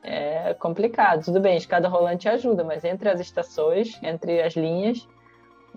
é 0.02 0.54
complicado. 0.54 1.24
Tudo 1.24 1.40
bem, 1.40 1.56
escada 1.56 1.88
rolante 1.88 2.28
ajuda, 2.28 2.64
mas 2.64 2.84
entre 2.84 3.08
as 3.08 3.20
estações, 3.20 3.98
entre 4.02 4.40
as 4.42 4.54
linhas, 4.54 5.06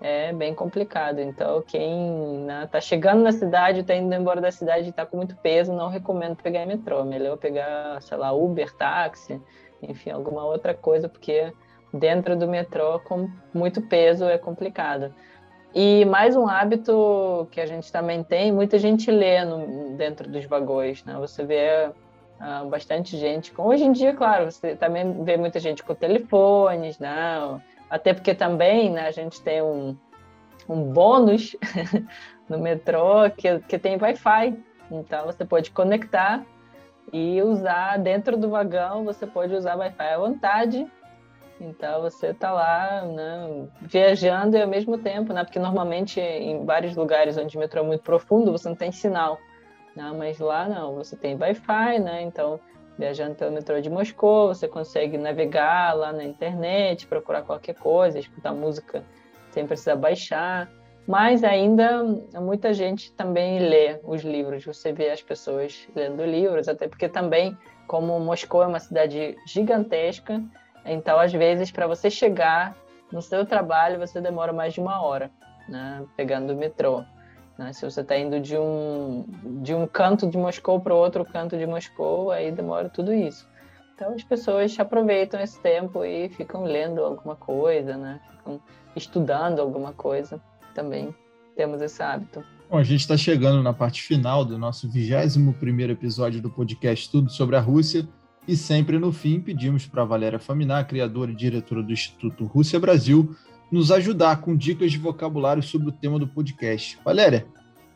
é 0.00 0.32
bem 0.32 0.54
complicado. 0.54 1.20
Então, 1.20 1.62
quem 1.62 2.46
está 2.64 2.78
né, 2.78 2.80
chegando 2.80 3.22
na 3.22 3.32
cidade, 3.32 3.80
está 3.80 3.94
indo 3.94 4.14
embora 4.14 4.40
da 4.40 4.50
cidade 4.50 4.86
e 4.86 4.90
está 4.90 5.06
com 5.06 5.16
muito 5.16 5.36
peso, 5.36 5.72
não 5.72 5.88
recomendo 5.88 6.36
pegar 6.36 6.66
metrô. 6.66 7.04
Melhor 7.04 7.36
pegar, 7.36 8.00
sei 8.02 8.16
lá, 8.16 8.32
Uber, 8.32 8.72
táxi, 8.74 9.40
enfim, 9.82 10.10
alguma 10.10 10.44
outra 10.44 10.74
coisa, 10.74 11.08
porque 11.08 11.52
dentro 11.92 12.36
do 12.36 12.48
metrô, 12.48 12.98
com 13.00 13.30
muito 13.52 13.82
peso, 13.82 14.24
é 14.24 14.38
complicado. 14.38 15.14
E 15.74 16.04
mais 16.04 16.36
um 16.36 16.46
hábito 16.46 17.48
que 17.50 17.60
a 17.60 17.66
gente 17.66 17.90
também 17.90 18.22
tem, 18.22 18.52
muita 18.52 18.78
gente 18.78 19.10
lê 19.10 19.44
no, 19.44 19.96
dentro 19.96 20.28
dos 20.28 20.44
vagões, 20.44 21.04
né? 21.04 21.14
Você 21.18 21.44
vê 21.44 21.90
ah, 22.40 22.64
bastante 22.64 23.16
gente. 23.16 23.52
Com, 23.52 23.66
hoje 23.66 23.84
em 23.84 23.92
dia, 23.92 24.14
claro, 24.14 24.50
você 24.50 24.74
também 24.74 25.24
vê 25.24 25.36
muita 25.36 25.58
gente 25.58 25.82
com 25.82 25.94
telefones, 25.94 26.98
né? 26.98 27.60
até 27.94 28.12
porque 28.12 28.34
também 28.34 28.90
né, 28.90 29.06
a 29.06 29.10
gente 29.12 29.40
tem 29.40 29.62
um, 29.62 29.96
um 30.68 30.82
bônus 30.82 31.54
no 32.48 32.58
metrô 32.58 33.30
que, 33.36 33.60
que 33.60 33.78
tem 33.78 33.96
Wi-Fi. 33.96 34.58
Então 34.90 35.26
você 35.26 35.44
pode 35.44 35.70
conectar 35.70 36.44
e 37.12 37.40
usar 37.42 37.98
dentro 37.98 38.36
do 38.36 38.50
vagão, 38.50 39.04
você 39.04 39.26
pode 39.26 39.54
usar 39.54 39.76
Wi-Fi 39.76 40.08
à 40.08 40.18
vontade. 40.18 40.86
Então 41.60 42.02
você 42.02 42.28
está 42.28 42.50
lá 42.50 43.02
né, 43.02 43.68
viajando 43.80 44.56
e 44.56 44.62
ao 44.62 44.68
mesmo 44.68 44.98
tempo, 44.98 45.32
né? 45.32 45.44
Porque 45.44 45.60
normalmente 45.60 46.20
em 46.20 46.64
vários 46.64 46.96
lugares 46.96 47.36
onde 47.36 47.56
o 47.56 47.60
metrô 47.60 47.80
é 47.80 47.86
muito 47.86 48.02
profundo, 48.02 48.50
você 48.50 48.68
não 48.68 48.76
tem 48.76 48.90
sinal. 48.90 49.38
Né? 49.96 50.12
Mas 50.16 50.38
lá 50.38 50.68
não, 50.68 50.94
você 50.94 51.16
tem 51.16 51.36
Wi-Fi, 51.36 51.98
né? 51.98 52.22
Então, 52.22 52.58
viajando 52.98 53.34
pelo 53.34 53.52
metrô 53.52 53.80
de 53.80 53.90
Moscou, 53.90 54.48
você 54.48 54.68
consegue 54.68 55.18
navegar 55.18 55.94
lá 55.94 56.12
na 56.12 56.24
internet, 56.24 57.06
procurar 57.06 57.42
qualquer 57.42 57.74
coisa, 57.74 58.18
escutar 58.18 58.52
música 58.52 59.04
sem 59.50 59.66
precisar 59.66 59.96
baixar. 59.96 60.68
Mas 61.06 61.44
ainda 61.44 62.02
muita 62.40 62.72
gente 62.72 63.12
também 63.12 63.58
lê 63.58 64.00
os 64.04 64.22
livros, 64.22 64.64
você 64.64 64.90
vê 64.90 65.10
as 65.10 65.20
pessoas 65.20 65.86
lendo 65.94 66.24
livros, 66.24 66.66
até 66.66 66.88
porque 66.88 67.08
também, 67.08 67.56
como 67.86 68.18
Moscou 68.18 68.62
é 68.62 68.66
uma 68.66 68.80
cidade 68.80 69.36
gigantesca, 69.46 70.42
então 70.86 71.18
às 71.18 71.30
vezes 71.30 71.70
para 71.70 71.86
você 71.86 72.10
chegar 72.10 72.74
no 73.12 73.20
seu 73.20 73.44
trabalho 73.44 73.98
você 73.98 74.18
demora 74.18 74.50
mais 74.50 74.72
de 74.72 74.80
uma 74.80 75.02
hora, 75.02 75.30
né, 75.68 76.02
pegando 76.16 76.54
o 76.54 76.56
metrô. 76.56 77.04
Né? 77.58 77.72
Se 77.72 77.88
você 77.88 78.00
está 78.00 78.16
indo 78.16 78.40
de 78.40 78.56
um, 78.56 79.24
de 79.62 79.74
um 79.74 79.86
canto 79.86 80.28
de 80.28 80.36
Moscou 80.36 80.80
para 80.80 80.94
outro 80.94 81.24
canto 81.24 81.56
de 81.56 81.66
Moscou, 81.66 82.30
aí 82.30 82.50
demora 82.50 82.88
tudo 82.88 83.12
isso. 83.12 83.46
Então 83.94 84.12
as 84.12 84.24
pessoas 84.24 84.78
aproveitam 84.78 85.40
esse 85.40 85.60
tempo 85.60 86.04
e 86.04 86.28
ficam 86.28 86.64
lendo 86.64 87.02
alguma 87.02 87.36
coisa, 87.36 87.96
né? 87.96 88.20
ficam 88.36 88.60
estudando 88.96 89.60
alguma 89.60 89.92
coisa 89.92 90.40
também. 90.74 91.14
Temos 91.56 91.80
esse 91.80 92.02
hábito. 92.02 92.44
Bom, 92.68 92.78
a 92.78 92.82
gente 92.82 93.00
está 93.00 93.16
chegando 93.16 93.62
na 93.62 93.72
parte 93.72 94.02
final 94.02 94.44
do 94.44 94.58
nosso 94.58 94.90
21 94.90 95.54
episódio 95.90 96.42
do 96.42 96.50
podcast 96.50 97.08
Tudo 97.08 97.30
sobre 97.30 97.54
a 97.54 97.60
Rússia. 97.60 98.08
E 98.46 98.56
sempre 98.56 98.98
no 98.98 99.12
fim 99.12 99.40
pedimos 99.40 99.86
para 99.86 100.04
Valéria 100.04 100.38
Faminar, 100.38 100.86
criadora 100.86 101.30
e 101.30 101.34
diretora 101.34 101.82
do 101.82 101.92
Instituto 101.92 102.44
Rússia 102.44 102.78
Brasil, 102.78 103.34
nos 103.70 103.90
ajudar 103.90 104.40
com 104.40 104.56
dicas 104.56 104.92
de 104.92 104.98
vocabulário 104.98 105.62
sobre 105.62 105.88
o 105.88 105.92
tema 105.92 106.18
do 106.18 106.26
podcast. 106.26 106.98
Valéria, 107.04 107.46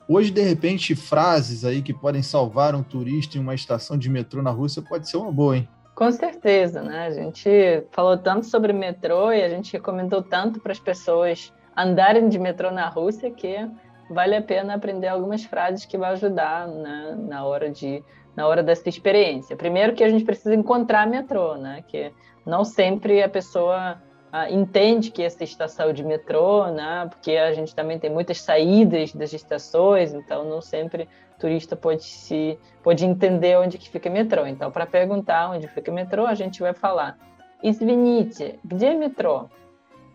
hoje, 0.09 0.31
de 0.31 0.43
repente, 0.43 0.95
frases 0.95 1.64
aí 1.64 1.83
que 1.83 1.95
podem 1.95 2.23
salvar 2.23 2.75
um 2.75 2.83
turista 2.83 3.39
em 3.39 3.41
uma 3.41 3.55
estação 3.55 3.97
de 3.97 4.09
metrô 4.09 4.43
na 4.43 4.51
Rússia 4.51 4.83
pode 4.83 5.09
ser 5.09 5.16
uma 5.16 5.33
boa, 5.33 5.57
hein? 5.57 5.69
Com 5.95 6.11
certeza, 6.12 6.81
né? 6.83 7.07
A 7.07 7.11
gente 7.11 7.51
falou 7.91 8.16
tanto 8.16 8.47
sobre 8.47 8.73
metrô 8.73 9.33
e 9.33 9.43
a 9.43 9.49
gente 9.49 9.73
recomendou 9.73 10.23
tanto 10.23 10.61
para 10.61 10.73
as 10.73 10.79
pessoas 10.79 11.53
andarem 11.77 12.29
de 12.29 12.39
metrô 12.39 12.71
na 12.71 12.89
Rússia 12.89 13.31
que 13.31 13.69
vale 14.11 14.37
a 14.37 14.43
pena 14.43 14.75
aprender 14.75 15.09
algumas 15.09 15.45
frases 15.45 15.85
que 15.85 15.99
vão 15.99 16.09
ajudar 16.09 16.66
né, 16.66 17.16
na 17.19 17.45
hora 17.45 17.71
de 17.71 18.03
na 18.37 18.47
hora 18.47 18.62
dessa 18.62 18.89
experiência. 18.89 19.57
Primeiro 19.57 19.95
que 19.95 20.05
a 20.05 20.09
gente 20.09 20.25
precisa 20.25 20.55
encontrar 20.55 21.09
metrô, 21.09 21.57
né? 21.57 21.83
Que 21.89 22.12
não 22.47 22.64
sempre 22.64 23.21
a 23.21 23.29
pessoa 23.29 24.01
ah, 24.32 24.49
entende 24.49 25.11
que 25.11 25.22
essa 25.22 25.43
estação 25.43 25.93
de 25.93 26.03
metrô, 26.03 26.68
né? 26.68 27.05
Porque 27.07 27.34
a 27.34 27.53
gente 27.53 27.76
também 27.76 27.99
tem 27.99 28.09
muitas 28.09 28.41
saídas 28.41 29.14
das 29.14 29.32
estações, 29.32 30.11
então 30.14 30.43
não 30.43 30.59
sempre 30.59 31.03
o 31.36 31.39
turista 31.39 31.76
pode 31.76 32.03
se 32.03 32.57
pode 32.82 33.05
entender 33.05 33.57
onde 33.59 33.78
que 33.78 33.89
fica 33.89 34.09
o 34.09 34.11
metrô. 34.11 34.47
Então, 34.47 34.72
para 34.72 34.88
perguntar 34.88 35.51
onde 35.51 35.68
fica 35.68 35.91
o 35.91 35.93
metrô, 35.93 36.26
a 36.26 36.34
gente 36.34 36.61
vai 36.61 36.74
falar: 36.74 37.16
"Извините, 37.61 38.59
где 38.66 38.95
метро?" 38.95 39.49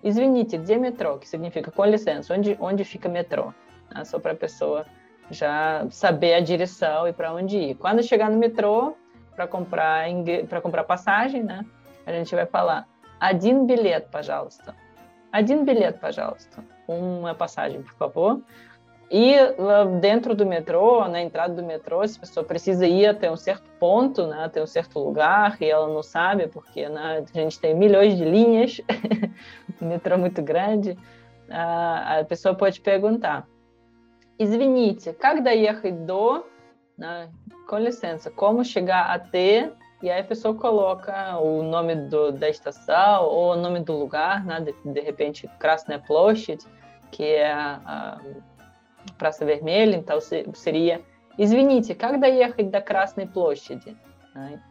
Извините, 0.03 0.59
где 0.59 0.77
metrô? 0.77 1.19
Que 1.19 1.29
significa 1.29 1.71
com 1.71 1.85
licença, 1.85 2.35
onde, 2.35 2.57
onde 2.61 2.85
fica 2.85 3.09
metrô? 3.09 3.53
Né? 3.95 4.05
Só 4.05 4.19
para 4.19 4.33
a 4.33 4.37
pessoa 4.37 4.85
já 5.31 5.87
saber 5.91 6.35
a 6.35 6.41
direção 6.41 7.07
e 7.07 7.13
para 7.13 7.33
onde 7.33 7.57
ir. 7.57 7.75
Quando 7.75 8.03
chegar 8.03 8.31
no 8.31 8.39
metrô, 8.39 8.95
para 9.35 9.47
comprar 9.47 10.07
para 10.49 10.61
comprar 10.61 10.83
passagem, 10.83 11.45
né? 11.45 11.65
A 12.05 12.13
gente 12.13 12.35
vai 12.35 12.47
falar 12.47 12.89
один 13.23 13.67
билет, 13.67 14.11
пожалуйста. 14.11 14.75
Один 15.31 15.65
билет, 15.65 16.01
пожалуйста. 16.01 16.65
Uma 16.87 17.35
passagem, 17.35 17.83
por 17.83 17.95
favor. 17.95 18.43
E 19.11 19.37
lá 19.57 19.85
dentro 19.85 20.35
do 20.35 20.45
metrô, 20.45 21.09
na 21.09 21.23
entrada 21.23 21.55
do 21.55 21.63
metrô, 21.63 22.07
se 22.07 22.19
a 22.19 22.21
pessoa 22.21 22.45
precisa 22.45 22.87
ir 22.87 23.07
até 23.07 23.31
um 23.31 23.37
certo 23.37 23.71
ponto, 23.81 24.27
né, 24.27 24.45
até 24.45 24.63
um 24.63 24.67
certo 24.67 24.99
lugar, 24.99 25.57
e 25.63 25.65
ela 25.65 25.89
não 25.89 26.03
sabe, 26.03 26.47
porque 26.47 26.87
né, 26.89 27.25
a 27.35 27.39
gente 27.39 27.59
tem 27.59 27.75
milhões 27.75 28.19
de 28.19 28.25
linhas, 28.25 28.83
o 29.81 29.85
metrô 29.87 30.15
é 30.15 30.19
muito 30.19 30.43
grande, 30.43 30.97
a 31.51 32.23
pessoa 32.29 32.55
pode 32.55 32.83
perguntar: 32.83 33.47
Извините, 34.39 35.15
как 35.15 35.43
доехать 35.43 36.05
до? 36.05 36.45
Né, 36.97 37.31
com 37.67 37.79
licença, 37.79 38.31
como 38.31 38.65
chegar 38.65 39.07
até? 39.11 39.73
E 40.03 40.11
aí 40.11 40.21
a 40.21 40.25
pessoa 40.25 40.55
coloca 40.55 41.39
o 41.39 41.63
nome 41.63 41.95
do, 41.97 42.31
da 42.31 42.49
estação 42.49 43.25
ou 43.25 43.53
o 43.53 43.57
nome 43.57 43.81
do 43.81 43.95
lugar, 43.99 44.45
né, 44.45 44.61
de, 44.61 44.93
de 44.93 45.01
repente 45.01 45.49
Krasная 45.59 45.99
площадь, 45.99 46.65
que 47.11 47.25
é 47.25 47.53
a, 47.53 47.81
a 47.85 48.21
Praça 49.17 49.45
Vermelha, 49.45 49.97
então 49.97 50.19
seria 50.21 51.03
Извините, 51.39 51.95
как 51.95 52.19
доехать 52.19 52.71
до 52.71 52.81
Красной 52.81 53.27
площади? 53.27 53.97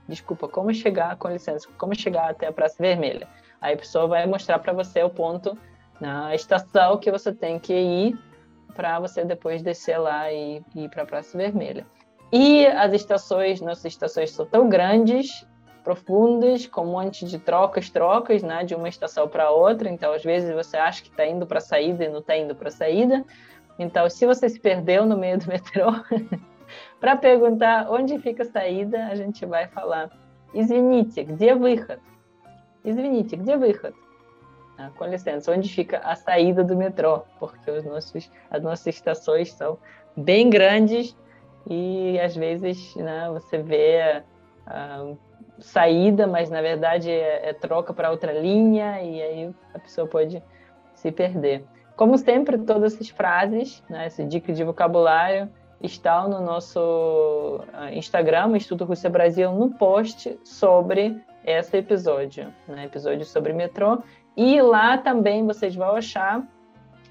Desculpa, 0.07 0.49
como 0.49 0.73
chegar, 0.73 1.15
com 1.15 1.29
licença, 1.29 1.67
como 1.77 1.95
chegar 1.95 2.29
até 2.29 2.47
a 2.47 2.51
Praça 2.51 2.75
Vermelha? 2.79 3.27
Aí 3.61 3.73
a 3.73 3.77
pessoa 3.77 4.05
vai 4.05 4.25
mostrar 4.27 4.59
para 4.59 4.73
você 4.73 5.01
o 5.01 5.09
ponto 5.09 5.57
na 5.99 6.35
estação 6.35 6.97
que 6.97 7.09
você 7.09 7.33
tem 7.33 7.57
que 7.57 7.73
ir 7.73 8.17
para 8.75 8.99
você 8.99 9.23
depois 9.23 9.61
descer 9.63 9.97
lá 9.97 10.31
e, 10.31 10.61
e 10.75 10.83
ir 10.83 10.89
para 10.89 11.03
a 11.03 11.05
Praça 11.05 11.37
Vermelha. 11.37 11.85
E 12.31 12.65
as 12.67 12.93
estações, 12.93 13.61
nossas 13.61 13.85
estações 13.85 14.31
são 14.31 14.45
tão 14.45 14.67
grandes, 14.67 15.45
profundas, 15.83 16.67
com 16.67 16.81
um 16.81 16.91
monte 16.91 17.25
de 17.25 17.39
trocas, 17.39 17.89
trocas, 17.89 18.43
né, 18.43 18.63
de 18.65 18.75
uma 18.75 18.89
estação 18.89 19.27
para 19.27 19.49
outra. 19.49 19.89
Então, 19.89 20.11
às 20.11 20.23
vezes 20.23 20.53
você 20.53 20.75
acha 20.75 21.01
que 21.01 21.09
está 21.09 21.25
indo 21.25 21.47
para 21.47 21.59
a 21.59 21.61
saída 21.61 22.03
e 22.03 22.09
não 22.09 22.19
está 22.19 22.35
indo 22.35 22.53
para 22.53 22.67
a 22.67 22.71
saída. 22.71 23.23
Então, 23.79 24.09
se 24.09 24.25
você 24.25 24.49
se 24.49 24.59
perdeu 24.59 25.05
no 25.05 25.17
meio 25.17 25.37
do 25.37 25.47
metrô, 25.47 25.93
para 26.99 27.15
perguntar 27.15 27.89
onde 27.89 28.19
fica 28.19 28.43
a 28.43 28.45
saída, 28.45 29.07
a 29.07 29.15
gente 29.15 29.45
vai 29.45 29.67
falar 29.67 30.09
Извините, 30.53 31.23
где 31.23 31.55
выход? 31.55 31.99
Извините, 32.83 33.35
где 33.35 33.57
выход? 33.57 33.93
Ah, 34.77 34.91
com 34.97 35.05
licença, 35.05 35.51
onde 35.51 35.67
fica 35.69 35.99
a 35.99 36.15
saída 36.15 36.63
do 36.63 36.75
metrô? 36.75 37.23
Porque 37.39 37.69
os 37.69 37.83
nossos, 37.83 38.31
as 38.49 38.63
nossas 38.63 38.87
estações 38.87 39.51
são 39.53 39.77
bem 40.15 40.49
grandes 40.49 41.15
e 41.68 42.18
às 42.20 42.36
vezes 42.36 42.94
né, 42.96 43.28
você 43.32 43.58
vê 43.58 44.22
a 44.66 45.04
saída, 45.58 46.26
mas 46.26 46.50
na 46.50 46.60
verdade 46.60 47.10
é, 47.10 47.50
é 47.50 47.52
troca 47.52 47.92
para 47.92 48.10
outra 48.10 48.32
linha 48.32 49.00
e 49.02 49.22
aí 49.22 49.54
a 49.74 49.78
pessoa 49.78 50.06
pode 50.06 50.42
se 50.94 51.10
perder. 51.12 51.64
Como 51.96 52.16
sempre, 52.16 52.58
todas 52.58 52.94
essas 52.94 53.10
frases, 53.10 53.82
né, 53.88 54.06
essa 54.06 54.24
dica 54.24 54.52
de 54.52 54.64
vocabulário, 54.64 55.48
estão 55.80 56.28
no 56.28 56.40
nosso 56.40 57.60
ah, 57.72 57.92
Instagram, 57.92 58.56
Instituto 58.56 58.84
Rússia 58.84 59.10
Brasil, 59.10 59.52
no 59.52 59.70
post 59.70 60.38
sobre 60.44 61.20
esse 61.44 61.76
episódio, 61.76 62.52
né, 62.68 62.84
episódio 62.84 63.24
sobre 63.24 63.52
metrô. 63.52 64.02
E 64.36 64.60
lá 64.62 64.96
também 64.96 65.44
vocês 65.44 65.74
vão 65.74 65.96
achar 65.96 66.42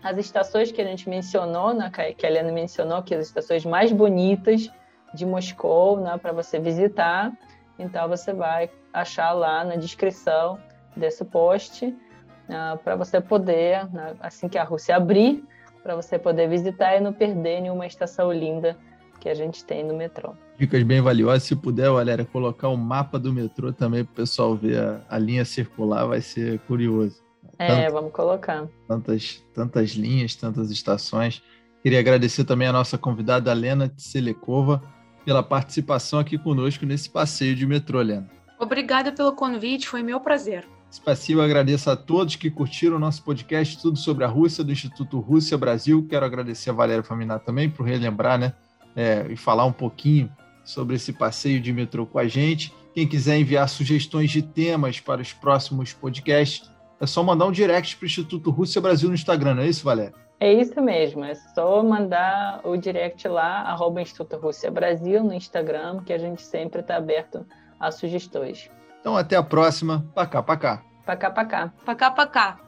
as 0.04 0.18
estações 0.18 0.72
que 0.72 0.82
a 0.82 0.86
gente 0.86 1.10
mencionou, 1.10 1.74
né, 1.74 1.92
que 2.18 2.26
a 2.26 2.30
Helena 2.30 2.52
mencionou, 2.52 3.04
que 3.04 3.14
as 3.14 3.28
estações 3.28 3.66
mais 3.66 3.92
bonitas 3.92 4.70
de 5.14 5.26
Moscou, 5.26 6.00
né, 6.00 6.18
para 6.18 6.32
você 6.32 6.60
visitar. 6.60 7.32
Então 7.78 8.08
você 8.08 8.34
vai 8.34 8.70
achar 8.94 9.32
lá 9.32 9.64
na 9.64 9.76
descrição 9.76 10.58
desse 10.96 11.24
post 11.24 11.86
uh, 11.86 12.78
para 12.84 12.96
você 12.96 13.22
poder, 13.22 13.92
né, 13.92 14.16
assim 14.20 14.50
que 14.50 14.58
a 14.58 14.64
Rússia 14.64 14.96
abrir, 14.96 15.44
para 15.84 15.96
você 15.96 16.18
poder 16.18 16.48
visitar 16.48 16.96
e 16.96 17.00
não 17.00 17.14
perder 17.14 17.62
nenhuma 17.62 17.86
estação 17.86 18.32
linda 18.32 18.78
que 19.20 19.30
a 19.30 19.34
gente 19.36 19.64
tem 19.64 19.84
no 19.84 19.96
metrô. 19.96 20.34
Dicas 20.58 20.82
bem 20.84 21.00
valiosas. 21.00 21.44
Se 21.44 21.56
puder, 21.56 21.90
Valéria, 21.92 22.26
colocar 22.26 22.68
o 22.68 22.74
um 22.74 22.78
mapa 22.78 23.20
do 23.20 23.32
metrô 23.32 23.72
também 23.72 24.04
para 24.04 24.12
o 24.12 24.16
pessoal 24.16 24.56
ver 24.56 24.80
a, 24.80 25.02
a, 25.10 25.18
linha 25.18 25.46
circular, 25.46 26.06
vai 26.06 26.22
ser 26.22 26.60
curioso. 26.62 27.21
É, 27.58 27.90
vamos 27.90 28.12
colocar. 28.12 28.68
Tantas, 28.88 29.44
tantas 29.54 29.92
linhas, 29.92 30.36
tantas 30.36 30.72
estações. 30.72 31.42
Queria 31.84 32.00
agradecer 32.00 32.44
também 32.44 32.68
a 32.68 32.74
nossa 32.74 32.98
convidada, 32.98 33.52
Lena 33.54 33.90
Tselekova, 33.90 34.82
pela 35.26 35.44
participação 35.44 36.20
aqui 36.20 36.38
conosco 36.38 36.86
nesse 36.86 37.10
passeio 37.10 37.56
de 37.56 37.66
metrô, 37.66 38.02
Lena. 38.02 38.30
Obrigada 38.60 39.12
pelo 39.12 39.34
convite, 39.34 39.88
foi 39.88 40.04
meu 40.04 40.20
prazer. 40.20 40.68
Espacial, 40.92 41.42
agradeço 41.42 41.90
a 41.90 41.96
todos 41.96 42.36
que 42.36 42.52
curtiram 42.52 42.98
o 42.98 43.00
nosso 43.00 43.24
podcast 43.24 43.82
Tudo 43.82 43.98
sobre 43.98 44.26
a 44.26 44.28
Rússia, 44.28 44.64
do 44.64 44.72
Instituto 44.72 45.20
Rússia 45.20 45.58
Brasil. 45.58 46.06
Quero 46.10 46.26
agradecer 46.26 46.70
a 46.70 46.74
Valéria 46.74 47.02
Faminato 47.02 47.46
também 47.46 47.70
por 47.70 47.86
relembrar, 47.86 48.38
né? 48.38 48.54
É, 48.96 49.26
e 49.30 49.38
falar 49.38 49.66
um 49.66 49.72
pouquinho 49.72 50.30
sobre 50.66 50.98
esse 50.98 51.14
passeio 51.14 51.62
de 51.62 51.72
metrô 51.72 52.06
com 52.06 52.20
a 52.20 52.28
gente. 52.28 52.74
Quem 52.94 53.08
quiser 53.08 53.40
enviar 53.40 53.70
sugestões 53.70 54.30
de 54.30 54.42
temas 54.42 55.00
para 55.00 55.22
os 55.22 55.32
próximos 55.32 55.94
podcasts, 55.94 56.70
é 57.02 57.08
só 57.08 57.24
mandar 57.24 57.48
um 57.48 57.52
direct 57.52 57.98
para 57.98 58.04
o 58.04 58.06
Instituto 58.06 58.52
Rússia 58.52 58.80
Brasil 58.80 59.10
no 59.10 59.16
Instagram, 59.16 59.56
não 59.56 59.64
é 59.64 59.68
isso, 59.68 59.84
Valéria? 59.84 60.14
É 60.40 60.54
isso 60.54 60.80
mesmo, 60.82 61.24
é 61.24 61.34
só 61.34 61.84
mandar 61.84 62.62
o 62.64 62.78
direct 62.78 63.28
lá, 63.28 63.62
arroba 63.62 64.02
Instituto 64.02 64.38
Rússia 64.38 64.70
Brasil 64.70 65.24
no 65.24 65.34
Instagram, 65.34 66.04
que 66.04 66.14
a 66.14 66.18
gente 66.20 66.44
sempre 66.44 66.82
está 66.82 66.98
aberto 66.98 67.46
a 67.80 67.92
sugestões. 67.92 68.70
Então 69.00 69.18
até 69.18 69.36
a 69.36 69.44
próxima. 69.44 70.06
Pacá, 70.14 70.44
pacá. 70.44 70.84
Pacá, 71.04 71.32
pacá. 71.32 71.74
Pacá, 71.84 72.12
pacá. 72.12 72.60